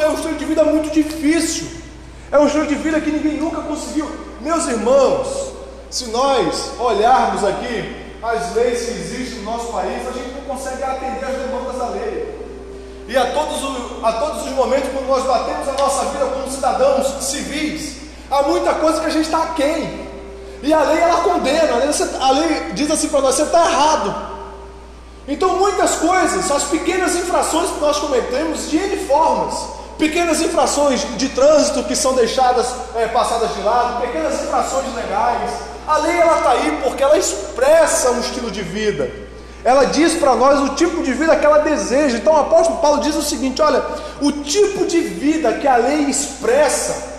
é 0.00 0.08
um 0.08 0.14
estilo 0.14 0.38
de 0.38 0.44
vida 0.44 0.64
muito 0.64 0.90
difícil. 0.90 1.66
É 2.32 2.38
um 2.38 2.46
estilo 2.46 2.66
de 2.66 2.76
vida 2.76 3.00
que 3.00 3.10
ninguém 3.10 3.36
nunca 3.38 3.60
conseguiu. 3.60 4.08
Meus 4.40 4.66
irmãos, 4.68 5.52
se 5.90 6.06
nós 6.06 6.72
olharmos 6.78 7.44
aqui 7.44 7.96
as 8.22 8.54
leis 8.54 8.84
que 8.84 8.90
existem 8.92 9.38
no 9.40 9.50
nosso 9.50 9.72
país, 9.72 10.06
a 10.08 10.12
gente 10.12 10.30
não 10.30 10.42
consegue 10.42 10.82
atender 10.82 11.24
as 11.24 11.36
demandas 11.36 11.76
da 11.76 11.88
lei. 11.88 12.39
E 13.10 13.16
a 13.16 13.26
todos, 13.32 13.58
a 14.04 14.12
todos 14.12 14.46
os 14.46 14.52
momentos, 14.52 14.88
quando 14.92 15.08
nós 15.08 15.24
batemos 15.24 15.68
a 15.68 15.72
nossa 15.72 16.04
vida 16.10 16.26
como 16.26 16.48
cidadãos 16.48 17.24
civis, 17.24 17.96
há 18.30 18.42
muita 18.44 18.72
coisa 18.74 19.00
que 19.00 19.06
a 19.06 19.10
gente 19.10 19.24
está 19.24 19.42
aquém. 19.42 20.08
E 20.62 20.72
a 20.72 20.80
lei 20.84 21.00
ela 21.00 21.20
condena, 21.22 21.72
a 21.72 21.76
lei, 21.78 21.88
a 22.20 22.30
lei 22.30 22.72
diz 22.72 22.88
assim 22.88 23.08
para 23.08 23.20
nós: 23.22 23.34
você 23.34 23.42
está 23.42 23.66
errado. 23.66 24.14
Então, 25.26 25.56
muitas 25.56 25.96
coisas, 25.96 26.48
as 26.52 26.62
pequenas 26.64 27.16
infrações 27.16 27.70
que 27.70 27.80
nós 27.80 27.98
cometemos 27.98 28.70
de 28.70 28.76
N 28.76 29.04
formas, 29.08 29.56
pequenas 29.98 30.40
infrações 30.40 31.04
de 31.16 31.30
trânsito 31.30 31.82
que 31.82 31.96
são 31.96 32.14
deixadas 32.14 32.68
é, 32.94 33.08
passadas 33.08 33.52
de 33.56 33.62
lado, 33.62 34.02
pequenas 34.02 34.40
infrações 34.40 34.86
legais, 34.94 35.50
a 35.84 35.96
lei 35.96 36.16
ela 36.16 36.38
está 36.38 36.50
aí 36.52 36.80
porque 36.84 37.02
ela 37.02 37.18
expressa 37.18 38.12
um 38.12 38.20
estilo 38.20 38.52
de 38.52 38.62
vida. 38.62 39.29
Ela 39.62 39.84
diz 39.84 40.14
para 40.14 40.34
nós 40.34 40.60
o 40.60 40.74
tipo 40.74 41.02
de 41.02 41.12
vida 41.12 41.36
que 41.36 41.44
ela 41.44 41.58
deseja. 41.58 42.16
Então 42.16 42.32
o 42.32 42.40
apóstolo 42.40 42.78
Paulo 42.78 43.00
diz 43.00 43.14
o 43.14 43.22
seguinte: 43.22 43.60
olha, 43.60 43.84
o 44.20 44.32
tipo 44.32 44.86
de 44.86 45.00
vida 45.00 45.52
que 45.54 45.68
a 45.68 45.76
lei 45.76 46.04
expressa, 46.04 47.10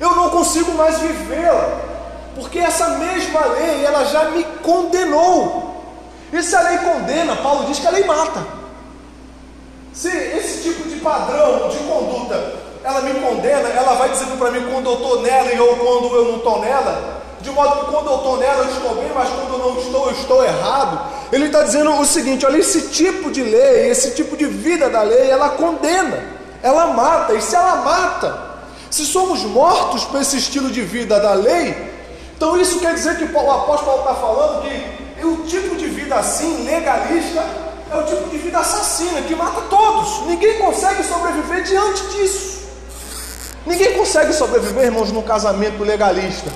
eu 0.00 0.14
não 0.14 0.30
consigo 0.30 0.72
mais 0.72 0.98
vivê-la, 0.98 1.80
porque 2.36 2.58
essa 2.58 2.90
mesma 2.90 3.46
lei 3.46 3.84
ela 3.84 4.04
já 4.04 4.24
me 4.30 4.44
condenou. 4.62 5.70
E 6.32 6.42
se 6.42 6.54
a 6.54 6.62
lei 6.62 6.78
condena, 6.78 7.36
Paulo 7.36 7.66
diz 7.66 7.78
que 7.78 7.86
a 7.86 7.90
lei 7.90 8.04
mata. 8.04 8.42
Se 9.92 10.08
esse 10.08 10.62
tipo 10.62 10.88
de 10.88 10.96
padrão 11.00 11.68
de 11.68 11.76
conduta 11.78 12.62
ela 12.84 13.00
me 13.02 13.14
condena, 13.20 13.68
ela 13.68 13.94
vai 13.94 14.08
dizendo 14.08 14.38
para 14.38 14.50
mim 14.50 14.66
quando 14.72 14.86
eu 14.86 14.94
estou 14.94 15.22
nela 15.22 15.52
e 15.52 15.60
ou 15.60 15.76
quando 15.76 16.14
eu 16.14 16.24
não 16.24 16.36
estou 16.38 16.60
nela, 16.60 17.21
de 17.42 17.50
modo 17.50 17.84
que 17.84 17.90
quando 17.90 18.06
eu 18.06 18.16
estou 18.16 18.36
nela 18.38 18.64
eu 18.64 18.70
estou 18.70 18.94
bem, 18.94 19.10
mas 19.14 19.28
quando 19.28 19.52
eu 19.52 19.58
não 19.58 19.78
estou, 19.78 20.06
eu 20.06 20.12
estou 20.12 20.44
errado. 20.44 21.00
Ele 21.32 21.46
está 21.46 21.62
dizendo 21.62 21.92
o 21.92 22.06
seguinte: 22.06 22.46
olha, 22.46 22.58
esse 22.58 22.88
tipo 22.88 23.30
de 23.30 23.42
lei, 23.42 23.90
esse 23.90 24.12
tipo 24.12 24.36
de 24.36 24.46
vida 24.46 24.88
da 24.88 25.02
lei, 25.02 25.28
ela 25.28 25.50
condena, 25.50 26.22
ela 26.62 26.88
mata, 26.88 27.34
e 27.34 27.42
se 27.42 27.54
ela 27.56 27.76
mata, 27.76 28.38
se 28.90 29.04
somos 29.04 29.42
mortos 29.42 30.04
por 30.04 30.20
esse 30.20 30.36
estilo 30.36 30.70
de 30.70 30.82
vida 30.82 31.18
da 31.18 31.34
lei, 31.34 31.74
então 32.36 32.56
isso 32.60 32.78
quer 32.78 32.94
dizer 32.94 33.16
que 33.16 33.24
o 33.24 33.50
apóstolo 33.50 33.98
está 33.98 34.14
falando 34.14 34.62
que 34.62 35.24
o 35.24 35.36
tipo 35.44 35.76
de 35.76 35.86
vida 35.86 36.16
assim, 36.16 36.64
legalista, 36.64 37.44
é 37.90 37.96
o 37.96 38.04
tipo 38.04 38.28
de 38.30 38.38
vida 38.38 38.58
assassina, 38.58 39.20
que 39.22 39.34
mata 39.34 39.60
todos. 39.68 40.26
Ninguém 40.26 40.58
consegue 40.58 41.02
sobreviver 41.04 41.62
diante 41.62 42.02
disso. 42.08 42.62
Ninguém 43.66 43.96
consegue 43.96 44.32
sobreviver, 44.32 44.84
irmãos, 44.84 45.12
num 45.12 45.22
casamento 45.22 45.84
legalista. 45.84 46.50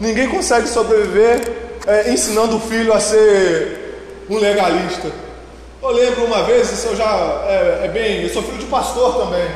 Ninguém 0.00 0.30
consegue 0.30 0.66
sobreviver 0.66 1.60
é, 1.86 2.10
ensinando 2.10 2.56
o 2.56 2.60
filho 2.60 2.90
a 2.92 2.98
ser 2.98 4.24
um 4.30 4.38
legalista. 4.38 5.12
Eu 5.82 5.90
lembro 5.90 6.24
uma 6.24 6.42
vez, 6.44 6.72
isso 6.72 6.88
eu 6.88 6.96
já 6.96 7.44
é, 7.46 7.82
é, 7.84 7.88
bem, 7.88 8.22
eu 8.22 8.30
sou 8.30 8.42
filho 8.42 8.56
de 8.56 8.66
pastor 8.66 9.16
também. 9.16 9.46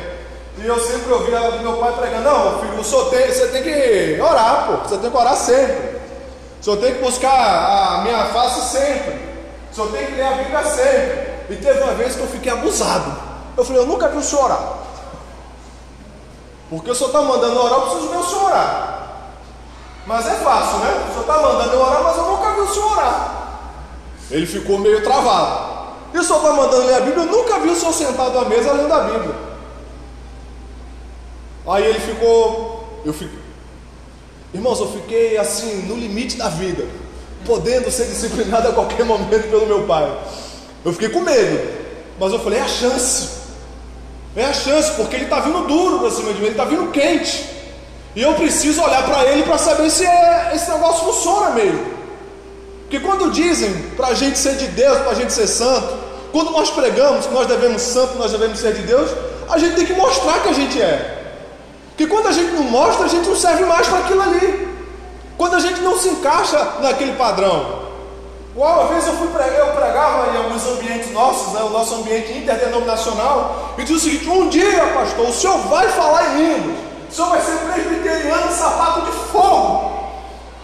E 0.59 0.67
eu 0.67 0.79
sempre 0.79 1.13
ouvia 1.13 1.51
meu 1.63 1.79
pai 1.79 1.95
pregando, 1.99 2.25
não, 2.25 2.61
filho, 2.61 3.11
tem, 3.11 3.27
você 3.27 3.47
tem 3.49 3.63
que 3.63 4.21
orar, 4.21 4.67
pô, 4.67 4.89
você 4.89 4.99
tem 4.99 5.11
que 5.11 5.17
orar 5.17 5.35
sempre. 5.35 5.95
O 6.61 6.65
senhor 6.65 6.77
tem 6.77 6.95
que 6.95 7.03
buscar 7.03 7.31
a 7.31 8.03
minha 8.03 8.27
face 8.27 8.79
sempre. 8.79 9.15
O 9.73 9.75
senhor 9.75 9.91
tem 9.93 10.07
que 10.07 10.13
ler 10.13 10.27
a 10.27 10.33
Bíblia 10.33 10.65
sempre. 10.65 11.35
E 11.51 11.57
teve 11.57 11.81
uma 11.81 11.95
vez 11.95 12.17
que 12.17 12.21
eu 12.21 12.29
fiquei 12.29 12.53
abusado. 12.53 13.13
Eu 13.57 13.65
falei, 13.65 13.81
eu 13.81 13.87
nunca 13.87 14.09
vi 14.09 14.19
o 14.19 14.23
senhor 14.23 14.45
orar. 14.45 14.79
Porque 16.69 16.91
o 16.91 16.95
senhor 16.95 17.09
está 17.09 17.23
mandando 17.23 17.61
orar, 17.61 17.79
eu 17.79 17.83
preciso 17.83 18.09
ver 18.09 18.17
o 18.19 18.25
senhor 18.25 18.45
orar. 18.45 18.94
Mas 20.07 20.27
é 20.27 20.35
fácil, 20.35 20.79
né? 20.79 21.07
O 21.09 21.13
senhor 21.13 21.21
está 21.21 21.41
mandando 21.41 21.73
eu 21.73 21.81
orar, 21.81 22.03
mas 22.03 22.17
eu 22.17 22.25
nunca 22.25 22.55
vi 22.55 22.61
o 22.61 22.69
senhor 22.69 22.93
orar. 22.93 23.45
Ele 24.31 24.47
ficou 24.47 24.79
meio 24.79 25.03
travado. 25.03 25.75
E 26.13 26.19
o 26.19 26.23
senhor 26.23 26.39
está 26.39 26.53
mandando 26.53 26.87
ler 26.87 26.95
a 26.95 27.01
Bíblia, 27.01 27.25
eu 27.25 27.33
nunca 27.33 27.59
vi 27.59 27.71
o 27.71 27.77
senhor 27.77 27.93
sentado 27.93 28.39
à 28.39 28.45
mesa 28.45 28.73
lendo 28.73 28.93
a 28.93 29.01
Bíblia. 29.01 29.35
Aí 31.67 31.85
ele 31.85 32.01
ficou. 32.01 33.01
Eu 33.05 33.13
fiquei. 33.13 33.39
Irmãos, 34.53 34.79
eu 34.79 34.93
fiquei 34.93 35.37
assim, 35.37 35.83
no 35.89 35.97
limite 35.97 36.37
da 36.37 36.49
vida, 36.49 36.87
podendo 37.45 37.91
ser 37.91 38.07
disciplinado 38.07 38.69
a 38.69 38.73
qualquer 38.73 39.05
momento 39.05 39.51
pelo 39.51 39.67
meu 39.67 39.85
pai. 39.85 40.17
Eu 40.85 40.93
fiquei 40.93 41.09
com 41.09 41.21
medo, 41.21 41.73
mas 42.21 42.33
eu 42.33 42.39
falei: 42.39 42.59
é 42.59 42.63
a 42.63 42.69
chance. 42.69 43.45
É 44.37 44.45
a 44.45 44.53
chance, 44.53 44.93
porque 44.93 45.17
ele 45.17 45.25
está 45.25 45.41
vindo 45.41 45.67
duro 45.67 46.01
para 46.01 46.11
cima 46.11 46.33
de 46.33 46.41
mim, 46.41 46.47
ele 46.47 46.51
está 46.51 46.65
vindo 46.65 46.91
quente. 46.91 47.54
E 48.17 48.23
eu 48.23 48.35
preciso 48.35 48.83
olhar 48.83 49.03
para 49.05 49.25
ele 49.25 49.43
para 49.43 49.59
saber 49.59 49.91
se 49.91 50.05
é, 50.05 50.53
esse 50.55 50.71
negócio 50.71 51.05
funciona 51.05 51.51
mesmo. 51.51 51.85
Porque 52.83 53.01
quando 53.01 53.31
dizem 53.33 53.73
para 53.97 54.09
a 54.09 54.15
gente 54.15 54.39
ser 54.39 54.57
de 54.57 54.69
Deus, 54.69 54.99
para 54.99 55.11
a 55.11 55.15
gente 55.15 55.33
ser 55.33 55.49
santo, 55.49 55.95
quando 56.31 56.51
nós 56.51 56.71
pregamos 56.71 57.27
que 57.27 57.35
nós 57.35 57.47
devemos 57.47 57.83
santo, 57.83 58.17
nós 58.17 58.31
devemos 58.31 58.59
ser 58.59 58.75
de 58.75 58.83
Deus, 58.83 59.11
a 59.49 59.59
gente 59.59 59.75
tem 59.75 59.87
que 59.87 59.95
mostrar 59.95 60.43
que 60.43 60.49
a 60.49 60.53
gente 60.53 60.81
é. 60.81 61.23
Porque 61.89 62.07
quando 62.07 62.29
a 62.29 62.33
gente 62.33 62.53
não 62.53 62.65
mostra, 62.65 63.07
a 63.07 63.09
gente 63.09 63.29
não 63.29 63.37
serve 63.37 63.65
mais 63.65 63.87
para 63.87 63.99
aquilo 63.99 64.23
ali. 64.23 64.69
Quando 65.37 65.55
a 65.55 65.61
gente 65.61 65.81
não 65.81 65.99
se 65.99 66.09
encaixa 66.09 66.59
naquele 66.81 67.15
padrão. 67.15 67.85
Uma 68.55 68.87
vez 68.87 69.05
eu 69.07 69.15
fui 69.15 69.27
pregar, 69.29 69.59
eu 69.59 69.75
pregava 69.75 70.33
em 70.33 70.37
alguns 70.37 70.65
ambientes 70.67 71.11
nossos, 71.11 71.53
né, 71.53 71.63
o 71.65 71.71
nosso 71.71 71.97
ambiente 71.97 72.33
interdenominacional, 72.33 73.75
e 73.77 73.83
disse 73.83 73.95
o 73.95 73.99
seguinte: 74.01 74.29
um 74.29 74.49
dia, 74.49 74.87
pastor, 74.95 75.29
o 75.29 75.33
senhor 75.33 75.59
vai 75.69 75.89
falar 75.89 76.35
em 76.35 76.37
línguas. 76.37 76.94
O 77.15 77.17
senhor 77.17 77.31
vai 77.31 77.41
ser 77.43 77.59
presbiteriano 77.59 78.49
de 78.49 78.55
sapato 78.55 79.03
de 79.03 79.13
fogo. 79.13 80.11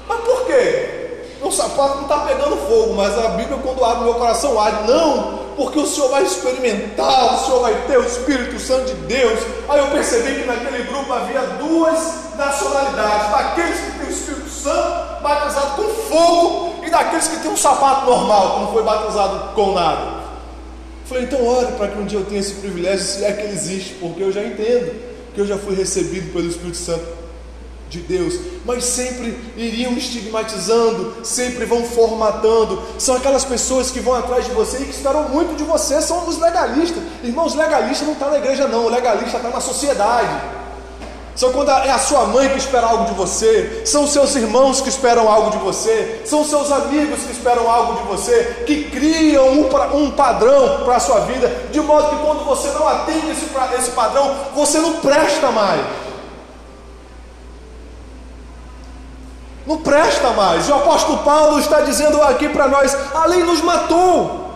Mas 0.09 0.21
por 0.23 0.47
quê? 0.47 1.29
O 1.41 1.49
sapato 1.53 1.95
não 1.99 2.03
está 2.03 2.19
pegando 2.27 2.57
fogo, 2.67 2.95
mas 2.95 3.17
a 3.17 3.29
Bíblia, 3.29 3.57
quando 3.63 3.85
abre 3.85 4.03
meu 4.03 4.15
coração, 4.15 4.61
arde. 4.61 4.91
Não, 4.91 5.39
porque 5.57 5.79
o 5.79 5.87
Senhor 5.87 6.11
vai 6.11 6.25
experimentar, 6.25 7.37
o 7.37 7.45
Senhor 7.45 7.61
vai 7.61 7.75
ter 7.87 7.99
o 7.99 8.05
Espírito 8.05 8.59
Santo 8.59 8.87
de 8.87 8.95
Deus. 8.95 9.39
Aí 9.69 9.79
eu 9.79 9.87
percebi 9.93 10.41
que 10.41 10.45
naquele 10.45 10.83
grupo 10.89 11.13
havia 11.13 11.41
duas 11.41 12.35
nacionalidades: 12.37 13.31
daqueles 13.31 13.79
que 13.79 13.91
têm 13.93 14.07
o 14.09 14.11
Espírito 14.11 14.51
Santo 14.51 15.23
batizado 15.23 15.77
com 15.77 15.89
fogo 16.13 16.85
e 16.85 16.91
daqueles 16.91 17.29
que 17.29 17.37
têm 17.37 17.53
um 17.53 17.57
sapato 17.57 18.07
normal, 18.07 18.55
que 18.55 18.61
não 18.63 18.73
foi 18.73 18.83
batizado 18.83 19.55
com 19.55 19.73
nada. 19.73 20.21
Falei, 21.07 21.25
então 21.25 21.47
ore 21.47 21.71
para 21.75 21.87
que 21.87 21.99
um 21.99 22.05
dia 22.07 22.19
eu 22.19 22.25
tenha 22.25 22.41
esse 22.41 22.55
privilégio, 22.55 23.05
se 23.05 23.25
é 23.25 23.33
que 23.35 23.43
ele 23.43 23.53
existe, 23.53 23.95
porque 24.01 24.21
eu 24.21 24.33
já 24.33 24.43
entendo 24.43 25.10
que 25.35 25.41
eu 25.41 25.47
já 25.47 25.59
fui 25.59 25.75
recebido 25.75 26.33
pelo 26.33 26.49
Espírito 26.49 26.77
Santo. 26.77 27.21
de 27.91 27.99
Deus, 27.99 28.39
mas 28.65 28.85
sempre 28.85 29.37
iriam 29.57 29.95
estigmatizando, 29.95 31.25
sempre 31.25 31.65
vão 31.65 31.83
formatando. 31.85 32.81
São 32.97 33.17
aquelas 33.17 33.45
pessoas 33.45 33.91
que 33.91 33.99
vão 33.99 34.15
atrás 34.15 34.45
de 34.45 34.53
você 34.53 34.77
e 34.79 34.85
que 34.85 34.95
esperam 34.95 35.29
muito 35.29 35.57
de 35.57 35.65
você, 35.65 36.01
são 36.01 36.29
os 36.29 36.39
legalistas. 36.39 37.03
Irmãos, 37.25 37.57
legalista 37.57 38.05
não 38.05 38.13
está 38.13 38.31
na 38.31 38.39
igreja, 38.39 38.69
não, 38.69 38.87
o 38.87 38.89
legalista 38.89 39.39
está 39.39 39.51
na 39.51 39.61
sociedade. 39.61 40.60
São 41.35 41.53
quando 41.53 41.71
é 41.71 41.91
a 41.91 41.99
sua 41.99 42.27
mãe 42.27 42.49
que 42.49 42.59
espera 42.59 42.87
algo 42.87 43.05
de 43.07 43.15
você, 43.15 43.83
são 43.85 44.07
seus 44.07 44.35
irmãos 44.37 44.81
que 44.81 44.89
esperam 44.89 45.29
algo 45.29 45.51
de 45.51 45.59
você, 45.59 46.23
são 46.25 46.45
seus 46.45 46.71
amigos 46.71 47.21
que 47.21 47.33
esperam 47.33 47.71
algo 47.71 47.95
de 47.95 48.09
você, 48.09 48.65
que 48.67 48.85
criam 48.91 49.49
um, 49.49 49.97
um 49.97 50.11
padrão 50.11 50.85
para 50.85 50.97
a 50.97 51.01
sua 51.01 51.21
vida, 51.21 51.49
de 51.71 51.81
modo 51.81 52.11
que 52.11 52.25
quando 52.25 52.45
você 52.45 52.69
não 52.71 52.87
atende 52.87 53.31
esse, 53.31 53.47
esse 53.79 53.91
padrão, 53.93 54.35
você 54.55 54.79
não 54.79 54.95
presta 54.95 55.51
mais. 55.51 55.81
Não 59.67 59.79
presta 59.79 60.31
mais. 60.31 60.69
E 60.69 60.73
o 60.73 60.75
apóstolo 60.75 61.19
Paulo 61.19 61.61
está 61.61 61.81
dizendo 61.83 62.21
aqui 62.23 62.49
para 62.49 62.67
nós: 62.67 62.97
a 63.15 63.27
lei 63.27 63.45
nos 63.45 63.63
matou. 63.63 64.51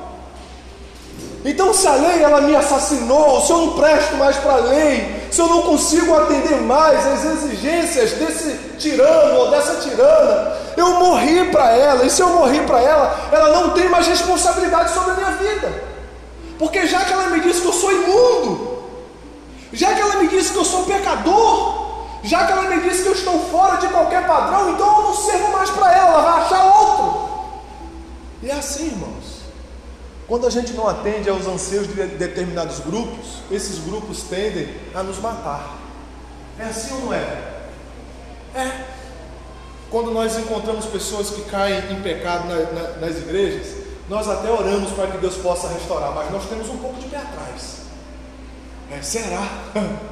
Então, 1.44 1.74
se 1.74 1.86
a 1.86 1.94
lei 1.94 2.22
ela 2.22 2.40
me 2.40 2.56
assassinou, 2.56 3.40
se 3.42 3.52
eu 3.52 3.58
não 3.58 3.72
presto 3.74 4.16
mais 4.16 4.36
para 4.38 4.54
a 4.54 4.56
lei, 4.56 5.23
se 5.34 5.40
eu 5.40 5.48
não 5.48 5.62
consigo 5.62 6.14
atender 6.14 6.60
mais 6.60 7.04
às 7.04 7.24
exigências 7.24 8.12
desse 8.12 8.56
tirano 8.78 9.40
ou 9.40 9.50
dessa 9.50 9.80
tirana, 9.80 10.56
eu 10.76 11.00
morri 11.00 11.50
para 11.50 11.72
ela, 11.72 12.04
e 12.04 12.10
se 12.10 12.22
eu 12.22 12.28
morri 12.28 12.60
para 12.60 12.80
ela, 12.80 13.30
ela 13.32 13.48
não 13.48 13.70
tem 13.70 13.88
mais 13.88 14.06
responsabilidade 14.06 14.94
sobre 14.94 15.10
a 15.10 15.14
minha 15.14 15.30
vida, 15.32 15.82
porque 16.56 16.86
já 16.86 17.00
que 17.00 17.12
ela 17.12 17.30
me 17.30 17.40
disse 17.40 17.62
que 17.62 17.66
eu 17.66 17.72
sou 17.72 17.90
imundo, 17.90 18.84
já 19.72 19.92
que 19.92 20.00
ela 20.00 20.14
me 20.22 20.28
disse 20.28 20.52
que 20.52 20.58
eu 20.58 20.64
sou 20.64 20.84
pecador, 20.84 21.94
já 22.22 22.46
que 22.46 22.52
ela 22.52 22.62
me 22.62 22.88
disse 22.88 23.02
que 23.02 23.08
eu 23.08 23.14
estou 23.14 23.36
fora 23.50 23.78
de 23.78 23.88
qualquer 23.88 24.24
padrão, 24.28 24.70
então 24.70 24.86
eu 24.98 25.02
não 25.02 25.14
servo 25.16 25.50
mais 25.50 25.68
para 25.70 25.92
ela, 25.92 26.08
ela 26.10 26.22
vai 26.22 26.42
achar 26.44 26.64
outro. 26.64 27.28
E 28.40 28.50
é 28.50 28.54
assim, 28.54 28.86
irmãos. 28.86 29.33
Quando 30.34 30.48
a 30.48 30.50
gente 30.50 30.72
não 30.72 30.88
atende 30.88 31.30
aos 31.30 31.46
anseios 31.46 31.86
de 31.86 31.94
determinados 31.94 32.80
grupos, 32.80 33.38
esses 33.52 33.78
grupos 33.78 34.24
tendem 34.24 34.68
a 34.92 35.00
nos 35.00 35.20
matar. 35.20 35.78
É 36.58 36.64
assim 36.64 36.92
ou 36.92 37.00
não 37.02 37.14
é? 37.14 37.52
É. 38.52 38.84
Quando 39.88 40.10
nós 40.10 40.36
encontramos 40.36 40.86
pessoas 40.86 41.30
que 41.30 41.42
caem 41.42 41.92
em 41.92 42.02
pecado 42.02 42.48
na, 42.48 42.56
na, 42.56 42.88
nas 42.96 43.16
igrejas, 43.18 43.76
nós 44.08 44.28
até 44.28 44.50
oramos 44.50 44.90
para 44.90 45.06
que 45.06 45.18
Deus 45.18 45.36
possa 45.36 45.68
restaurar, 45.68 46.12
mas 46.12 46.28
nós 46.32 46.48
temos 46.48 46.68
um 46.68 46.78
pouco 46.78 46.98
de 46.98 47.06
pé 47.06 47.18
atrás. 47.18 47.82
É, 48.90 49.00
será? 49.02 49.46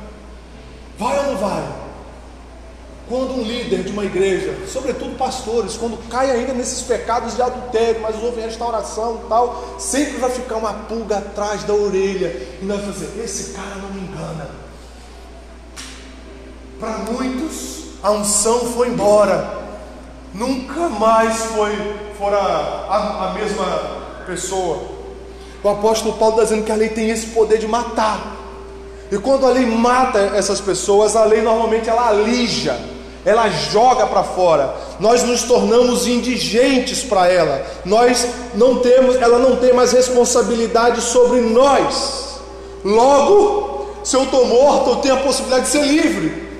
Vai 0.98 1.18
ou 1.18 1.32
não 1.32 1.36
vai? 1.36 1.81
Quando 3.12 3.34
um 3.34 3.42
líder 3.42 3.82
de 3.82 3.92
uma 3.92 4.06
igreja, 4.06 4.56
sobretudo 4.66 5.18
pastores, 5.18 5.76
quando 5.76 5.98
cai 6.08 6.30
ainda 6.30 6.54
nesses 6.54 6.80
pecados 6.80 7.36
de 7.36 7.42
adultério, 7.42 8.00
mas 8.00 8.16
houve 8.22 8.40
restauração 8.40 9.20
e 9.22 9.28
tal, 9.28 9.76
sempre 9.78 10.16
vai 10.16 10.30
ficar 10.30 10.56
uma 10.56 10.72
pulga 10.72 11.18
atrás 11.18 11.62
da 11.64 11.74
orelha 11.74 12.28
e 12.62 12.64
vamos 12.64 12.86
dizer: 12.86 13.22
esse 13.22 13.52
cara 13.52 13.74
não 13.82 13.90
me 13.90 14.00
engana. 14.00 14.48
Para 16.80 17.00
muitos, 17.12 17.82
a 18.02 18.12
unção 18.12 18.60
foi 18.72 18.88
embora, 18.88 19.58
nunca 20.32 20.88
mais 20.88 21.36
foi 21.36 21.76
fora 22.16 22.38
a, 22.38 23.28
a 23.28 23.34
mesma 23.34 24.24
pessoa. 24.26 24.84
O 25.62 25.68
apóstolo 25.68 26.16
Paulo 26.16 26.36
está 26.36 26.44
dizendo 26.44 26.64
que 26.64 26.72
a 26.72 26.76
lei 26.76 26.88
tem 26.88 27.10
esse 27.10 27.26
poder 27.26 27.58
de 27.58 27.68
matar. 27.68 28.38
E 29.10 29.18
quando 29.18 29.44
a 29.44 29.50
lei 29.50 29.66
mata 29.66 30.18
essas 30.34 30.62
pessoas, 30.62 31.14
a 31.14 31.26
lei 31.26 31.42
normalmente 31.42 31.90
ela 31.90 32.08
alija 32.08 32.90
ela 33.24 33.48
joga 33.48 34.06
para 34.06 34.22
fora. 34.22 34.74
Nós 34.98 35.22
nos 35.22 35.42
tornamos 35.42 36.06
indigentes 36.06 37.02
para 37.02 37.28
ela. 37.28 37.64
Nós 37.84 38.26
não 38.54 38.78
temos, 38.78 39.16
ela 39.16 39.38
não 39.38 39.56
tem 39.56 39.72
mais 39.72 39.92
responsabilidade 39.92 41.00
sobre 41.00 41.40
nós. 41.40 42.40
Logo, 42.84 43.86
se 44.02 44.16
eu 44.16 44.24
estou 44.24 44.46
morto, 44.46 44.90
eu 44.90 44.96
tenho 44.96 45.14
a 45.14 45.18
possibilidade 45.18 45.64
de 45.64 45.70
ser 45.70 45.84
livre. 45.84 46.50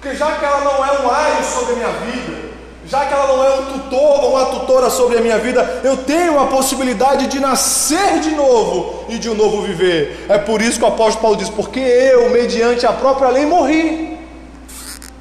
Porque 0.00 0.16
já 0.16 0.32
que 0.32 0.44
ela 0.44 0.60
não 0.60 0.84
é 0.84 1.00
um 1.00 1.10
aio 1.10 1.44
sobre 1.44 1.74
a 1.74 1.76
minha 1.76 1.88
vida, 1.88 2.50
já 2.86 3.04
que 3.04 3.12
ela 3.12 3.26
não 3.28 3.44
é 3.44 3.54
um 3.60 3.64
tutor 3.66 4.24
ou 4.24 4.30
uma 4.30 4.46
tutora 4.46 4.90
sobre 4.90 5.18
a 5.18 5.20
minha 5.20 5.38
vida, 5.38 5.82
eu 5.84 5.98
tenho 5.98 6.40
a 6.40 6.46
possibilidade 6.46 7.28
de 7.28 7.38
nascer 7.38 8.18
de 8.18 8.30
novo 8.30 9.04
e 9.08 9.18
de 9.18 9.30
um 9.30 9.34
novo 9.34 9.62
viver. 9.62 10.26
É 10.28 10.38
por 10.38 10.60
isso 10.60 10.78
que 10.78 10.84
o 10.84 10.88
apóstolo 10.88 11.22
Paulo 11.22 11.36
diz: 11.36 11.48
porque 11.48 11.78
eu, 11.78 12.30
mediante 12.30 12.84
a 12.84 12.92
própria 12.92 13.28
lei, 13.28 13.46
morri. 13.46 14.19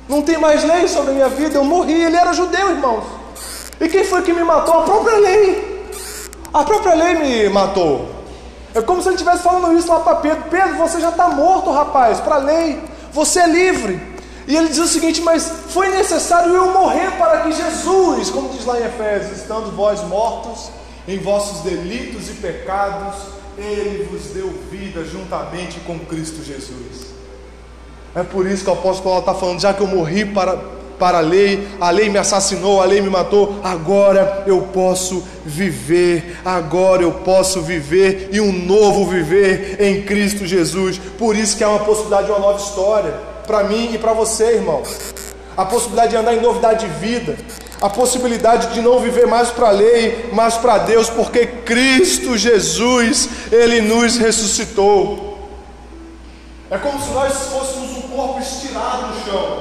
Não 0.10 0.24
tem 0.24 0.40
mais 0.40 0.64
lei 0.64 0.88
sobre 0.88 1.12
a 1.12 1.14
minha 1.14 1.30
vida, 1.30 1.56
eu 1.56 1.64
morri. 1.64 1.94
Ele 2.04 2.18
era 2.18 2.34
judeu, 2.34 2.72
irmãos. 2.72 3.04
E 3.80 3.88
quem 3.88 4.04
foi 4.04 4.24
que 4.24 4.34
me 4.34 4.44
matou? 4.44 4.80
A 4.80 4.84
própria 4.84 5.18
lei. 5.20 5.88
A 6.52 6.64
própria 6.64 6.96
lei 6.96 7.14
me 7.14 7.50
matou. 7.50 8.10
É 8.74 8.82
como 8.82 9.04
se 9.04 9.08
ele 9.08 9.16
estivesse 9.16 9.44
falando 9.44 9.78
isso 9.78 9.88
lá 9.88 10.00
para 10.00 10.16
Pedro: 10.16 10.46
Pedro, 10.50 10.78
você 10.78 11.00
já 11.00 11.10
está 11.10 11.30
morto, 11.30 11.70
rapaz, 11.70 12.20
para 12.20 12.36
a 12.36 12.40
lei. 12.40 12.82
Você 13.14 13.40
é 13.40 13.48
livre. 13.48 14.02
E 14.48 14.58
ele 14.58 14.70
diz 14.70 14.80
o 14.80 14.88
seguinte: 14.88 15.22
Mas 15.22 15.48
foi 15.70 15.90
necessário 15.90 16.56
eu 16.56 16.72
morrer 16.72 17.12
para 17.12 17.42
que 17.42 17.52
Jesus, 17.52 18.32
como 18.32 18.50
diz 18.50 18.66
lá 18.66 18.80
em 18.80 18.86
Efésios, 18.86 19.38
estando 19.38 19.76
vós 19.76 20.02
mortos 20.06 20.72
em 21.08 21.20
vossos 21.20 21.62
delitos 21.62 22.30
e 22.30 22.34
pecados, 22.34 23.16
ele 23.58 24.06
vos 24.06 24.26
deu 24.34 24.50
vida 24.72 25.04
juntamente 25.06 25.80
com 25.82 26.00
Cristo 26.00 26.44
Jesus. 26.44 27.19
É 28.16 28.24
por 28.24 28.48
isso 28.48 28.64
que 28.64 28.70
o 28.70 28.74
apóstolo 28.74 29.04
Paulo 29.04 29.20
está 29.20 29.34
falando: 29.34 29.60
já 29.60 29.74
que 29.74 29.82
eu 29.82 29.88
morri 29.88 30.26
para, 30.26 30.58
para 30.98 31.20
a 31.20 31.22
lei, 31.22 31.68
a 31.80 31.90
lei 31.90 32.10
me 32.10 32.18
assassinou, 32.18 32.82
a 32.82 32.86
lei 32.86 33.02
me 33.02 33.10
matou, 33.10 33.60
agora 33.64 34.44
eu 34.46 34.62
posso 34.74 35.24
viver, 35.46 36.38
agora 36.44 37.04
eu 37.04 37.12
posso 37.12 37.62
viver 37.62 38.30
e 38.32 38.42
um 38.42 38.52
novo 38.52 39.06
viver 39.06 39.78
em 39.80 40.02
Cristo 40.02 40.46
Jesus. 40.46 41.00
Por 41.18 41.36
isso 41.36 41.56
que 41.56 41.64
há 41.64 41.70
uma 41.70 41.86
possibilidade 41.86 42.26
de 42.26 42.32
uma 42.32 42.40
nova 42.40 42.60
história 42.60 43.14
para 43.48 43.64
mim 43.64 43.94
e 43.94 43.98
para 43.98 44.14
você, 44.14 44.56
irmão. 44.56 44.84
A 45.56 45.66
possibilidade 45.66 46.12
de 46.12 46.18
andar 46.18 46.36
em 46.36 46.42
novidade 46.42 46.88
de 46.88 46.94
vida, 47.00 47.36
a 47.82 47.90
possibilidade 47.90 48.74
de 48.74 48.82
não 48.82 49.00
viver 49.00 49.26
mais 49.26 49.50
para 49.50 49.70
a 49.70 49.72
lei, 49.72 50.30
mas 50.34 50.58
para 50.58 50.78
Deus, 50.80 51.10
porque 51.10 51.46
Cristo 51.46 52.38
Jesus, 52.38 53.30
Ele 53.52 53.82
nos 53.82 54.18
ressuscitou. 54.18 55.40
É 56.70 56.78
como 56.78 57.02
se 57.02 57.10
nós 57.10 57.34
fôssemos 57.48 57.89
corpo 58.20 58.40
estirado 58.40 59.08
no 59.08 59.24
chão. 59.24 59.60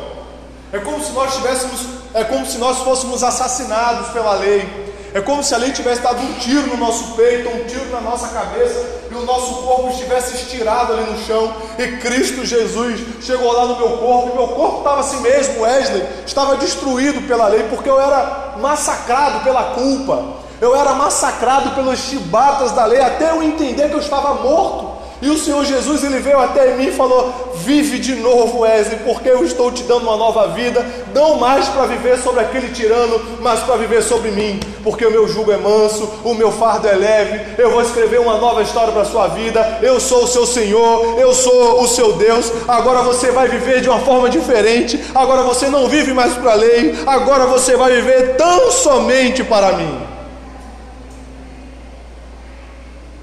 É 0.72 0.78
como 0.78 1.02
se 1.02 1.12
nós 1.12 1.34
tivéssemos, 1.34 1.80
é 2.12 2.24
como 2.24 2.44
se 2.44 2.58
nós 2.58 2.78
fôssemos 2.78 3.22
assassinados 3.22 4.08
pela 4.08 4.34
lei. 4.34 4.88
É 5.14 5.20
como 5.22 5.42
se 5.42 5.54
a 5.54 5.58
lei 5.58 5.72
tivesse 5.72 6.02
dado 6.02 6.20
um 6.20 6.34
tiro 6.34 6.66
no 6.66 6.76
nosso 6.76 7.14
peito, 7.14 7.48
um 7.48 7.64
tiro 7.64 7.86
na 7.90 8.00
nossa 8.00 8.28
cabeça, 8.28 8.84
e 9.10 9.14
o 9.14 9.24
nosso 9.24 9.62
corpo 9.62 9.88
estivesse 9.88 10.34
estirado 10.34 10.92
ali 10.92 11.10
no 11.10 11.18
chão, 11.24 11.54
e 11.78 11.96
Cristo 11.96 12.44
Jesus 12.44 13.00
chegou 13.22 13.50
lá 13.50 13.64
no 13.64 13.76
meu 13.76 13.96
corpo, 13.96 14.32
e 14.32 14.36
meu 14.36 14.48
corpo 14.48 14.78
estava 14.78 15.00
assim 15.00 15.20
mesmo, 15.22 15.62
Wesley, 15.62 16.06
estava 16.26 16.56
destruído 16.56 17.26
pela 17.26 17.48
lei, 17.48 17.62
porque 17.70 17.88
eu 17.88 17.98
era 17.98 18.56
massacrado 18.58 19.40
pela 19.44 19.72
culpa, 19.72 20.22
eu 20.60 20.76
era 20.76 20.92
massacrado 20.92 21.70
pelos 21.70 22.00
chibatas 22.00 22.72
da 22.72 22.84
lei, 22.84 23.00
até 23.00 23.30
eu 23.30 23.42
entender 23.42 23.88
que 23.88 23.94
eu 23.94 24.00
estava 24.00 24.34
morto. 24.34 24.97
E 25.20 25.28
o 25.28 25.36
Senhor 25.36 25.64
Jesus 25.64 26.04
ele 26.04 26.20
veio 26.20 26.38
até 26.38 26.74
mim 26.76 26.88
e 26.88 26.92
falou: 26.92 27.52
Vive 27.56 27.98
de 27.98 28.14
novo, 28.14 28.60
Wesley, 28.60 29.00
porque 29.04 29.28
eu 29.28 29.44
estou 29.44 29.72
te 29.72 29.82
dando 29.82 30.02
uma 30.02 30.16
nova 30.16 30.48
vida, 30.48 30.84
não 31.12 31.36
mais 31.36 31.68
para 31.68 31.86
viver 31.86 32.18
sobre 32.18 32.40
aquele 32.40 32.68
tirano, 32.68 33.20
mas 33.40 33.60
para 33.60 33.76
viver 33.76 34.00
sobre 34.02 34.30
mim, 34.30 34.60
porque 34.84 35.04
o 35.04 35.10
meu 35.10 35.26
jugo 35.26 35.50
é 35.50 35.56
manso, 35.56 36.08
o 36.24 36.34
meu 36.34 36.52
fardo 36.52 36.86
é 36.86 36.92
leve. 36.94 37.60
Eu 37.60 37.70
vou 37.70 37.82
escrever 37.82 38.20
uma 38.20 38.38
nova 38.38 38.62
história 38.62 38.92
para 38.92 39.02
a 39.02 39.06
sua 39.06 39.26
vida. 39.28 39.80
Eu 39.82 39.98
sou 39.98 40.22
o 40.22 40.28
seu 40.28 40.46
Senhor, 40.46 41.18
eu 41.18 41.34
sou 41.34 41.82
o 41.82 41.88
seu 41.88 42.12
Deus. 42.12 42.52
Agora 42.68 43.02
você 43.02 43.32
vai 43.32 43.48
viver 43.48 43.80
de 43.80 43.88
uma 43.88 43.98
forma 44.00 44.30
diferente. 44.30 45.02
Agora 45.14 45.42
você 45.42 45.66
não 45.66 45.88
vive 45.88 46.12
mais 46.12 46.34
para 46.34 46.52
a 46.52 46.54
lei, 46.54 46.94
agora 47.06 47.46
você 47.46 47.76
vai 47.76 47.92
viver 47.96 48.36
tão 48.36 48.70
somente 48.70 49.42
para 49.42 49.72
mim. 49.72 49.98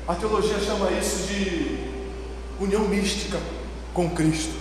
A 0.08 0.14
teologia 0.14 0.60
chama 0.60 0.92
isso 0.92 1.25
de 1.25 1.25
união 2.60 2.82
mística 2.82 3.38
com 3.94 4.10
Cristo. 4.10 4.54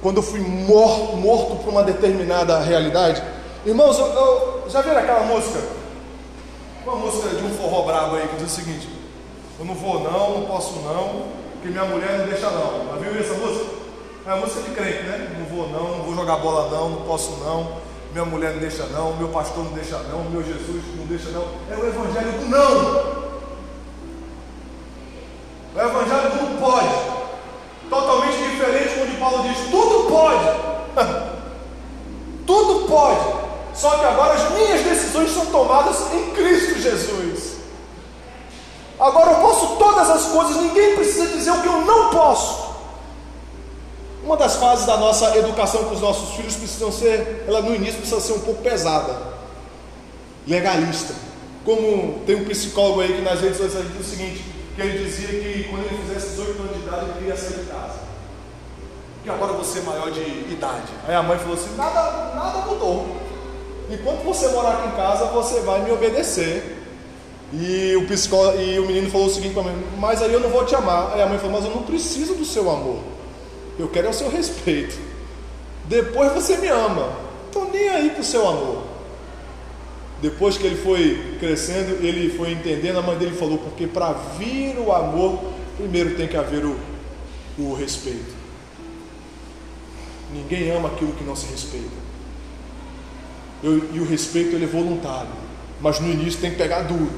Quando 0.00 0.18
eu 0.18 0.22
fui 0.22 0.40
morto, 0.40 1.16
morto 1.16 1.56
por 1.56 1.70
uma 1.70 1.82
determinada 1.82 2.58
realidade. 2.60 3.22
Irmãos, 3.66 3.98
eu, 3.98 4.06
eu, 4.06 4.64
já 4.68 4.80
viram 4.80 4.98
aquela 4.98 5.24
música? 5.24 5.60
Uma 6.86 6.96
música 6.96 7.28
de 7.28 7.44
um 7.44 7.50
forró 7.50 7.82
brabo 7.82 8.16
aí 8.16 8.28
que 8.28 8.36
diz 8.36 8.52
o 8.52 8.54
seguinte: 8.54 8.88
Eu 9.58 9.64
não 9.64 9.74
vou 9.74 10.00
não, 10.00 10.38
não 10.38 10.46
posso 10.46 10.74
não, 10.80 11.26
que 11.60 11.68
minha 11.68 11.84
mulher 11.84 12.18
não 12.18 12.26
deixa 12.26 12.48
não. 12.50 12.86
Já 12.88 13.10
viu 13.10 13.20
essa 13.20 13.34
música? 13.34 13.78
É 14.26 14.30
a 14.30 14.36
música 14.36 14.62
de 14.62 14.70
crente, 14.70 15.02
né? 15.02 15.36
Não 15.38 15.46
vou 15.46 15.68
não, 15.68 15.98
não 15.98 16.04
vou 16.04 16.14
jogar 16.14 16.36
bola 16.36 16.70
não, 16.70 16.90
não 16.90 17.02
posso 17.02 17.32
não, 17.44 17.78
minha 18.12 18.24
mulher 18.24 18.52
não 18.52 18.60
deixa 18.60 18.84
não, 18.86 19.16
meu 19.16 19.28
pastor 19.28 19.64
não 19.64 19.72
deixa 19.72 19.98
não, 19.98 20.22
meu 20.30 20.42
Jesus 20.42 20.82
não 20.96 21.06
deixa 21.06 21.30
não. 21.30 21.44
É 21.70 21.76
o 21.76 21.86
evangelho 21.86 22.32
do 22.38 22.48
não. 22.48 23.17
Fases 44.58 44.86
da 44.86 44.96
nossa 44.96 45.36
educação 45.36 45.84
com 45.84 45.94
os 45.94 46.00
nossos 46.00 46.34
filhos 46.36 46.56
precisam 46.56 46.92
ser, 46.92 47.44
ela 47.46 47.62
no 47.62 47.74
início 47.74 48.00
precisa 48.00 48.20
ser 48.20 48.32
um 48.32 48.40
pouco 48.40 48.62
pesada, 48.62 49.16
legalista. 50.46 51.14
Como 51.64 52.20
tem 52.26 52.36
um 52.36 52.44
psicólogo 52.44 53.00
aí 53.00 53.14
que 53.14 53.22
nas 53.22 53.40
redes 53.40 53.58
sociais 53.58 53.86
diz 53.92 54.06
o 54.06 54.10
seguinte, 54.10 54.44
que 54.74 54.80
ele 54.80 55.04
dizia 55.04 55.28
que 55.28 55.64
quando 55.64 55.84
ele 55.84 56.02
fizesse 56.02 56.30
18 56.30 56.62
anos 56.62 56.76
de 56.76 56.82
idade 56.82 57.04
ele 57.04 57.12
queria 57.18 57.36
sair 57.36 57.58
de 57.58 57.66
casa. 57.66 57.98
Porque 59.16 59.30
agora 59.30 59.52
você 59.52 59.80
é 59.80 59.82
maior 59.82 60.10
de 60.10 60.20
idade. 60.20 60.92
Aí 61.06 61.14
a 61.14 61.22
mãe 61.22 61.38
falou 61.38 61.54
assim, 61.54 61.74
nada, 61.76 62.34
nada 62.34 62.58
mudou. 62.66 63.16
Enquanto 63.90 64.22
você 64.22 64.48
morar 64.48 64.74
aqui 64.74 64.88
em 64.88 64.92
casa, 64.92 65.26
você 65.26 65.60
vai 65.60 65.82
me 65.82 65.90
obedecer. 65.90 66.76
E 67.52 67.96
o, 67.96 68.06
psicólogo, 68.06 68.60
e 68.60 68.78
o 68.78 68.86
menino 68.86 69.10
falou 69.10 69.26
o 69.26 69.30
seguinte 69.30 69.54
para 69.54 69.62
mim, 69.62 69.82
mas 69.98 70.20
aí 70.20 70.32
eu 70.32 70.40
não 70.40 70.50
vou 70.50 70.64
te 70.64 70.74
amar. 70.74 71.12
Aí 71.14 71.22
a 71.22 71.26
mãe 71.26 71.38
falou, 71.38 71.52
mas 71.54 71.64
eu 71.64 71.74
não 71.74 71.82
preciso 71.82 72.34
do 72.34 72.44
seu 72.44 72.70
amor. 72.70 73.00
Eu 73.78 73.88
quero 73.88 74.08
é 74.08 74.10
o 74.10 74.14
seu 74.14 74.28
respeito. 74.28 74.98
Depois 75.84 76.32
você 76.32 76.56
me 76.56 76.68
ama. 76.68 77.12
Estou 77.46 77.70
nem 77.70 77.88
aí 77.88 78.10
para 78.10 78.20
o 78.20 78.24
seu 78.24 78.46
amor. 78.46 78.82
Depois 80.20 80.58
que 80.58 80.66
ele 80.66 80.76
foi 80.76 81.36
crescendo, 81.38 82.04
ele 82.04 82.36
foi 82.36 82.50
entendendo, 82.50 82.98
a 82.98 83.02
mãe 83.02 83.16
dele 83.16 83.36
falou, 83.36 83.58
porque 83.58 83.86
para 83.86 84.12
vir 84.12 84.76
o 84.78 84.92
amor, 84.92 85.40
primeiro 85.76 86.16
tem 86.16 86.26
que 86.26 86.36
haver 86.36 86.64
o, 86.64 86.76
o 87.56 87.72
respeito. 87.74 88.36
Ninguém 90.32 90.70
ama 90.72 90.88
aquilo 90.88 91.12
que 91.12 91.22
não 91.22 91.36
se 91.36 91.46
respeita. 91.46 92.08
Eu, 93.62 93.94
e 93.94 94.00
o 94.00 94.04
respeito 94.04 94.56
ele 94.56 94.64
é 94.64 94.68
voluntário, 94.68 95.30
mas 95.80 96.00
no 96.00 96.10
início 96.10 96.40
tem 96.40 96.50
que 96.50 96.56
pegar 96.56 96.82
duro, 96.82 97.10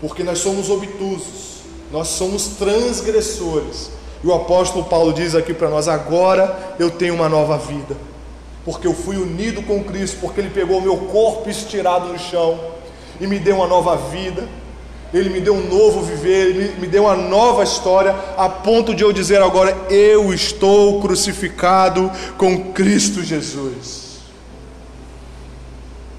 porque 0.00 0.22
nós 0.22 0.38
somos 0.38 0.68
obtusos, 0.68 1.62
nós 1.92 2.08
somos 2.08 2.48
transgressores. 2.58 3.90
E 4.22 4.26
o 4.26 4.32
apóstolo 4.32 4.84
Paulo 4.84 5.12
diz 5.12 5.34
aqui 5.34 5.52
para 5.52 5.68
nós: 5.68 5.88
agora 5.88 6.74
eu 6.78 6.90
tenho 6.90 7.14
uma 7.14 7.28
nova 7.28 7.58
vida, 7.58 7.96
porque 8.64 8.86
eu 8.86 8.94
fui 8.94 9.16
unido 9.16 9.62
com 9.62 9.82
Cristo, 9.82 10.18
porque 10.20 10.40
Ele 10.40 10.50
pegou 10.50 10.78
o 10.78 10.82
meu 10.82 10.96
corpo 10.96 11.50
estirado 11.50 12.08
no 12.08 12.18
chão 12.18 12.58
e 13.20 13.26
me 13.26 13.38
deu 13.38 13.56
uma 13.56 13.66
nova 13.66 13.96
vida. 13.96 14.48
Ele 15.12 15.28
me 15.28 15.40
deu 15.40 15.54
um 15.54 15.68
novo 15.68 16.00
viver, 16.00 16.46
Ele 16.46 16.80
me 16.80 16.86
deu 16.86 17.02
uma 17.02 17.14
nova 17.14 17.62
história, 17.62 18.14
a 18.36 18.48
ponto 18.48 18.94
de 18.94 19.02
eu 19.02 19.12
dizer 19.12 19.42
agora: 19.42 19.76
eu 19.90 20.32
estou 20.32 21.00
crucificado 21.00 22.10
com 22.38 22.72
Cristo 22.72 23.22
Jesus. 23.22 24.12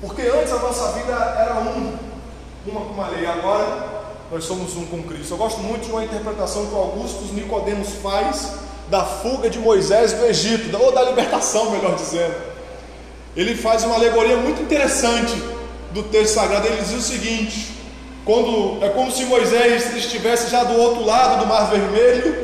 Porque 0.01 0.21
antes 0.23 0.51
a 0.51 0.59
nossa 0.59 0.91
vida 0.91 1.13
era 1.13 1.55
um, 1.61 1.93
uma 2.67 2.81
uma 2.81 3.07
lei, 3.07 3.25
agora 3.25 3.82
nós 4.33 4.45
somos 4.45 4.75
um 4.75 4.83
com 4.87 5.03
Cristo. 5.03 5.35
Eu 5.35 5.37
gosto 5.37 5.59
muito 5.59 5.85
de 5.85 5.91
uma 5.91 6.03
interpretação 6.03 6.65
que 6.65 6.73
o 6.73 6.77
Augusto 6.77 7.23
Nicodemos 7.35 7.89
faz 8.01 8.53
da 8.89 9.05
fuga 9.05 9.47
de 9.47 9.59
Moisés 9.59 10.11
do 10.13 10.25
Egito, 10.25 10.75
ou 10.75 10.91
da 10.91 11.03
libertação, 11.03 11.69
melhor 11.69 11.95
dizendo. 11.95 12.33
Ele 13.35 13.55
faz 13.55 13.83
uma 13.83 13.93
alegoria 13.93 14.35
muito 14.37 14.59
interessante 14.59 15.35
do 15.91 16.01
texto 16.01 16.33
sagrado. 16.33 16.65
Ele 16.65 16.81
diz 16.81 16.93
o 16.93 17.01
seguinte: 17.01 17.77
quando 18.25 18.83
é 18.83 18.89
como 18.89 19.11
se 19.11 19.23
Moisés 19.25 19.95
estivesse 19.95 20.49
já 20.49 20.63
do 20.63 20.79
outro 20.79 21.05
lado 21.05 21.41
do 21.41 21.45
Mar 21.45 21.69
Vermelho 21.69 22.35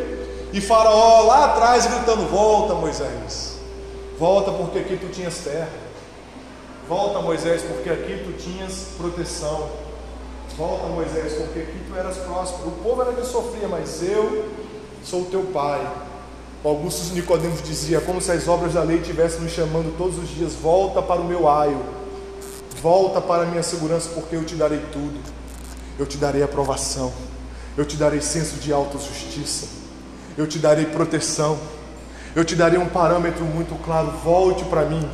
e 0.53 0.61
Faraó 0.61 1.23
lá 1.23 1.45
atrás 1.45 1.87
gritando: 1.87 2.29
Volta, 2.29 2.75
Moisés, 2.75 3.57
volta 4.19 4.51
porque 4.51 4.77
aqui 4.77 4.95
tu 4.95 5.07
tinhas 5.07 5.39
terra. 5.39 5.69
Volta, 6.87 7.19
Moisés, 7.19 7.63
porque 7.63 7.89
aqui 7.89 8.23
tu 8.23 8.33
tinhas 8.33 8.89
proteção. 8.95 9.88
Volta, 10.59 10.87
Moisés, 10.87 11.35
porque 11.35 11.59
aqui 11.59 11.79
tu 11.87 11.95
eras 11.95 12.17
próspero. 12.17 12.67
O 12.67 12.71
povo 12.83 13.01
era 13.01 13.13
que 13.13 13.25
sofria, 13.25 13.65
mas 13.69 14.03
eu 14.03 14.45
sou 15.05 15.23
teu 15.23 15.43
pai. 15.53 15.89
O 16.61 16.67
Augusto 16.67 17.13
Nicodemos 17.13 17.63
dizia, 17.63 18.01
como 18.01 18.19
se 18.19 18.29
as 18.33 18.45
obras 18.45 18.73
da 18.73 18.83
lei 18.83 18.97
estivessem 18.97 19.39
me 19.39 19.49
chamando 19.49 19.97
todos 19.97 20.17
os 20.17 20.27
dias, 20.27 20.55
volta 20.55 21.01
para 21.01 21.21
o 21.21 21.23
meu 21.23 21.47
aio, 21.47 21.79
volta 22.81 23.21
para 23.21 23.43
a 23.43 23.45
minha 23.45 23.63
segurança, 23.63 24.09
porque 24.13 24.35
eu 24.35 24.43
te 24.43 24.55
darei 24.55 24.81
tudo. 24.91 25.17
Eu 25.97 26.05
te 26.05 26.17
darei 26.17 26.43
aprovação, 26.43 27.13
eu 27.77 27.85
te 27.85 27.95
darei 27.95 28.19
senso 28.19 28.57
de 28.57 28.73
autojustiça, 28.73 29.65
eu 30.37 30.45
te 30.45 30.59
darei 30.59 30.87
proteção, 30.87 31.57
eu 32.35 32.43
te 32.43 32.57
darei 32.57 32.77
um 32.77 32.89
parâmetro 32.89 33.45
muito 33.45 33.81
claro, 33.81 34.11
volte 34.25 34.65
para 34.65 34.83
mim. 34.83 35.09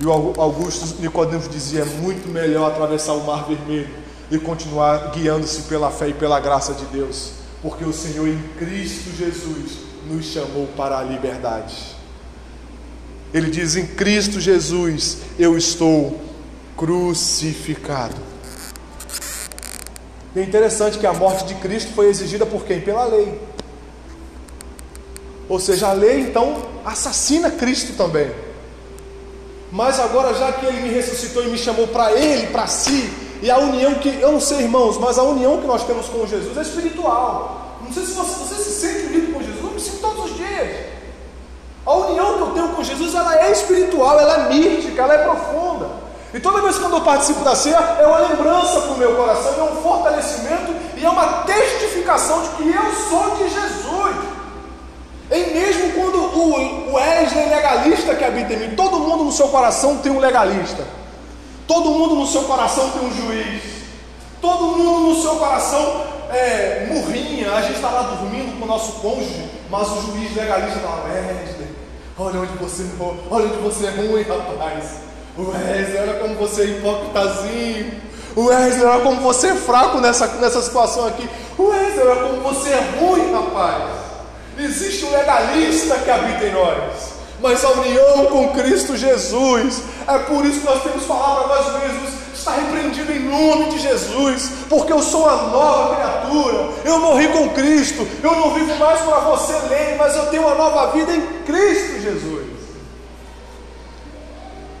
E 0.00 0.06
o 0.06 0.10
Augusto 0.10 1.02
Nicodemos 1.02 1.50
dizia: 1.50 1.82
é 1.82 1.84
muito 1.84 2.26
melhor 2.30 2.70
atravessar 2.70 3.12
o 3.12 3.26
mar 3.26 3.46
vermelho 3.46 4.05
e 4.30 4.38
continuar 4.38 5.10
guiando-se 5.12 5.62
pela 5.62 5.90
fé 5.90 6.08
e 6.08 6.14
pela 6.14 6.40
graça 6.40 6.74
de 6.74 6.84
Deus, 6.86 7.32
porque 7.62 7.84
o 7.84 7.92
Senhor 7.92 8.26
em 8.26 8.42
Cristo 8.58 9.10
Jesus 9.16 9.78
nos 10.08 10.26
chamou 10.26 10.66
para 10.76 10.98
a 10.98 11.02
liberdade. 11.02 11.96
Ele 13.32 13.50
diz: 13.50 13.76
em 13.76 13.86
Cristo 13.86 14.40
Jesus 14.40 15.18
eu 15.38 15.56
estou 15.56 16.20
crucificado. 16.76 18.16
E 20.34 20.40
é 20.40 20.42
interessante 20.42 20.98
que 20.98 21.06
a 21.06 21.12
morte 21.12 21.46
de 21.46 21.54
Cristo 21.54 21.92
foi 21.94 22.08
exigida 22.08 22.44
por 22.44 22.64
quem? 22.64 22.80
Pela 22.80 23.04
lei. 23.04 23.40
Ou 25.48 25.58
seja, 25.58 25.88
a 25.88 25.92
lei 25.92 26.20
então 26.20 26.62
assassina 26.84 27.50
Cristo 27.50 27.96
também. 27.96 28.30
Mas 29.72 29.98
agora, 29.98 30.34
já 30.34 30.52
que 30.52 30.66
ele 30.66 30.80
me 30.80 30.88
ressuscitou 30.88 31.42
e 31.44 31.48
me 31.48 31.58
chamou 31.58 31.88
para 31.88 32.12
ele, 32.12 32.48
para 32.48 32.66
si, 32.66 33.10
e 33.42 33.50
a 33.50 33.58
união 33.58 33.94
que, 33.94 34.08
eu 34.20 34.32
não 34.32 34.40
sei, 34.40 34.60
irmãos, 34.62 34.98
mas 34.98 35.18
a 35.18 35.22
união 35.22 35.58
que 35.58 35.66
nós 35.66 35.84
temos 35.84 36.08
com 36.08 36.26
Jesus 36.26 36.56
é 36.56 36.62
espiritual. 36.62 37.78
Não 37.82 37.92
sei 37.92 38.04
se 38.04 38.12
você, 38.12 38.32
você 38.38 38.54
se 38.62 38.70
sente 38.70 39.06
unido 39.06 39.32
com 39.32 39.42
Jesus, 39.42 39.62
eu 39.62 39.70
me 39.70 39.80
sinto 39.80 39.98
todos 40.00 40.30
os 40.30 40.36
dias. 40.36 40.86
A 41.84 41.94
união 41.94 42.34
que 42.34 42.40
eu 42.40 42.50
tenho 42.50 42.68
com 42.70 42.82
Jesus, 42.82 43.14
ela 43.14 43.36
é 43.40 43.52
espiritual, 43.52 44.18
ela 44.18 44.46
é 44.46 44.48
mística, 44.48 45.02
ela 45.02 45.14
é 45.14 45.18
profunda. 45.18 46.06
E 46.34 46.40
toda 46.40 46.60
vez 46.60 46.76
que 46.76 46.84
eu 46.84 47.00
participo 47.00 47.44
da 47.44 47.54
ceia, 47.54 47.76
é 47.76 48.06
uma 48.06 48.18
lembrança 48.18 48.80
para 48.80 48.92
o 48.92 48.98
meu 48.98 49.14
coração, 49.14 49.54
é 49.58 49.62
um 49.62 49.76
fortalecimento 49.76 50.74
e 50.96 51.04
é 51.04 51.08
uma 51.08 51.44
testificação 51.44 52.42
de 52.42 52.48
que 52.50 52.68
eu 52.68 52.92
sou 53.08 53.36
de 53.36 53.48
Jesus. 53.48 54.16
E 55.30 55.54
mesmo 55.54 55.92
quando 55.92 56.18
o, 56.18 56.94
Wesley 56.94 57.48
legalista 57.48 58.14
que 58.14 58.24
habita 58.24 58.52
em 58.52 58.58
mim, 58.58 58.76
todo 58.76 58.98
mundo 58.98 59.24
no 59.24 59.32
seu 59.32 59.48
coração 59.48 59.98
tem 59.98 60.12
um 60.12 60.18
legalista, 60.18 60.84
todo 61.66 61.90
mundo 61.90 62.14
no 62.14 62.26
seu 62.26 62.42
coração 62.42 62.90
tem 62.90 63.02
um 63.02 63.14
juiz, 63.14 63.62
todo 64.40 64.76
mundo 64.76 65.14
no 65.14 65.22
seu 65.22 65.36
coração 65.36 66.04
é 66.30 66.86
murrinha, 66.90 67.52
a 67.52 67.62
gente 67.62 67.76
está 67.76 67.90
lá 67.90 68.02
dormindo 68.02 68.58
com 68.58 68.64
o 68.64 68.68
nosso 68.68 68.92
cônjuge, 69.00 69.50
mas 69.70 69.88
o 69.88 70.02
juiz 70.02 70.34
legalista 70.34 70.80
fala, 70.80 71.04
Wesley, 71.04 71.68
olha 72.18 72.40
onde 72.40 72.52
você 72.58 72.84
olha 73.30 73.46
onde 73.46 73.56
você 73.58 73.86
é 73.86 73.90
ruim, 73.90 74.22
rapaz. 74.22 75.06
Wesley, 75.38 76.00
olha 76.00 76.14
como 76.14 76.34
você 76.36 76.62
é 76.62 76.64
hipócritazinho. 76.66 77.92
Wesley, 78.36 78.84
olha 78.84 79.02
como 79.02 79.20
você 79.20 79.48
é 79.48 79.54
fraco 79.54 79.98
nessa, 79.98 80.26
nessa 80.26 80.62
situação 80.62 81.06
aqui. 81.06 81.28
Wesley, 81.58 82.06
olha 82.06 82.22
como 82.22 82.40
você 82.42 82.70
é 82.70 82.80
ruim, 82.98 83.32
rapaz. 83.32 84.06
Existe 84.58 85.04
um 85.04 85.10
legalista 85.10 85.96
que 85.98 86.10
habita 86.10 86.44
em 86.46 86.52
nós, 86.52 87.12
mas 87.42 87.62
a 87.62 87.68
união 87.72 88.26
com 88.26 88.48
Cristo 88.54 88.96
Jesus, 88.96 89.82
é 90.08 90.18
por 90.18 90.44
isso 90.46 90.60
que 90.60 90.66
nós 90.66 90.82
temos 90.82 91.02
que 91.02 91.08
falar 91.08 91.42
para 91.42 91.56
nós 91.56 91.82
mesmos: 91.82 92.10
está 92.34 92.52
repreendido 92.52 93.12
em 93.12 93.20
nome 93.20 93.70
de 93.70 93.78
Jesus, 93.80 94.50
porque 94.68 94.92
eu 94.92 95.02
sou 95.02 95.22
uma 95.22 95.48
nova 95.48 95.96
criatura, 95.96 96.70
eu 96.84 97.00
morri 97.00 97.28
com 97.28 97.50
Cristo, 97.50 98.06
eu 98.22 98.30
não 98.32 98.54
vivo 98.54 98.74
mais 98.76 99.00
para 99.00 99.18
você 99.20 99.52
ler, 99.68 99.96
mas 99.98 100.14
eu 100.14 100.26
tenho 100.26 100.42
uma 100.42 100.54
nova 100.54 100.92
vida 100.92 101.12
em 101.12 101.22
Cristo 101.44 102.00
Jesus. 102.00 102.46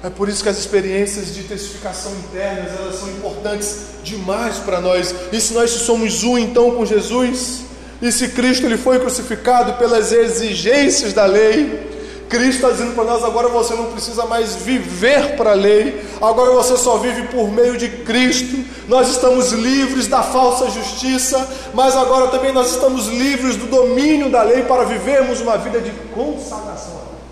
É 0.04 0.10
por 0.10 0.28
isso 0.28 0.42
que 0.42 0.48
as 0.48 0.58
experiências 0.58 1.34
de 1.34 1.42
testificação 1.42 2.12
internas 2.12 2.78
elas 2.78 2.94
são 3.00 3.08
importantes 3.08 3.78
demais 4.04 4.58
para 4.58 4.80
nós. 4.80 5.12
E 5.32 5.40
se 5.40 5.52
nós 5.52 5.70
somos 5.70 6.22
um 6.22 6.38
então 6.38 6.70
com 6.70 6.86
Jesus, 6.86 7.62
e 8.00 8.12
se 8.12 8.28
Cristo 8.28 8.66
ele 8.66 8.76
foi 8.76 9.00
crucificado 9.00 9.72
pelas 9.72 10.12
exigências 10.12 11.12
da 11.12 11.24
lei, 11.24 11.95
Cristo 12.28 12.56
está 12.56 12.70
dizendo 12.70 12.94
para 12.94 13.04
nós: 13.04 13.24
agora 13.24 13.48
você 13.48 13.74
não 13.74 13.92
precisa 13.92 14.26
mais 14.26 14.54
viver 14.56 15.36
para 15.36 15.50
a 15.52 15.54
lei, 15.54 16.04
agora 16.20 16.52
você 16.52 16.76
só 16.76 16.98
vive 16.98 17.28
por 17.28 17.50
meio 17.50 17.76
de 17.76 17.88
Cristo. 17.88 18.64
Nós 18.88 19.08
estamos 19.08 19.52
livres 19.52 20.06
da 20.06 20.22
falsa 20.22 20.70
justiça, 20.70 21.48
mas 21.74 21.96
agora 21.96 22.28
também 22.28 22.52
nós 22.52 22.70
estamos 22.72 23.08
livres 23.08 23.56
do 23.56 23.66
domínio 23.66 24.30
da 24.30 24.42
lei 24.42 24.62
para 24.62 24.84
vivermos 24.84 25.40
uma 25.40 25.56
vida 25.58 25.80
de 25.80 25.90
consagração 26.14 26.94
a 26.94 27.04
Deus. 27.04 27.26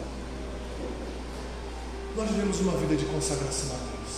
Nós 2.16 2.28
vivemos 2.30 2.60
uma 2.60 2.72
vida 2.78 2.96
de 2.96 3.04
consagração 3.04 3.68
a 3.70 3.78
Deus. 3.78 4.14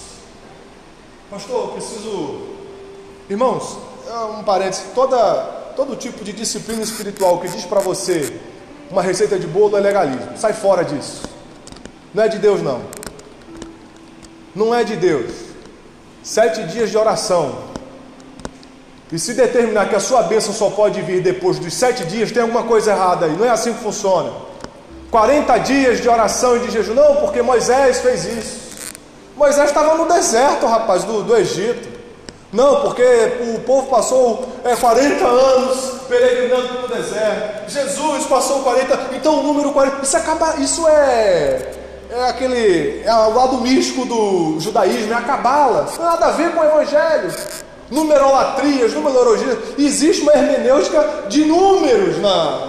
Pastor, 1.31 1.61
eu 1.61 1.69
preciso. 1.69 2.57
Irmãos, 3.29 3.77
é 4.09 4.39
um 4.39 4.43
parênteses: 4.45 4.85
toda 4.95 5.65
todo 5.77 5.95
tipo 5.95 6.25
de 6.25 6.33
disciplina 6.33 6.83
espiritual 6.83 7.39
que 7.39 7.49
diz 7.49 7.65
para 7.67 7.81
você 7.81 8.33
uma 8.91 9.03
receita 9.03 9.39
de 9.39 9.47
bolo 9.47 9.77
é 9.77 9.81
legalismo. 9.81 10.37
Sai 10.37 10.53
fora 10.53 10.85
disso. 10.85 11.23
Não 12.15 12.23
é 12.23 12.29
de 12.29 12.39
Deus, 12.39 12.63
não. 12.63 12.81
não 14.55 14.75
é 14.75 14.85
de 14.85 14.97
Deus. 14.97 15.33
Sete 16.23 16.65
dias 16.65 16.91
de 16.91 16.97
oração. 16.97 17.67
E 19.13 19.19
se 19.19 19.35
determinar 19.35 19.89
que 19.89 19.95
a 19.95 20.01
sua 20.01 20.23
bênção 20.23 20.53
só 20.53 20.71
pode 20.71 21.01
vir 21.03 21.23
depois 21.23 21.59
dos 21.59 21.73
sete 21.75 22.05
dias, 22.05 22.33
tem 22.33 22.43
alguma 22.43 22.65
coisa 22.65 22.91
errada 22.93 23.27
aí. 23.27 23.37
Não 23.37 23.45
é 23.45 23.51
assim 23.51 23.73
que 23.73 23.81
funciona. 23.81 24.33
40 25.11 25.59
dias 25.59 26.01
de 26.01 26.09
oração 26.09 26.57
e 26.57 26.61
de 26.61 26.71
jejum. 26.71 26.95
Não, 26.95 27.17
porque 27.17 27.43
Moisés 27.43 28.01
fez 28.01 28.25
isso. 28.25 28.67
Moisés 29.37 29.69
estava 29.69 29.95
no 29.97 30.13
deserto, 30.13 30.67
rapaz, 30.67 31.05
do, 31.05 31.23
do 31.23 31.37
Egito. 31.37 31.89
Não, 32.53 32.81
porque 32.81 33.03
o 33.55 33.61
povo 33.61 33.89
passou 33.89 34.49
é, 34.65 34.75
40 34.75 35.25
anos 35.27 35.96
peregrinando 36.09 36.69
pelo 36.69 36.89
deserto. 36.89 37.71
Jesus 37.71 38.27
passou 38.27 38.63
40. 38.63 39.11
Então 39.17 39.41
o 39.41 39.43
número 39.43 39.73
40. 39.73 40.03
Isso, 40.03 40.17
acaba, 40.17 40.57
isso 40.57 40.87
é 40.89 41.73
é 42.11 42.29
aquele, 42.29 43.03
é 43.05 43.13
o 43.13 43.35
lado 43.35 43.61
místico 43.61 44.05
do 44.05 44.61
judaísmo, 44.61 45.13
é 45.13 45.17
a 45.17 45.23
cabala, 45.23 45.89
nada 45.99 46.27
a 46.27 46.31
ver 46.31 46.53
com 46.53 46.61
o 46.61 46.65
evangelho. 46.65 47.31
Numerolatrias, 47.91 48.95
numerologia, 48.95 49.59
existe 49.79 50.23
uma 50.23 50.33
hermenêutica 50.33 51.25
de 51.29 51.45
números 51.45 52.19
na, 52.21 52.69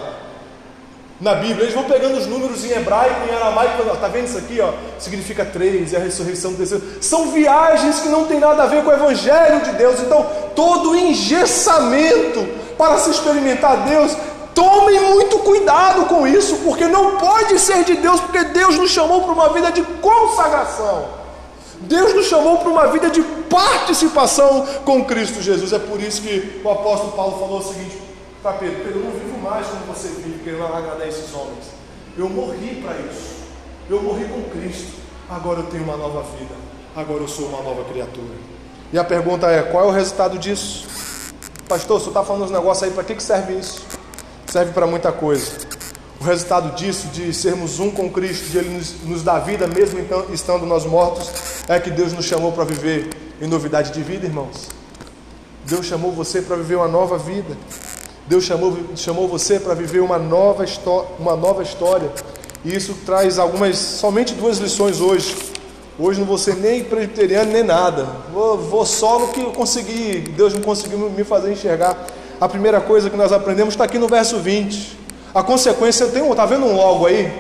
na 1.20 1.36
Bíblia. 1.36 1.64
Eles 1.64 1.74
vão 1.74 1.86
pegando 1.86 2.18
os 2.18 2.28
números 2.28 2.64
em 2.66 2.72
hebraico, 2.72 3.28
em 3.28 3.34
aramaico, 3.34 3.84
tá 3.98 4.08
vendo 4.08 4.28
isso 4.28 4.38
aqui, 4.38 4.60
ó? 4.60 4.74
Significa 5.00 5.44
três, 5.44 5.94
é 5.94 5.98
a 5.98 6.02
ressurreição 6.02 6.52
do 6.52 6.58
terceiro. 6.58 6.84
São 7.02 7.32
viagens 7.32 8.00
que 8.00 8.10
não 8.10 8.26
tem 8.26 8.40
nada 8.40 8.64
a 8.64 8.68
ver 8.68 8.84
com 8.84 8.92
o 8.92 8.94
evangelho 8.94 9.62
de 9.62 9.72
Deus. 9.72 10.00
Então, 10.02 10.30
todo 10.56 10.96
engessamento 10.96 12.48
para 12.78 12.98
se 12.98 13.10
experimentar 13.10 13.86
Deus 13.86 14.16
Tomem 14.58 15.00
muito 15.00 15.38
cuidado 15.38 16.08
com 16.08 16.26
isso, 16.26 16.56
porque 16.66 16.88
não 16.88 17.16
pode 17.18 17.60
ser 17.60 17.84
de 17.84 17.98
Deus, 17.98 18.20
porque 18.20 18.44
Deus 18.44 18.76
nos 18.76 18.90
chamou 18.90 19.22
para 19.22 19.32
uma 19.32 19.54
vida 19.54 19.72
de 19.72 19.84
consagração. 19.84 21.10
Deus 21.82 22.16
nos 22.16 22.26
chamou 22.26 22.58
para 22.58 22.70
uma 22.70 22.88
vida 22.88 23.08
de 23.12 23.22
participação 23.22 24.66
com 24.84 25.06
Cristo 25.06 25.44
Jesus. 25.44 25.74
É 25.74 25.78
por 25.78 26.02
isso 26.02 26.24
que 26.24 26.60
o 26.66 26.72
apóstolo 26.72 27.12
Paulo 27.12 27.38
falou 27.38 27.60
o 27.60 27.64
seguinte 27.72 28.02
para 28.42 28.54
Pedro: 28.54 28.78
Pedro, 28.84 29.00
eu 29.00 29.06
não 29.06 29.12
vivo 29.12 29.38
mais 29.38 29.68
como 29.68 29.94
você 29.94 30.08
vive, 30.08 30.44
querendo 30.44 30.66
agradar 30.66 31.08
esses 31.08 31.32
homens. 31.36 31.66
Eu 32.18 32.28
morri 32.28 32.82
para 32.84 32.98
isso. 32.98 33.36
Eu 33.88 34.02
morri 34.02 34.26
com 34.26 34.42
Cristo. 34.60 34.98
Agora 35.30 35.60
eu 35.60 35.68
tenho 35.68 35.84
uma 35.84 35.98
nova 35.98 36.24
vida. 36.36 36.56
Agora 36.96 37.22
eu 37.22 37.28
sou 37.28 37.46
uma 37.50 37.62
nova 37.62 37.84
criatura. 37.84 38.34
E 38.92 38.98
a 38.98 39.04
pergunta 39.04 39.52
é: 39.52 39.62
qual 39.62 39.86
é 39.86 39.88
o 39.88 39.92
resultado 39.92 40.40
disso? 40.40 40.88
Pastor, 41.68 42.00
você 42.00 42.10
está 42.10 42.24
falando 42.24 42.46
uns 42.46 42.52
negócios 42.52 42.84
aí, 42.84 42.92
para 42.92 43.04
que, 43.04 43.16
que 43.16 43.24
serve 43.24 43.54
isso? 43.54 43.86
serve 44.52 44.72
para 44.72 44.88
muita 44.88 45.12
coisa. 45.12 45.52
O 46.20 46.24
resultado 46.24 46.76
disso, 46.76 47.08
de 47.08 47.34
sermos 47.34 47.80
um 47.80 47.92
com 47.92 48.10
Cristo, 48.10 48.50
de 48.50 48.58
Ele 48.58 48.70
nos, 48.70 49.04
nos 49.04 49.24
dar 49.24 49.40
vida, 49.40 49.68
mesmo 49.68 50.00
então, 50.00 50.26
estando 50.34 50.66
nós 50.66 50.86
mortos, 50.86 51.30
é 51.68 51.80
que 51.80 51.92
Deus 51.92 52.12
nos 52.14 52.26
chamou 52.26 52.52
para 52.52 52.64
viver 52.64 53.10
em 53.40 53.48
novidade 53.48 53.92
de 53.92 54.02
vida, 54.02 54.26
irmãos. 54.26 54.70
Deus 55.66 55.86
chamou 55.86 56.12
você 56.12 56.42
para 56.42 56.56
viver 56.56 56.76
uma 56.76 56.88
nova 56.88 57.18
vida. 57.18 57.56
Deus 58.26 58.46
chamou, 58.46 58.76
chamou 58.96 59.28
você 59.28 59.60
para 59.60 59.74
viver 59.74 60.00
uma 60.00 60.18
nova, 60.18 60.66
uma 61.20 61.36
nova 61.36 61.62
história. 61.62 62.10
E 62.66 62.76
isso 62.76 62.96
traz 63.06 63.38
algumas, 63.38 63.78
somente 63.78 64.34
duas 64.34 64.58
lições 64.58 65.00
hoje. 65.00 65.36
Hoje 66.00 66.20
não 66.20 66.28
vou 66.28 66.38
ser 66.38 66.56
nem 66.56 66.84
presbiteriano 66.84 67.52
nem 67.52 67.64
nada. 67.64 68.08
Vou, 68.32 68.58
vou 68.58 68.86
só 68.86 69.20
no 69.20 69.30
que 69.30 69.42
eu 69.42 69.52
consegui, 69.52 70.20
Deus 70.20 70.54
não 70.54 70.62
conseguiu 70.62 71.10
me 71.10 71.24
fazer 71.24 71.52
enxergar 71.52 72.06
a 72.40 72.48
primeira 72.48 72.80
coisa 72.80 73.10
que 73.10 73.18
nós 73.18 73.32
aprendemos 73.32 73.74
está 73.74 73.84
aqui 73.84 73.98
no 73.98 74.08
verso 74.08 74.38
20. 74.38 74.96
A 75.34 75.42
consequência, 75.42 76.06
tem 76.08 76.22
um, 76.22 76.32
está 76.32 76.46
vendo 76.46 76.66
um 76.66 76.76
logo 76.76 77.08
aí? 77.08 77.32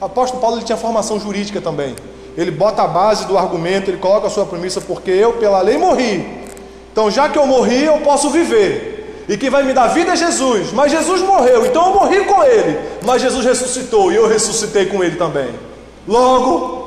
Apóstolo 0.00 0.40
Paulo 0.40 0.58
ele 0.58 0.64
tinha 0.64 0.78
formação 0.78 1.18
jurídica 1.18 1.60
também. 1.60 1.96
Ele 2.36 2.52
bota 2.52 2.82
a 2.82 2.86
base 2.86 3.26
do 3.26 3.36
argumento, 3.36 3.90
ele 3.90 3.98
coloca 3.98 4.28
a 4.28 4.30
sua 4.30 4.46
premissa, 4.46 4.80
porque 4.80 5.10
eu 5.10 5.34
pela 5.34 5.60
lei 5.60 5.76
morri. 5.76 6.44
Então, 6.92 7.10
já 7.10 7.28
que 7.28 7.38
eu 7.38 7.46
morri, 7.46 7.84
eu 7.84 7.98
posso 7.98 8.30
viver. 8.30 9.24
E 9.28 9.36
quem 9.36 9.50
vai 9.50 9.64
me 9.64 9.72
dar 9.72 9.88
vida 9.88 10.12
é 10.12 10.16
Jesus. 10.16 10.72
Mas 10.72 10.92
Jesus 10.92 11.20
morreu, 11.22 11.66
então 11.66 11.86
eu 11.86 11.94
morri 11.94 12.24
com 12.24 12.42
ele. 12.44 12.78
Mas 13.02 13.22
Jesus 13.22 13.44
ressuscitou 13.44 14.12
e 14.12 14.16
eu 14.16 14.28
ressuscitei 14.28 14.86
com 14.86 15.02
ele 15.02 15.16
também. 15.16 15.48
Logo, 16.06 16.83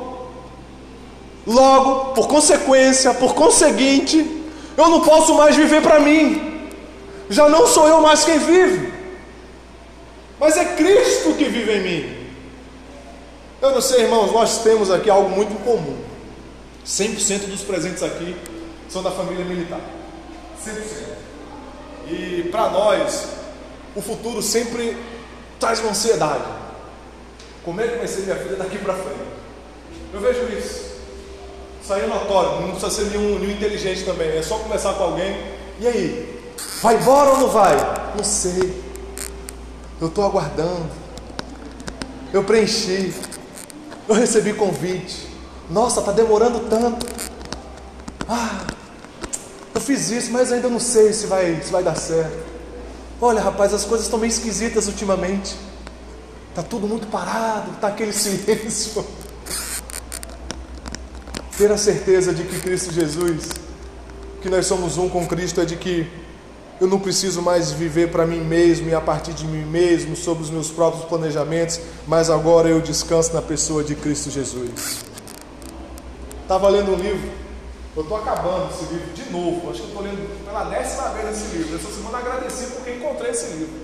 logo, 1.48 2.12
por 2.12 2.28
consequência, 2.28 3.12
por 3.14 3.34
conseguinte, 3.34 4.44
eu 4.76 4.88
não 4.88 5.00
posso 5.00 5.34
mais 5.34 5.56
viver 5.56 5.82
para 5.82 5.98
mim 5.98 6.48
já 7.28 7.48
não 7.48 7.66
sou 7.66 7.86
eu 7.86 8.00
mais 8.00 8.24
quem 8.24 8.38
vive, 8.38 8.92
mas 10.40 10.56
é 10.56 10.64
Cristo 10.76 11.34
que 11.34 11.44
vive 11.44 11.72
em 11.72 11.82
mim. 11.82 12.28
Eu 13.60 13.72
não 13.72 13.80
sei, 13.80 14.02
irmãos, 14.02 14.32
nós 14.32 14.62
temos 14.62 14.90
aqui 14.90 15.10
algo 15.10 15.28
muito 15.28 15.54
comum. 15.64 15.98
100% 16.86 17.48
dos 17.48 17.62
presentes 17.62 18.02
aqui 18.02 18.34
são 18.88 19.02
da 19.02 19.10
família 19.10 19.44
militar. 19.44 19.80
100%. 20.64 20.78
E 22.10 22.48
para 22.50 22.70
nós, 22.70 23.28
o 23.94 24.00
futuro 24.00 24.40
sempre 24.40 24.96
traz 25.60 25.80
uma 25.80 25.90
ansiedade. 25.90 26.44
Como 27.64 27.80
é 27.80 27.88
que 27.88 27.98
vai 27.98 28.06
ser 28.06 28.22
minha 28.22 28.36
vida 28.36 28.56
daqui 28.56 28.78
para 28.78 28.94
frente? 28.94 29.18
Eu 30.14 30.20
vejo 30.20 30.44
isso. 30.56 30.87
Isso 31.88 31.94
aí 31.94 32.02
é 32.02 32.06
notório, 32.06 32.60
não 32.60 32.72
precisa 32.72 32.90
ser 32.90 33.04
nenhum, 33.16 33.38
nenhum 33.38 33.52
inteligente 33.52 34.04
também. 34.04 34.28
É 34.36 34.42
só 34.42 34.58
conversar 34.58 34.92
com 34.92 35.04
alguém. 35.04 35.42
E 35.80 35.88
aí? 35.88 36.44
Vai 36.82 36.96
embora 36.96 37.30
ou 37.30 37.38
não 37.38 37.48
vai? 37.48 37.74
Não 38.14 38.22
sei. 38.22 38.84
Eu 39.98 40.08
estou 40.08 40.22
aguardando. 40.22 40.90
Eu 42.30 42.44
preenchi. 42.44 43.14
Eu 44.06 44.14
recebi 44.14 44.52
convite. 44.52 45.30
Nossa, 45.70 46.00
está 46.00 46.12
demorando 46.12 46.60
tanto. 46.68 47.06
Ah, 48.28 48.66
eu 49.74 49.80
fiz 49.80 50.10
isso, 50.10 50.30
mas 50.30 50.52
ainda 50.52 50.68
não 50.68 50.78
sei 50.78 51.10
se 51.14 51.26
vai, 51.26 51.58
se 51.62 51.72
vai 51.72 51.82
dar 51.82 51.96
certo. 51.96 52.36
Olha, 53.18 53.40
rapaz, 53.40 53.72
as 53.72 53.86
coisas 53.86 54.04
estão 54.04 54.18
meio 54.18 54.28
esquisitas 54.28 54.88
ultimamente. 54.88 55.56
Está 56.50 56.62
tudo 56.62 56.86
muito 56.86 57.06
parado, 57.06 57.70
está 57.70 57.88
aquele 57.88 58.12
silêncio. 58.12 59.02
Ter 61.58 61.72
a 61.72 61.76
certeza 61.76 62.32
de 62.32 62.44
que 62.44 62.60
Cristo 62.60 62.92
Jesus, 62.92 63.48
que 64.40 64.48
nós 64.48 64.64
somos 64.64 64.96
um 64.96 65.08
com 65.08 65.26
Cristo, 65.26 65.60
é 65.60 65.64
de 65.64 65.74
que 65.74 66.08
eu 66.80 66.86
não 66.86 67.00
preciso 67.00 67.42
mais 67.42 67.72
viver 67.72 68.12
para 68.12 68.24
mim 68.24 68.38
mesmo 68.38 68.88
e 68.88 68.94
a 68.94 69.00
partir 69.00 69.32
de 69.32 69.44
mim 69.44 69.64
mesmo, 69.64 70.14
sobre 70.14 70.44
os 70.44 70.50
meus 70.50 70.70
próprios 70.70 71.04
planejamentos, 71.06 71.80
mas 72.06 72.30
agora 72.30 72.68
eu 72.68 72.80
descanso 72.80 73.34
na 73.34 73.42
pessoa 73.42 73.82
de 73.82 73.96
Cristo 73.96 74.30
Jesus. 74.30 75.00
Estava 76.42 76.68
lendo 76.68 76.92
um 76.92 76.94
livro, 76.94 77.28
eu 77.96 78.02
estou 78.02 78.18
acabando 78.18 78.70
esse 78.72 78.94
livro 78.94 79.12
de 79.12 79.28
novo, 79.32 79.68
acho 79.68 79.80
que 79.80 79.88
estou 79.88 80.02
lendo 80.04 80.44
pela 80.44 80.62
décima 80.62 81.08
vez 81.08 81.36
esse 81.36 81.56
livro. 81.56 81.74
Essa 81.74 81.90
semana 81.92 82.18
agradeci 82.18 82.66
porque 82.66 82.92
encontrei 82.92 83.32
esse 83.32 83.46
livro, 83.56 83.74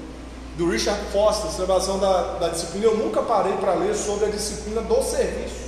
do 0.56 0.70
Richard 0.70 1.00
Foster, 1.10 1.50
Celebração 1.50 1.98
da, 1.98 2.34
da 2.38 2.48
Disciplina. 2.50 2.84
Eu 2.84 2.96
nunca 2.96 3.20
parei 3.20 3.54
para 3.54 3.74
ler 3.74 3.96
sobre 3.96 4.26
a 4.26 4.28
disciplina 4.28 4.80
do 4.80 5.02
serviço. 5.02 5.63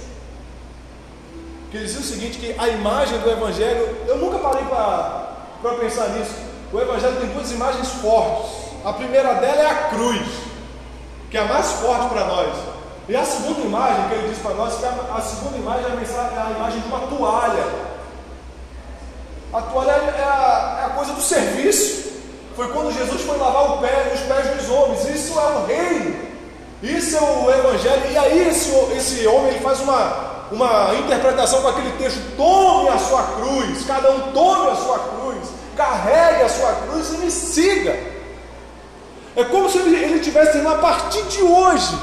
Que 1.77 1.83
dizia 1.83 2.01
o 2.01 2.05
seguinte: 2.05 2.39
que 2.39 2.55
a 2.59 2.69
imagem 2.69 3.19
do 3.19 3.31
Evangelho, 3.31 3.97
eu 4.09 4.17
nunca 4.17 4.39
parei 4.39 4.65
para 4.65 5.75
pensar 5.79 6.09
nisso 6.11 6.47
o 6.73 6.81
Evangelho 6.81 7.21
tem 7.21 7.29
duas 7.29 7.51
imagens 7.53 7.89
fortes. 8.03 8.51
A 8.85 8.93
primeira 8.93 9.35
dela 9.35 9.63
é 9.63 9.71
a 9.71 9.75
cruz, 9.89 10.27
que 11.31 11.37
é 11.37 11.41
a 11.41 11.45
mais 11.45 11.71
forte 11.73 12.09
para 12.09 12.25
nós. 12.25 12.55
E 13.09 13.15
a 13.15 13.25
segunda 13.25 13.61
imagem 13.61 14.09
que 14.09 14.15
ele 14.15 14.29
diz 14.29 14.39
para 14.39 14.55
nós, 14.55 14.75
que 14.75 14.85
a, 14.85 15.17
a 15.17 15.21
segunda 15.21 15.57
imagem 15.57 15.85
é 15.85 15.89
a, 15.89 15.93
é 15.93 16.47
a, 16.47 16.51
imagem 16.57 16.81
de 16.81 16.89
uma 16.89 17.01
toalha. 17.01 17.67
A 19.53 19.63
toalha 19.63 19.91
é 19.91 20.23
a, 20.23 20.79
é 20.81 20.87
a 20.87 20.91
coisa 20.97 21.13
do 21.13 21.23
serviço. 21.23 22.13
Foi 22.57 22.69
quando 22.73 22.93
Jesus 22.93 23.23
foi 23.23 23.37
lavar 23.37 23.79
pé, 23.79 24.13
os 24.13 24.21
pés 24.21 24.57
dos 24.57 24.69
homens. 24.69 25.09
Isso 25.09 25.39
é 25.39 25.43
o 25.43 25.67
reino. 25.67 26.27
Isso 26.83 27.17
é 27.17 27.21
o 27.21 27.51
evangelho. 27.51 28.11
E 28.11 28.19
aí 28.19 28.49
esse, 28.49 28.75
esse 28.97 29.27
homem 29.27 29.51
ele 29.51 29.61
faz 29.61 29.81
uma, 29.81 30.26
uma 30.51 30.95
interpretação 30.95 31.63
com 31.63 31.69
aquele 31.69 31.93
texto: 31.93 32.21
tome 32.37 32.89
a 32.89 32.99
sua 32.99 33.23
cruz, 33.23 33.85
cada 33.87 34.11
um 34.11 34.33
tome 34.33 34.71
a 34.71 34.77
sua 34.77 34.99
cruz 34.99 35.17
carregue 35.77 36.43
a 36.43 36.49
sua 36.49 36.73
cruz 36.73 37.13
e 37.13 37.19
me 37.19 37.31
siga. 37.31 37.97
É 39.37 39.45
como 39.45 39.71
se 39.71 39.79
ele 39.79 40.17
estivesse 40.17 40.53
dizendo: 40.53 40.71
a 40.71 40.79
partir 40.79 41.23
de 41.25 41.43
hoje, 41.43 41.97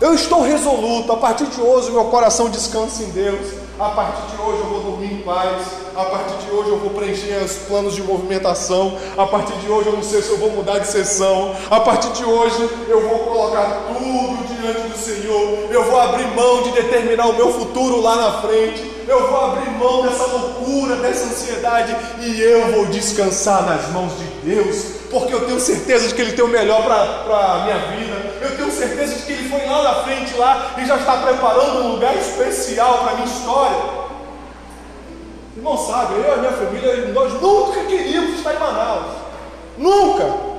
eu 0.00 0.12
estou 0.14 0.42
resoluto, 0.42 1.12
a 1.12 1.16
partir 1.16 1.46
de 1.46 1.60
hoje, 1.60 1.90
meu 1.90 2.06
coração 2.06 2.50
descansa 2.50 3.02
em 3.04 3.10
Deus. 3.10 3.46
A 3.80 3.88
partir 3.88 4.36
de 4.36 4.42
hoje 4.42 4.58
eu 4.60 4.66
vou 4.66 4.80
dormir 4.80 5.10
em 5.10 5.22
paz. 5.22 5.68
A 5.96 6.04
partir 6.04 6.36
de 6.44 6.50
hoje 6.50 6.68
eu 6.68 6.76
vou 6.76 6.90
preencher 6.90 7.42
os 7.42 7.52
planos 7.66 7.94
de 7.94 8.02
movimentação. 8.02 8.98
A 9.16 9.24
partir 9.24 9.54
de 9.54 9.70
hoje 9.70 9.88
eu 9.88 9.94
não 9.94 10.02
sei 10.02 10.20
se 10.20 10.28
eu 10.28 10.36
vou 10.36 10.50
mudar 10.50 10.80
de 10.80 10.86
sessão. 10.86 11.56
A 11.70 11.80
partir 11.80 12.10
de 12.10 12.22
hoje 12.22 12.68
eu 12.86 13.08
vou 13.08 13.20
colocar 13.20 13.86
tudo 13.88 14.36
diante 14.48 14.86
do 14.86 14.98
Senhor. 14.98 15.72
Eu 15.72 15.84
vou 15.84 15.98
abrir 15.98 16.26
mão 16.36 16.62
de 16.64 16.72
determinar 16.72 17.28
o 17.28 17.32
meu 17.32 17.54
futuro 17.54 18.02
lá 18.02 18.16
na 18.16 18.32
frente 18.42 19.00
eu 19.10 19.26
vou 19.28 19.44
abrir 19.44 19.70
mão 19.72 20.02
dessa 20.02 20.24
loucura, 20.24 20.94
dessa 20.96 21.24
ansiedade 21.24 21.96
e 22.20 22.40
eu 22.40 22.70
vou 22.70 22.86
descansar 22.86 23.66
nas 23.66 23.88
mãos 23.88 24.12
de 24.16 24.54
Deus, 24.54 24.84
porque 25.10 25.34
eu 25.34 25.44
tenho 25.46 25.58
certeza 25.58 26.06
de 26.06 26.14
que 26.14 26.22
Ele 26.22 26.32
tem 26.32 26.44
o 26.44 26.48
melhor 26.48 26.84
para 26.84 27.36
a 27.36 27.64
minha 27.64 27.78
vida, 27.96 28.16
eu 28.40 28.56
tenho 28.56 28.70
certeza 28.70 29.16
de 29.16 29.22
que 29.22 29.29
foi 29.50 29.66
lá 29.66 29.82
na 29.82 29.94
frente 30.04 30.34
lá 30.36 30.74
e 30.78 30.86
já 30.86 30.96
está 30.96 31.16
preparando 31.18 31.84
um 31.84 31.92
lugar 31.92 32.16
especial 32.16 32.98
para 32.98 33.10
a 33.10 33.14
minha 33.16 33.26
história. 33.26 34.00
Irmão, 35.56 35.76
sabe, 35.76 36.14
eu 36.14 36.24
e 36.24 36.30
a 36.30 36.36
minha 36.36 36.52
família, 36.52 37.06
nós 37.12 37.32
nunca 37.40 37.84
queríamos 37.84 38.38
estar 38.38 38.54
em 38.54 38.58
Manaus. 38.58 39.16
Nunca! 39.76 40.50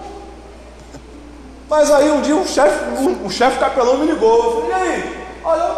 Mas 1.69 1.89
aí 1.89 2.11
um 2.11 2.21
dia 2.21 2.35
um 2.35 2.45
chefe, 2.45 2.83
um, 2.99 3.25
um 3.25 3.29
chefe 3.29 3.57
capelão 3.57 3.97
me 3.97 4.05
ligou. 4.05 4.43
Eu 4.43 4.61
falei, 4.61 4.69
e 4.69 4.73
aí? 4.73 5.27
Olha, 5.43 5.75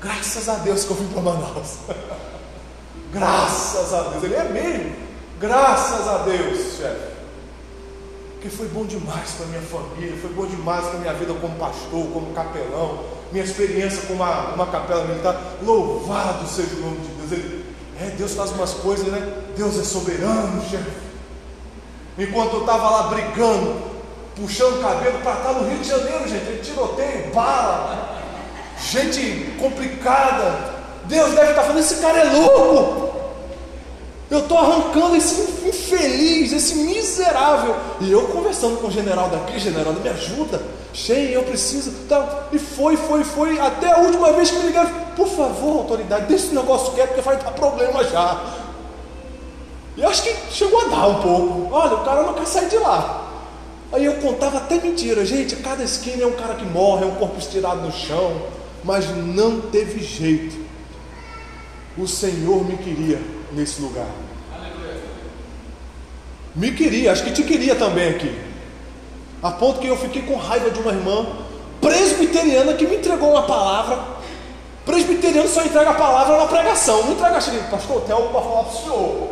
graças 0.00 0.48
a 0.48 0.54
Deus 0.54 0.84
que 0.84 0.90
eu 0.90 0.96
vim 0.96 1.08
para 1.08 1.22
Manaus. 1.22 1.76
graças 3.12 3.92
a 3.92 4.00
Deus. 4.02 4.24
Ele 4.24 4.34
é 4.34 4.44
mesmo. 4.44 4.96
Graças 5.38 6.08
a 6.08 6.18
Deus, 6.18 6.78
chefe. 6.78 7.15
Porque 8.46 8.56
foi 8.56 8.68
bom 8.68 8.84
demais 8.84 9.30
para 9.32 9.46
minha 9.46 9.62
família, 9.62 10.16
foi 10.20 10.30
bom 10.30 10.46
demais 10.46 10.86
para 10.86 11.00
minha 11.00 11.12
vida 11.14 11.34
como 11.34 11.56
pastor, 11.56 12.06
como 12.12 12.32
capelão, 12.32 13.00
minha 13.32 13.44
experiência 13.44 14.02
com 14.02 14.14
uma, 14.14 14.54
uma 14.54 14.66
capela 14.66 15.04
militar. 15.04 15.36
Louvado 15.62 16.46
seja 16.46 16.76
o 16.76 16.80
nome 16.80 16.98
de 16.98 17.08
Deus. 17.08 17.32
Ele, 17.32 17.64
é, 18.00 18.10
Deus 18.10 18.34
faz 18.34 18.52
umas 18.52 18.72
coisas, 18.74 19.08
né? 19.08 19.42
Deus 19.56 19.76
é 19.76 19.82
soberano, 19.82 20.62
chefe. 20.70 20.84
Enquanto 22.16 22.54
eu 22.54 22.60
estava 22.60 22.88
lá 22.88 23.02
brigando, 23.08 23.82
puxando 24.36 24.78
o 24.78 24.82
cabelo 24.82 25.18
para 25.18 25.32
estar 25.32 25.52
no 25.52 25.68
Rio 25.68 25.78
de 25.78 25.88
Janeiro, 25.88 26.28
gente, 26.28 26.62
tiroteio, 26.62 27.34
bala, 27.34 28.22
gente 28.80 29.56
complicada. 29.58 30.72
Deus 31.06 31.34
deve 31.34 31.50
estar 31.50 31.62
falando: 31.62 31.80
esse 31.80 31.96
cara 31.96 32.18
é 32.18 32.24
louco. 32.32 33.05
Eu 34.28 34.40
estou 34.40 34.58
arrancando 34.58 35.14
esse 35.14 35.40
infeliz, 35.68 36.52
esse 36.52 36.74
miserável. 36.76 37.76
E 38.00 38.10
eu 38.10 38.26
conversando 38.28 38.76
com 38.80 38.88
o 38.88 38.90
general 38.90 39.28
daqui, 39.28 39.58
general, 39.58 39.92
me 39.92 40.08
ajuda. 40.08 40.60
Cheio, 40.92 41.30
eu 41.30 41.42
preciso. 41.44 41.92
Tá. 42.08 42.48
E 42.52 42.58
foi, 42.58 42.96
foi, 42.96 43.22
foi. 43.22 43.60
Até 43.60 43.92
a 43.92 43.98
última 43.98 44.32
vez 44.32 44.50
que 44.50 44.58
me 44.58 44.66
ligaram. 44.66 44.90
Por 45.14 45.28
favor, 45.28 45.78
autoridade, 45.78 46.26
deixa 46.26 46.46
esse 46.46 46.54
negócio 46.54 46.92
quieto, 46.92 47.08
porque 47.08 47.22
vai 47.22 47.36
dar 47.36 47.52
problema 47.52 48.02
já. 48.04 48.44
E 49.96 50.04
acho 50.04 50.22
que 50.24 50.34
chegou 50.50 50.80
a 50.80 50.88
dar 50.88 51.06
um 51.06 51.22
pouco. 51.22 51.74
Olha, 51.74 51.94
o 51.94 52.04
cara 52.04 52.22
não 52.24 52.34
quer 52.34 52.46
sair 52.46 52.68
de 52.68 52.78
lá. 52.78 53.22
Aí 53.92 54.04
eu 54.04 54.14
contava 54.16 54.58
até 54.58 54.74
mentira. 54.80 55.24
Gente, 55.24 55.54
cada 55.56 55.84
esquina 55.84 56.24
é 56.24 56.26
um 56.26 56.32
cara 56.32 56.54
que 56.54 56.64
morre, 56.64 57.04
é 57.04 57.06
um 57.06 57.14
corpo 57.14 57.38
estirado 57.38 57.80
no 57.80 57.92
chão. 57.92 58.42
Mas 58.82 59.06
não 59.16 59.60
teve 59.60 60.02
jeito. 60.02 60.56
O 61.96 62.06
Senhor 62.06 62.64
me 62.64 62.76
queria 62.76 63.35
nesse 63.52 63.80
lugar. 63.80 64.06
Me 66.54 66.72
queria, 66.72 67.12
acho 67.12 67.22
que 67.22 67.32
te 67.32 67.42
queria 67.42 67.74
também 67.74 68.08
aqui. 68.08 68.34
A 69.42 69.50
ponto 69.50 69.78
que 69.78 69.86
eu 69.86 69.96
fiquei 69.96 70.22
com 70.22 70.36
raiva 70.36 70.70
de 70.70 70.80
uma 70.80 70.90
irmã 70.90 71.26
presbiteriana 71.80 72.72
que 72.74 72.86
me 72.86 72.96
entregou 72.96 73.30
uma 73.30 73.42
palavra. 73.42 74.16
Presbiteriano 74.84 75.48
só 75.48 75.62
entrega 75.62 75.90
a 75.90 75.94
palavra 75.94 76.38
na 76.38 76.46
pregação, 76.46 77.02
não 77.04 77.12
entrega 77.12 77.36
a 77.36 77.70
pastor, 77.70 78.02
tem 78.02 78.14
algo 78.14 78.30
para 78.30 78.40
falar 78.40 78.62
para 78.62 78.72
o 78.72 78.82
senhor. 78.82 79.28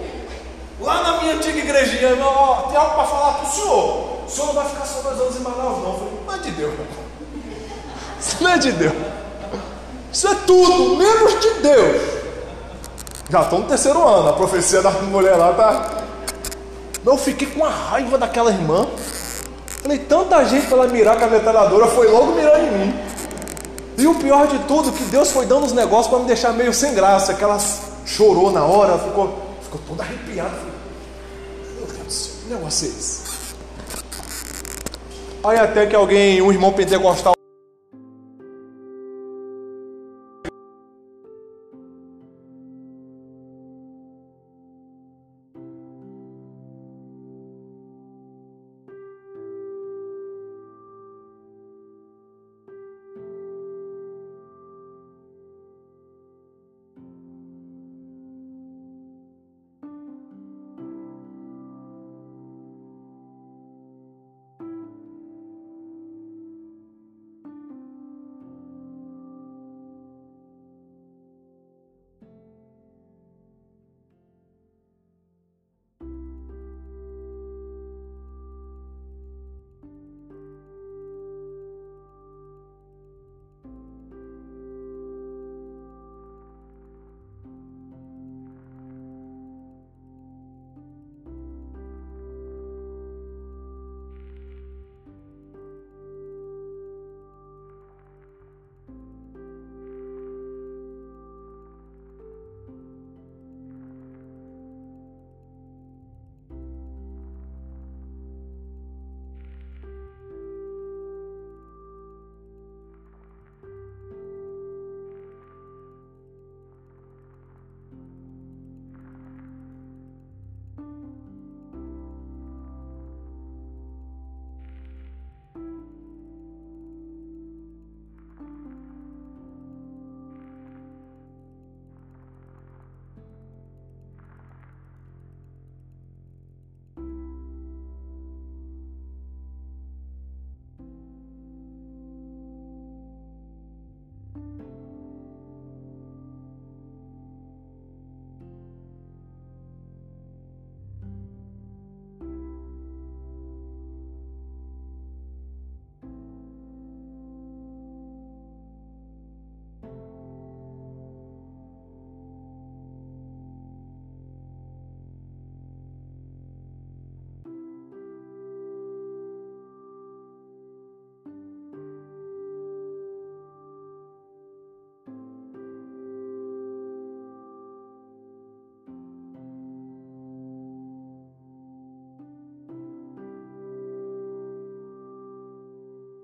Lá 0.81 1.03
na 1.03 1.23
minha 1.23 1.35
antiga 1.37 1.59
igrejinha, 1.59 2.11
irmão, 2.11 2.29
ó, 2.29 2.55
tem 2.69 2.77
algo 2.77 2.95
para 2.95 3.05
falar 3.05 3.33
para 3.35 3.49
o 3.49 3.53
senhor. 3.53 4.25
O 4.27 4.29
senhor 4.29 4.47
não 4.49 4.55
vai 4.55 4.69
ficar 4.69 4.85
só 4.85 5.01
dois 5.01 5.21
anos 5.21 5.37
em 5.37 5.41
Manaus, 5.41 5.79
não. 5.79 5.93
Eu 5.93 6.23
falei, 6.27 6.41
é 6.41 6.43
de 6.43 6.51
Deus, 6.51 6.75
Isso 8.21 8.37
não 8.43 8.51
é 8.51 8.59
de 8.59 8.73
Deus. 8.73 8.95
Isso 10.13 10.29
é 10.29 10.35
tudo, 10.47 10.97
menos 10.97 11.41
de 11.41 11.51
Deus. 11.61 12.14
Já 13.31 13.43
estou 13.43 13.61
no 13.61 13.67
terceiro 13.67 14.07
ano, 14.07 14.29
a 14.29 14.33
profecia 14.35 14.83
da 14.83 14.91
mulher 14.91 15.37
lá 15.37 15.53
tá. 15.53 16.05
Eu 17.05 17.17
fiquei 17.17 17.49
com 17.49 17.65
a 17.65 17.71
raiva 17.71 18.19
daquela 18.19 18.51
irmã. 18.51 18.87
Falei, 19.83 19.99
tanta 19.99 20.45
gente 20.45 20.67
para 20.67 20.79
ela 20.79 20.87
mirar 20.89 21.19
com 21.19 21.25
a 21.25 21.29
metralhadora, 21.29 21.87
foi 21.89 22.09
logo 22.11 22.33
mirando 22.33 22.67
em 22.67 22.71
mim. 22.71 22.95
E 23.97 24.07
o 24.07 24.15
pior 24.17 24.47
de 24.47 24.59
tudo, 24.61 24.93
que 24.93 25.05
Deus 25.05 25.31
foi 25.31 25.47
dando 25.47 25.67
os 25.67 25.73
negócios 25.73 26.09
para 26.09 26.19
me 26.19 26.27
deixar 26.27 26.53
meio 26.53 26.73
sem 26.73 26.95
graça. 26.95 27.35
Que 27.35 27.45
ela 27.45 27.59
chorou 28.05 28.51
na 28.51 28.65
hora, 28.65 28.99
ficou, 28.99 29.39
ficou 29.63 29.81
toda 29.87 30.03
arrepiada. 30.03 30.59
Meu 31.77 31.87
Deus 31.87 32.31
que 32.43 32.53
negócio 32.53 32.87
é 32.87 32.91
esse? 32.91 33.25
Aí 35.45 35.59
até 35.59 35.87
que 35.87 35.95
alguém, 35.95 36.41
um 36.41 36.51
irmão 36.51 36.73
pentecostal, 36.73 37.35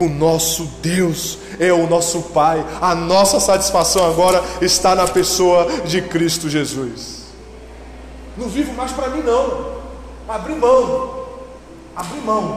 O 0.01 0.09
nosso 0.09 0.64
Deus 0.82 1.38
é 1.59 1.70
o 1.72 1.86
nosso 1.86 2.22
Pai. 2.32 2.64
A 2.80 2.94
nossa 2.94 3.38
satisfação 3.38 4.05
agora 4.11 4.42
está 4.62 4.94
na 4.94 5.07
pessoa 5.07 5.66
de 5.84 6.01
Cristo 6.01 6.48
Jesus. 6.48 7.24
Não 8.36 8.48
vivo 8.48 8.72
mais 8.72 8.92
para 8.92 9.11
mim, 9.11 9.22
não. 9.22 9.80
Abri 10.26 10.55
mão. 10.55 11.26
Abri 11.94 12.18
mão. 12.20 12.57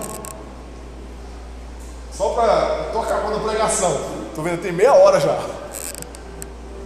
Só 2.13 2.29
para. 2.29 2.85
Estou 2.87 3.01
acabando 3.01 3.35
a 3.35 3.39
pregação. 3.39 3.99
Estou 4.29 4.43
vendo, 4.43 4.61
tem 4.61 4.71
meia 4.71 4.93
hora 4.93 5.19
já. 5.19 5.37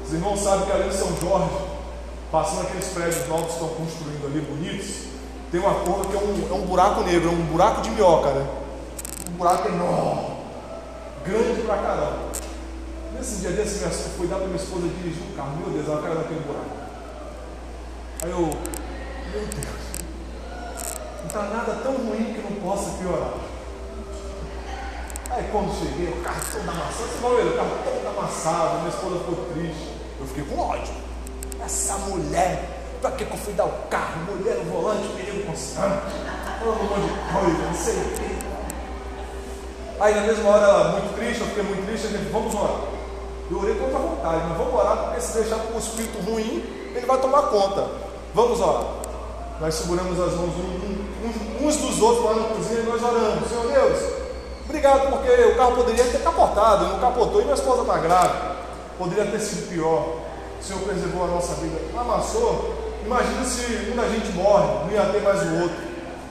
Os 0.03 0.12
irmãos 0.12 0.39
sabem 0.39 0.66
que 0.66 0.72
ali 0.72 0.88
em 0.88 0.91
São 0.91 1.16
Jorge 1.22 1.68
passando 2.32 2.62
aqueles 2.62 2.88
prédios 2.88 3.28
novos 3.28 3.45
que 3.45 3.53
estão 3.53 3.70
construindo 3.70 4.26
ali, 4.26 4.41
bonitos, 4.41 5.03
tem 5.51 5.60
uma 5.60 5.76
curva 5.76 6.05
que 6.05 6.16
é 6.16 6.20
um, 6.20 6.47
é 6.49 6.53
um 6.53 6.66
buraco 6.66 7.01
negro, 7.01 7.30
é 7.30 7.32
um 7.32 7.45
buraco 7.45 7.82
de 7.82 7.89
minhoca, 7.91 8.32
né? 8.32 8.45
Um 9.30 9.34
buraco 9.34 9.70
enorme, 9.70 10.26
grande 11.28 11.61
pra 11.61 11.78
caramba. 11.78 12.32
Nesse 13.13 13.41
dia 13.41 13.51
desse, 13.51 13.84
eu 13.84 13.89
fui 13.91 14.28
dar 14.28 14.38
para 14.38 14.47
minha 14.47 14.57
esposa 14.57 14.88
dirigir 14.88 15.23
o 15.23 15.36
carro, 15.36 15.57
meu 15.57 15.69
Deus, 15.69 15.88
ela 15.88 16.01
caiu 16.01 16.15
naquele 16.15 16.39
buraco. 16.41 16.78
Aí 18.23 18.32
eu, 18.32 18.39
meu 18.39 19.45
Deus, 19.45 19.88
não 21.19 21.28
está 21.28 21.41
nada 21.43 21.80
tão 21.84 21.93
ruim 21.93 22.34
que 22.34 22.41
não 22.41 22.61
possa 22.61 22.97
piorar. 22.97 23.34
Aí 25.30 25.49
quando 25.51 25.78
cheguei, 25.78 26.07
o 26.09 26.23
carro 26.23 26.41
todo 26.51 26.69
amassado, 26.69 26.93
você 26.93 27.19
vai 27.21 27.47
o 27.47 27.55
carro 27.55 27.78
todo 27.84 28.17
amassado, 28.17 28.78
minha 28.78 28.89
esposa 28.89 29.19
ficou 29.19 29.45
triste. 29.53 29.97
Eu 30.19 30.25
fiquei 30.28 30.45
com 30.45 30.59
ódio. 30.59 30.93
Essa 31.63 31.97
mulher, 31.97 32.78
que, 33.17 33.25
que 33.25 33.32
eu 33.32 33.38
fui 33.38 33.53
dar 33.53 33.65
o 33.65 33.88
carro? 33.89 34.21
Mulher 34.32 34.57
no 34.57 34.71
volante, 34.71 35.07
perigo 35.09 35.43
constante, 35.45 36.15
falando 36.59 36.82
um 36.82 36.88
monte 36.88 37.01
de 37.01 37.34
coisa, 37.34 37.65
não 37.65 37.73
sei 37.73 37.95
o 37.95 38.17
quê. 38.17 38.47
Aí 40.00 40.14
na 40.14 40.22
mesma 40.22 40.50
hora 40.50 40.64
ela 40.64 40.91
muito 40.91 41.16
triste, 41.16 41.41
eu 41.41 41.48
fiquei 41.48 41.64
muito 41.64 41.86
triste, 41.88 42.08
a 42.08 42.10
gente, 42.12 42.32
vamos 42.32 42.54
orar. 42.54 42.82
Eu 43.50 43.60
orei 43.60 43.76
com 43.76 43.86
outra 43.86 44.00
vontade, 44.00 44.43
mas 44.48 44.58
vamos 44.58 44.74
orar 44.74 44.98
porque 44.98 45.22
se 45.22 45.34
deixar 45.39 45.56
com 45.58 45.76
o 45.76 45.80
espírito 45.80 46.20
ruim, 46.30 46.64
ele 46.95 47.06
vai 47.06 47.20
tomar 47.20 47.43
conta. 47.43 47.88
Vamos 48.36 48.60
orar. 48.60 48.84
Nós 49.60 49.74
seguramos 49.74 50.20
as 50.20 50.34
mãos 50.34 50.54
uns 51.60 51.76
dos 51.78 52.02
outros 52.02 52.26
lá 52.26 52.36
na 52.36 52.43
cozinha 52.50 52.82
e 52.82 52.84
nós 52.84 53.02
oramos. 53.02 53.50
Senhor 53.50 53.68
Deus, 53.68 54.14
obrigado 54.66 55.10
porque 55.10 55.30
o 55.30 55.56
carro 55.56 55.76
poderia 55.76 56.04
ter 56.04 56.22
capotado, 56.22 56.86
não 56.86 57.00
capotou 57.00 57.41
e 57.41 57.45
minha 57.45 57.56
esposa 57.56 57.82
está 57.82 57.98
grávida. 57.98 58.58
Poderia 59.00 59.26
ter 59.26 59.39
sido 59.39 59.70
pior. 59.70 60.20
O 60.60 60.64
Senhor 60.64 60.82
preservou 60.82 61.24
a 61.24 61.28
nossa 61.28 61.56
vida. 61.56 61.80
Amassou. 61.98 62.74
Imagina 63.04 63.45
se 63.45 63.91
um 63.91 63.95
da 63.95 64.08
gente 64.10 64.32
morre, 64.34 64.68
não 64.86 64.91
ia 64.91 65.06
ter 65.06 65.22
mais 65.22 65.41
o 65.41 65.62
outro. 65.62 65.78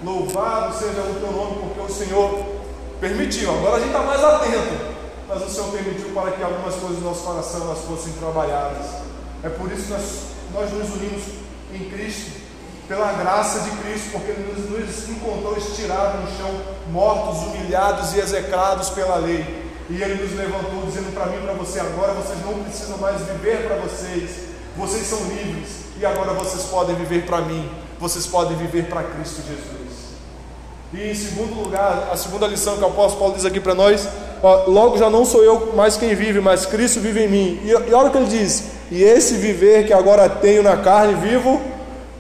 Louvado 0.04 0.74
seja 0.76 1.00
o 1.00 1.20
teu 1.20 1.32
nome, 1.32 1.56
porque 1.60 1.80
o 1.80 1.94
Senhor 1.94 2.55
permitiu. 3.00 3.50
Agora 3.50 3.76
a 3.76 3.78
gente 3.78 3.88
está 3.88 4.02
mais 4.02 4.22
atento. 4.22 4.96
Mas 5.28 5.42
o 5.42 5.50
Senhor 5.50 5.70
permitiu 5.72 6.10
para 6.14 6.30
que 6.32 6.42
algumas 6.42 6.74
coisas 6.76 6.98
do 6.98 7.04
nosso 7.04 7.22
coração 7.22 7.62
elas 7.62 7.80
fossem 7.80 8.12
trabalhadas. 8.14 8.86
É 9.42 9.48
por 9.48 9.70
isso 9.72 9.84
que 9.84 9.90
nós, 9.90 10.02
nós 10.52 10.72
nos 10.72 10.94
unimos 10.96 11.22
em 11.74 11.90
Cristo, 11.90 12.30
pela 12.86 13.12
graça 13.12 13.60
de 13.60 13.70
Cristo, 13.78 14.10
porque 14.12 14.30
Ele 14.30 14.52
nos, 14.52 14.70
nos 14.70 15.08
encontrou 15.08 15.56
estirados 15.56 16.20
no 16.20 16.36
chão, 16.36 16.60
mortos, 16.92 17.42
humilhados 17.42 18.14
e 18.14 18.20
execrados 18.20 18.90
pela 18.90 19.16
lei. 19.16 19.66
E 19.90 20.00
Ele 20.00 20.22
nos 20.22 20.36
levantou, 20.36 20.86
dizendo 20.86 21.12
para 21.12 21.26
mim 21.26 21.38
e 21.38 21.42
para 21.42 21.54
você: 21.54 21.80
agora 21.80 22.12
vocês 22.12 22.38
não 22.44 22.62
precisam 22.62 22.98
mais 22.98 23.20
viver 23.22 23.66
para 23.66 23.76
vocês, 23.76 24.30
vocês 24.76 25.06
são 25.06 25.18
livres, 25.24 25.86
e 25.98 26.06
agora 26.06 26.32
vocês 26.34 26.64
podem 26.64 26.94
viver 26.94 27.26
para 27.26 27.40
mim, 27.40 27.68
vocês 27.98 28.26
podem 28.26 28.56
viver 28.56 28.88
para 28.88 29.02
Cristo 29.02 29.42
Jesus. 29.42 29.85
E 30.94 31.10
em 31.10 31.14
segundo 31.14 31.60
lugar, 31.60 32.10
a 32.12 32.16
segunda 32.16 32.46
lição 32.46 32.76
que 32.76 32.82
o 32.82 32.86
apóstolo 32.86 33.18
Paulo 33.18 33.34
diz 33.34 33.44
aqui 33.44 33.60
para 33.60 33.74
nós, 33.74 34.08
ó, 34.42 34.64
logo 34.66 34.96
já 34.96 35.10
não 35.10 35.24
sou 35.24 35.42
eu 35.42 35.72
mais 35.74 35.96
quem 35.96 36.14
vive, 36.14 36.40
mas 36.40 36.64
Cristo 36.64 37.00
vive 37.00 37.24
em 37.24 37.28
mim. 37.28 37.60
E, 37.64 37.70
e 37.70 37.94
olha 37.94 38.08
o 38.08 38.10
que 38.10 38.18
ele 38.18 38.26
diz: 38.26 38.64
e 38.90 39.02
esse 39.02 39.34
viver 39.34 39.86
que 39.86 39.92
agora 39.92 40.28
tenho 40.28 40.62
na 40.62 40.76
carne, 40.76 41.14
vivo 41.14 41.60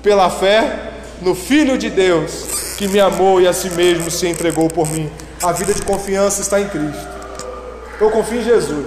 pela 0.02 0.28
fé 0.28 0.90
no 1.22 1.34
Filho 1.34 1.78
de 1.78 1.88
Deus, 1.88 2.74
que 2.76 2.88
me 2.88 2.98
amou 2.98 3.40
e 3.40 3.46
a 3.46 3.52
si 3.52 3.70
mesmo 3.70 4.10
se 4.10 4.26
entregou 4.26 4.68
por 4.68 4.88
mim. 4.90 5.10
A 5.42 5.52
vida 5.52 5.72
de 5.72 5.82
confiança 5.82 6.40
está 6.40 6.60
em 6.60 6.68
Cristo. 6.68 7.08
Eu 8.00 8.10
confio 8.10 8.40
em 8.40 8.44
Jesus. 8.44 8.86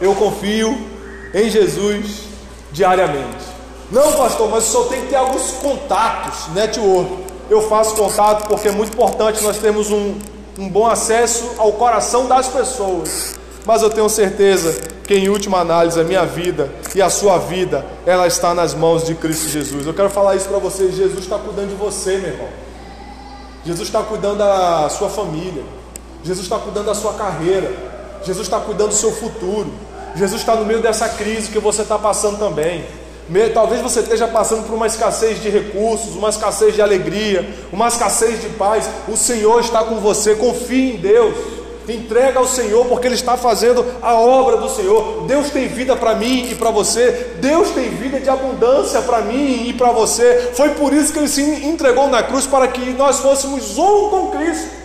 Eu 0.00 0.14
confio 0.14 0.88
em 1.34 1.50
Jesus 1.50 2.22
diariamente. 2.70 3.52
Não, 3.90 4.12
pastor, 4.12 4.48
mas 4.50 4.64
só 4.64 4.84
tem 4.84 5.02
que 5.02 5.08
ter 5.08 5.16
alguns 5.16 5.52
contatos, 5.52 6.48
network. 6.54 7.31
Eu 7.52 7.60
faço 7.60 7.94
contato 7.94 8.48
porque 8.48 8.68
é 8.68 8.72
muito 8.72 8.94
importante 8.94 9.42
nós 9.42 9.58
termos 9.58 9.90
um, 9.90 10.14
um 10.58 10.70
bom 10.70 10.86
acesso 10.86 11.50
ao 11.58 11.70
coração 11.72 12.26
das 12.26 12.48
pessoas. 12.48 13.38
Mas 13.66 13.82
eu 13.82 13.90
tenho 13.90 14.08
certeza 14.08 14.88
que 15.04 15.12
em 15.12 15.28
última 15.28 15.58
análise 15.58 16.00
a 16.00 16.02
minha 16.02 16.24
vida 16.24 16.72
e 16.94 17.02
a 17.02 17.10
sua 17.10 17.36
vida, 17.36 17.84
ela 18.06 18.26
está 18.26 18.54
nas 18.54 18.72
mãos 18.72 19.04
de 19.04 19.14
Cristo 19.14 19.50
Jesus. 19.50 19.86
Eu 19.86 19.92
quero 19.92 20.08
falar 20.08 20.34
isso 20.34 20.48
para 20.48 20.56
você, 20.56 20.90
Jesus 20.90 21.24
está 21.24 21.38
cuidando 21.38 21.68
de 21.68 21.74
você, 21.74 22.16
meu 22.16 22.30
irmão. 22.30 22.48
Jesus 23.66 23.86
está 23.86 24.02
cuidando 24.02 24.38
da 24.38 24.88
sua 24.88 25.10
família. 25.10 25.62
Jesus 26.24 26.46
está 26.46 26.58
cuidando 26.58 26.86
da 26.86 26.94
sua 26.94 27.12
carreira. 27.12 27.70
Jesus 28.24 28.46
está 28.46 28.60
cuidando 28.60 28.88
do 28.88 28.94
seu 28.94 29.12
futuro. 29.12 29.70
Jesus 30.16 30.40
está 30.40 30.56
no 30.56 30.64
meio 30.64 30.80
dessa 30.80 31.06
crise 31.06 31.50
que 31.50 31.58
você 31.58 31.82
está 31.82 31.98
passando 31.98 32.38
também. 32.38 32.86
Talvez 33.52 33.80
você 33.80 34.00
esteja 34.00 34.28
passando 34.28 34.66
por 34.66 34.74
uma 34.74 34.86
escassez 34.86 35.40
de 35.40 35.48
recursos, 35.48 36.14
uma 36.14 36.28
escassez 36.28 36.74
de 36.74 36.82
alegria, 36.82 37.48
uma 37.72 37.88
escassez 37.88 38.40
de 38.40 38.48
paz. 38.50 38.88
O 39.08 39.16
Senhor 39.16 39.60
está 39.60 39.84
com 39.84 39.96
você. 39.96 40.34
Confie 40.34 40.94
em 40.94 40.96
Deus. 40.96 41.34
Entrega 41.88 42.38
ao 42.38 42.46
Senhor, 42.46 42.86
porque 42.86 43.08
Ele 43.08 43.16
está 43.16 43.36
fazendo 43.36 43.84
a 44.00 44.14
obra 44.14 44.56
do 44.56 44.68
Senhor. 44.68 45.24
Deus 45.26 45.50
tem 45.50 45.66
vida 45.66 45.96
para 45.96 46.14
mim 46.14 46.48
e 46.50 46.54
para 46.54 46.70
você. 46.70 47.32
Deus 47.40 47.70
tem 47.70 47.88
vida 47.90 48.20
de 48.20 48.28
abundância 48.30 49.02
para 49.02 49.20
mim 49.22 49.68
e 49.68 49.72
para 49.72 49.90
você. 49.90 50.52
Foi 50.54 50.70
por 50.70 50.92
isso 50.92 51.12
que 51.12 51.18
Ele 51.18 51.28
se 51.28 51.42
entregou 51.42 52.08
na 52.08 52.22
cruz 52.22 52.46
para 52.46 52.68
que 52.68 52.92
nós 52.92 53.18
fôssemos 53.18 53.78
um 53.78 54.10
com 54.10 54.30
Cristo. 54.30 54.81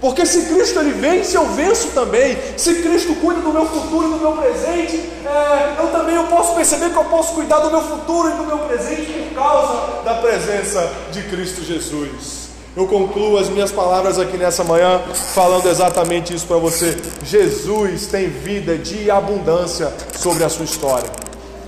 Porque 0.00 0.24
se 0.24 0.46
Cristo 0.46 0.78
ele 0.80 0.92
vence, 0.92 1.36
eu 1.36 1.46
venço 1.46 1.88
também. 1.88 2.36
Se 2.56 2.76
Cristo 2.76 3.14
cuida 3.16 3.40
do 3.40 3.52
meu 3.52 3.66
futuro 3.66 4.08
e 4.08 4.10
do 4.12 4.16
meu 4.16 4.32
presente, 4.32 4.96
é, 5.26 5.74
eu 5.78 5.88
também 5.88 6.16
eu 6.16 6.24
posso 6.24 6.54
perceber 6.54 6.90
que 6.90 6.96
eu 6.96 7.04
posso 7.04 7.34
cuidar 7.34 7.58
do 7.58 7.70
meu 7.70 7.82
futuro 7.82 8.30
e 8.30 8.32
do 8.32 8.44
meu 8.44 8.58
presente 8.60 9.12
por 9.12 9.34
causa 9.34 10.02
da 10.02 10.14
presença 10.14 10.90
de 11.12 11.22
Cristo 11.24 11.62
Jesus. 11.62 12.40
Eu 12.76 12.86
concluo 12.86 13.36
as 13.36 13.48
minhas 13.48 13.72
palavras 13.72 14.18
aqui 14.18 14.36
nessa 14.36 14.62
manhã 14.64 15.02
falando 15.34 15.68
exatamente 15.68 16.32
isso 16.32 16.46
para 16.46 16.56
você. 16.56 16.96
Jesus 17.24 18.06
tem 18.06 18.28
vida 18.28 18.78
de 18.78 19.10
abundância 19.10 19.92
sobre 20.16 20.44
a 20.44 20.48
sua 20.48 20.64
história. 20.64 21.10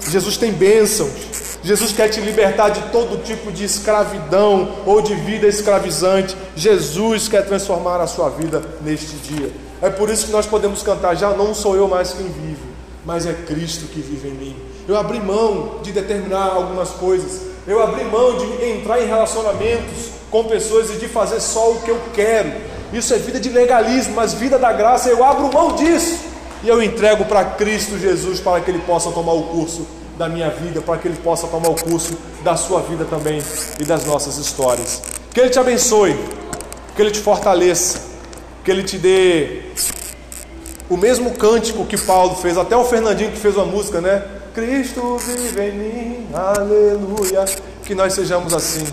Jesus 0.09 0.37
tem 0.37 0.53
bênçãos. 0.53 1.52
Jesus 1.65 1.93
quer 1.93 2.09
te 2.09 2.21
libertar 2.21 2.71
de 2.71 2.81
todo 2.91 3.23
tipo 3.23 3.53
de 3.53 3.65
escravidão 3.65 4.79
ou 4.85 5.01
de 5.01 5.15
vida 5.15 5.47
escravizante. 5.47 6.37
Jesus 6.57 7.29
quer 7.29 7.47
transformar 7.47 8.01
a 8.01 8.07
sua 8.09 8.29
vida 8.31 8.61
neste 8.81 9.15
dia. 9.17 9.53
É 9.81 9.89
por 9.89 10.11
isso 10.11 10.27
que 10.27 10.33
nós 10.33 10.45
podemos 10.45 10.83
cantar: 10.83 11.15
Já 11.15 11.31
não 11.31 11.55
sou 11.55 11.77
eu 11.77 11.87
mais 11.87 12.13
quem 12.13 12.27
vive, 12.27 12.63
mas 13.07 13.27
é 13.27 13.33
Cristo 13.33 13.87
que 13.87 14.01
vive 14.01 14.29
em 14.29 14.33
mim. 14.33 14.57
Eu 14.89 14.97
abri 14.97 15.21
mão 15.21 15.79
de 15.83 15.93
determinar 15.93 16.49
algumas 16.49 16.91
coisas. 16.91 17.43
Eu 17.65 17.81
abri 17.81 18.05
mão 18.05 18.37
de 18.39 18.65
entrar 18.65 19.01
em 19.01 19.07
relacionamentos 19.07 20.11
com 20.33 20.43
pessoas 20.45 20.91
e 20.91 20.95
de 20.95 21.07
fazer 21.07 21.39
só 21.39 21.71
o 21.71 21.83
que 21.83 21.91
eu 21.93 22.01
quero. 22.13 22.53
Isso 22.93 23.15
é 23.15 23.19
vida 23.19 23.39
de 23.39 23.49
legalismo, 23.49 24.15
mas 24.17 24.35
vida 24.35 24.59
da 24.59 24.73
graça, 24.73 25.09
eu 25.09 25.23
abro 25.23 25.53
mão 25.53 25.77
disso 25.77 26.19
e 26.65 26.69
eu 26.69 26.83
entrego 26.83 27.25
para 27.25 27.45
Cristo 27.45 27.97
Jesus 27.99 28.41
para 28.41 28.61
que 28.61 28.71
Ele 28.71 28.81
possa 28.81 29.13
tomar 29.13 29.33
o 29.33 29.45
curso 29.45 29.87
da 30.17 30.29
minha 30.29 30.51
vida, 30.51 30.81
para 30.81 30.99
que 30.99 31.09
Ele 31.09 31.17
possa 31.17 31.47
tomar 31.47 31.69
o 31.69 31.75
curso 31.75 32.17
da 32.43 32.57
sua 32.57 32.81
vida 32.81 33.05
também 33.05 33.43
e 33.81 33.85
das 33.85 34.05
nossas 34.05 34.39
histórias. 34.39 35.03
Que 35.33 35.41
Ele 35.41 35.51
te 35.51 35.59
abençoe, 35.59 36.19
que 36.95 37.03
Ele 37.03 37.11
te 37.11 37.21
fortaleça, 37.21 38.01
que 38.65 38.71
Ele 38.71 38.83
te 38.83 38.99
dê 38.99 39.63
o 40.89 40.97
mesmo 40.97 41.33
cântico 41.33 41.87
que 41.87 41.97
Paulo 41.97 42.37
fez, 42.37 42.59
até 42.59 42.77
o 42.77 42.85
Fernandinho 42.85 43.31
que 43.33 43.39
fez 43.39 43.57
uma 43.57 43.65
música, 43.65 44.01
né? 44.01 44.23
Cristo 44.55 45.17
vive 45.17 45.61
em 45.63 45.73
mim, 45.73 46.29
aleluia. 46.35 47.47
Que 47.85 47.95
nós 47.95 48.13
sejamos 48.13 48.53
assim 48.53 48.85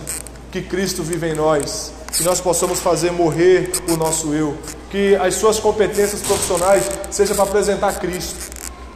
que 0.52 0.62
Cristo 0.62 1.04
vive 1.04 1.28
em 1.28 1.36
nós, 1.36 1.92
que 2.12 2.24
nós 2.24 2.42
possamos 2.42 2.80
fazer 2.80 3.12
morrer 3.12 3.72
o 3.90 3.98
nosso 3.98 4.34
eu, 4.34 4.58
que 4.90 5.16
as 5.18 5.36
suas 5.36 5.60
competências 5.60 6.22
profissionais 6.22 6.90
sejam 7.12 7.36
para 7.36 7.46
apresentar 7.46 8.00
Cristo, 8.00 8.49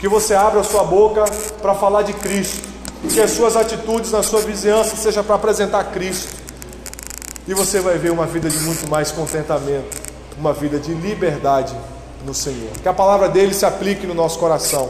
que 0.04 0.08
você 0.10 0.36
abra 0.36 0.60
a 0.60 0.64
sua 0.66 0.84
boca 0.84 1.24
para 1.62 1.74
falar 1.74 2.02
de 2.02 2.12
Cristo, 2.12 2.68
que 3.10 3.22
as 3.22 3.32
suas 3.32 3.56
atitudes 3.56 4.12
na 4.12 4.22
sua 4.22 4.42
vizinhança 4.42 4.98
sejam 4.98 5.24
para 5.24 5.36
apresentar 5.36 5.82
Cristo, 5.94 6.28
e 7.48 7.54
você 7.54 7.80
vai 7.80 7.98
ver 7.98 8.12
uma 8.12 8.26
vida 8.26 8.50
de 8.50 8.58
muito 8.58 8.86
mais 8.90 9.14
contentamento, 9.14 9.96
uma 10.38 10.52
vida 10.52 10.78
de 10.78 10.94
liberdade 10.94 11.74
no 12.26 12.34
Senhor. 12.34 12.70
Que 12.82 12.90
a 12.90 12.94
palavra 12.94 13.30
dele 13.30 13.54
se 13.54 13.66
aplique 13.66 14.06
no 14.06 14.14
nosso 14.14 14.38
coração. 14.40 14.90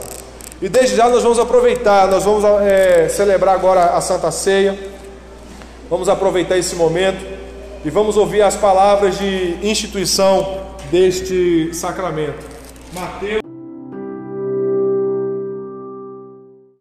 E 0.60 0.68
desde 0.68 0.96
já 0.96 1.08
nós 1.08 1.22
vamos 1.22 1.38
aproveitar, 1.38 2.08
nós 2.08 2.24
vamos 2.24 2.44
é, 2.64 3.08
celebrar 3.08 3.54
agora 3.54 3.96
a 3.96 4.02
Santa 4.02 4.32
Ceia. 4.32 4.76
Vamos 5.92 6.10
aproveitar 6.10 6.58
esse 6.58 6.76
momento 6.76 7.24
e 7.86 7.90
vamos 7.92 8.18
ouvir 8.18 8.42
as 8.42 8.56
palavras 8.56 9.20
de 9.20 9.60
instituição 9.62 10.60
deste 10.90 11.72
sacramento. 11.72 12.44
Mateus 12.92 13.44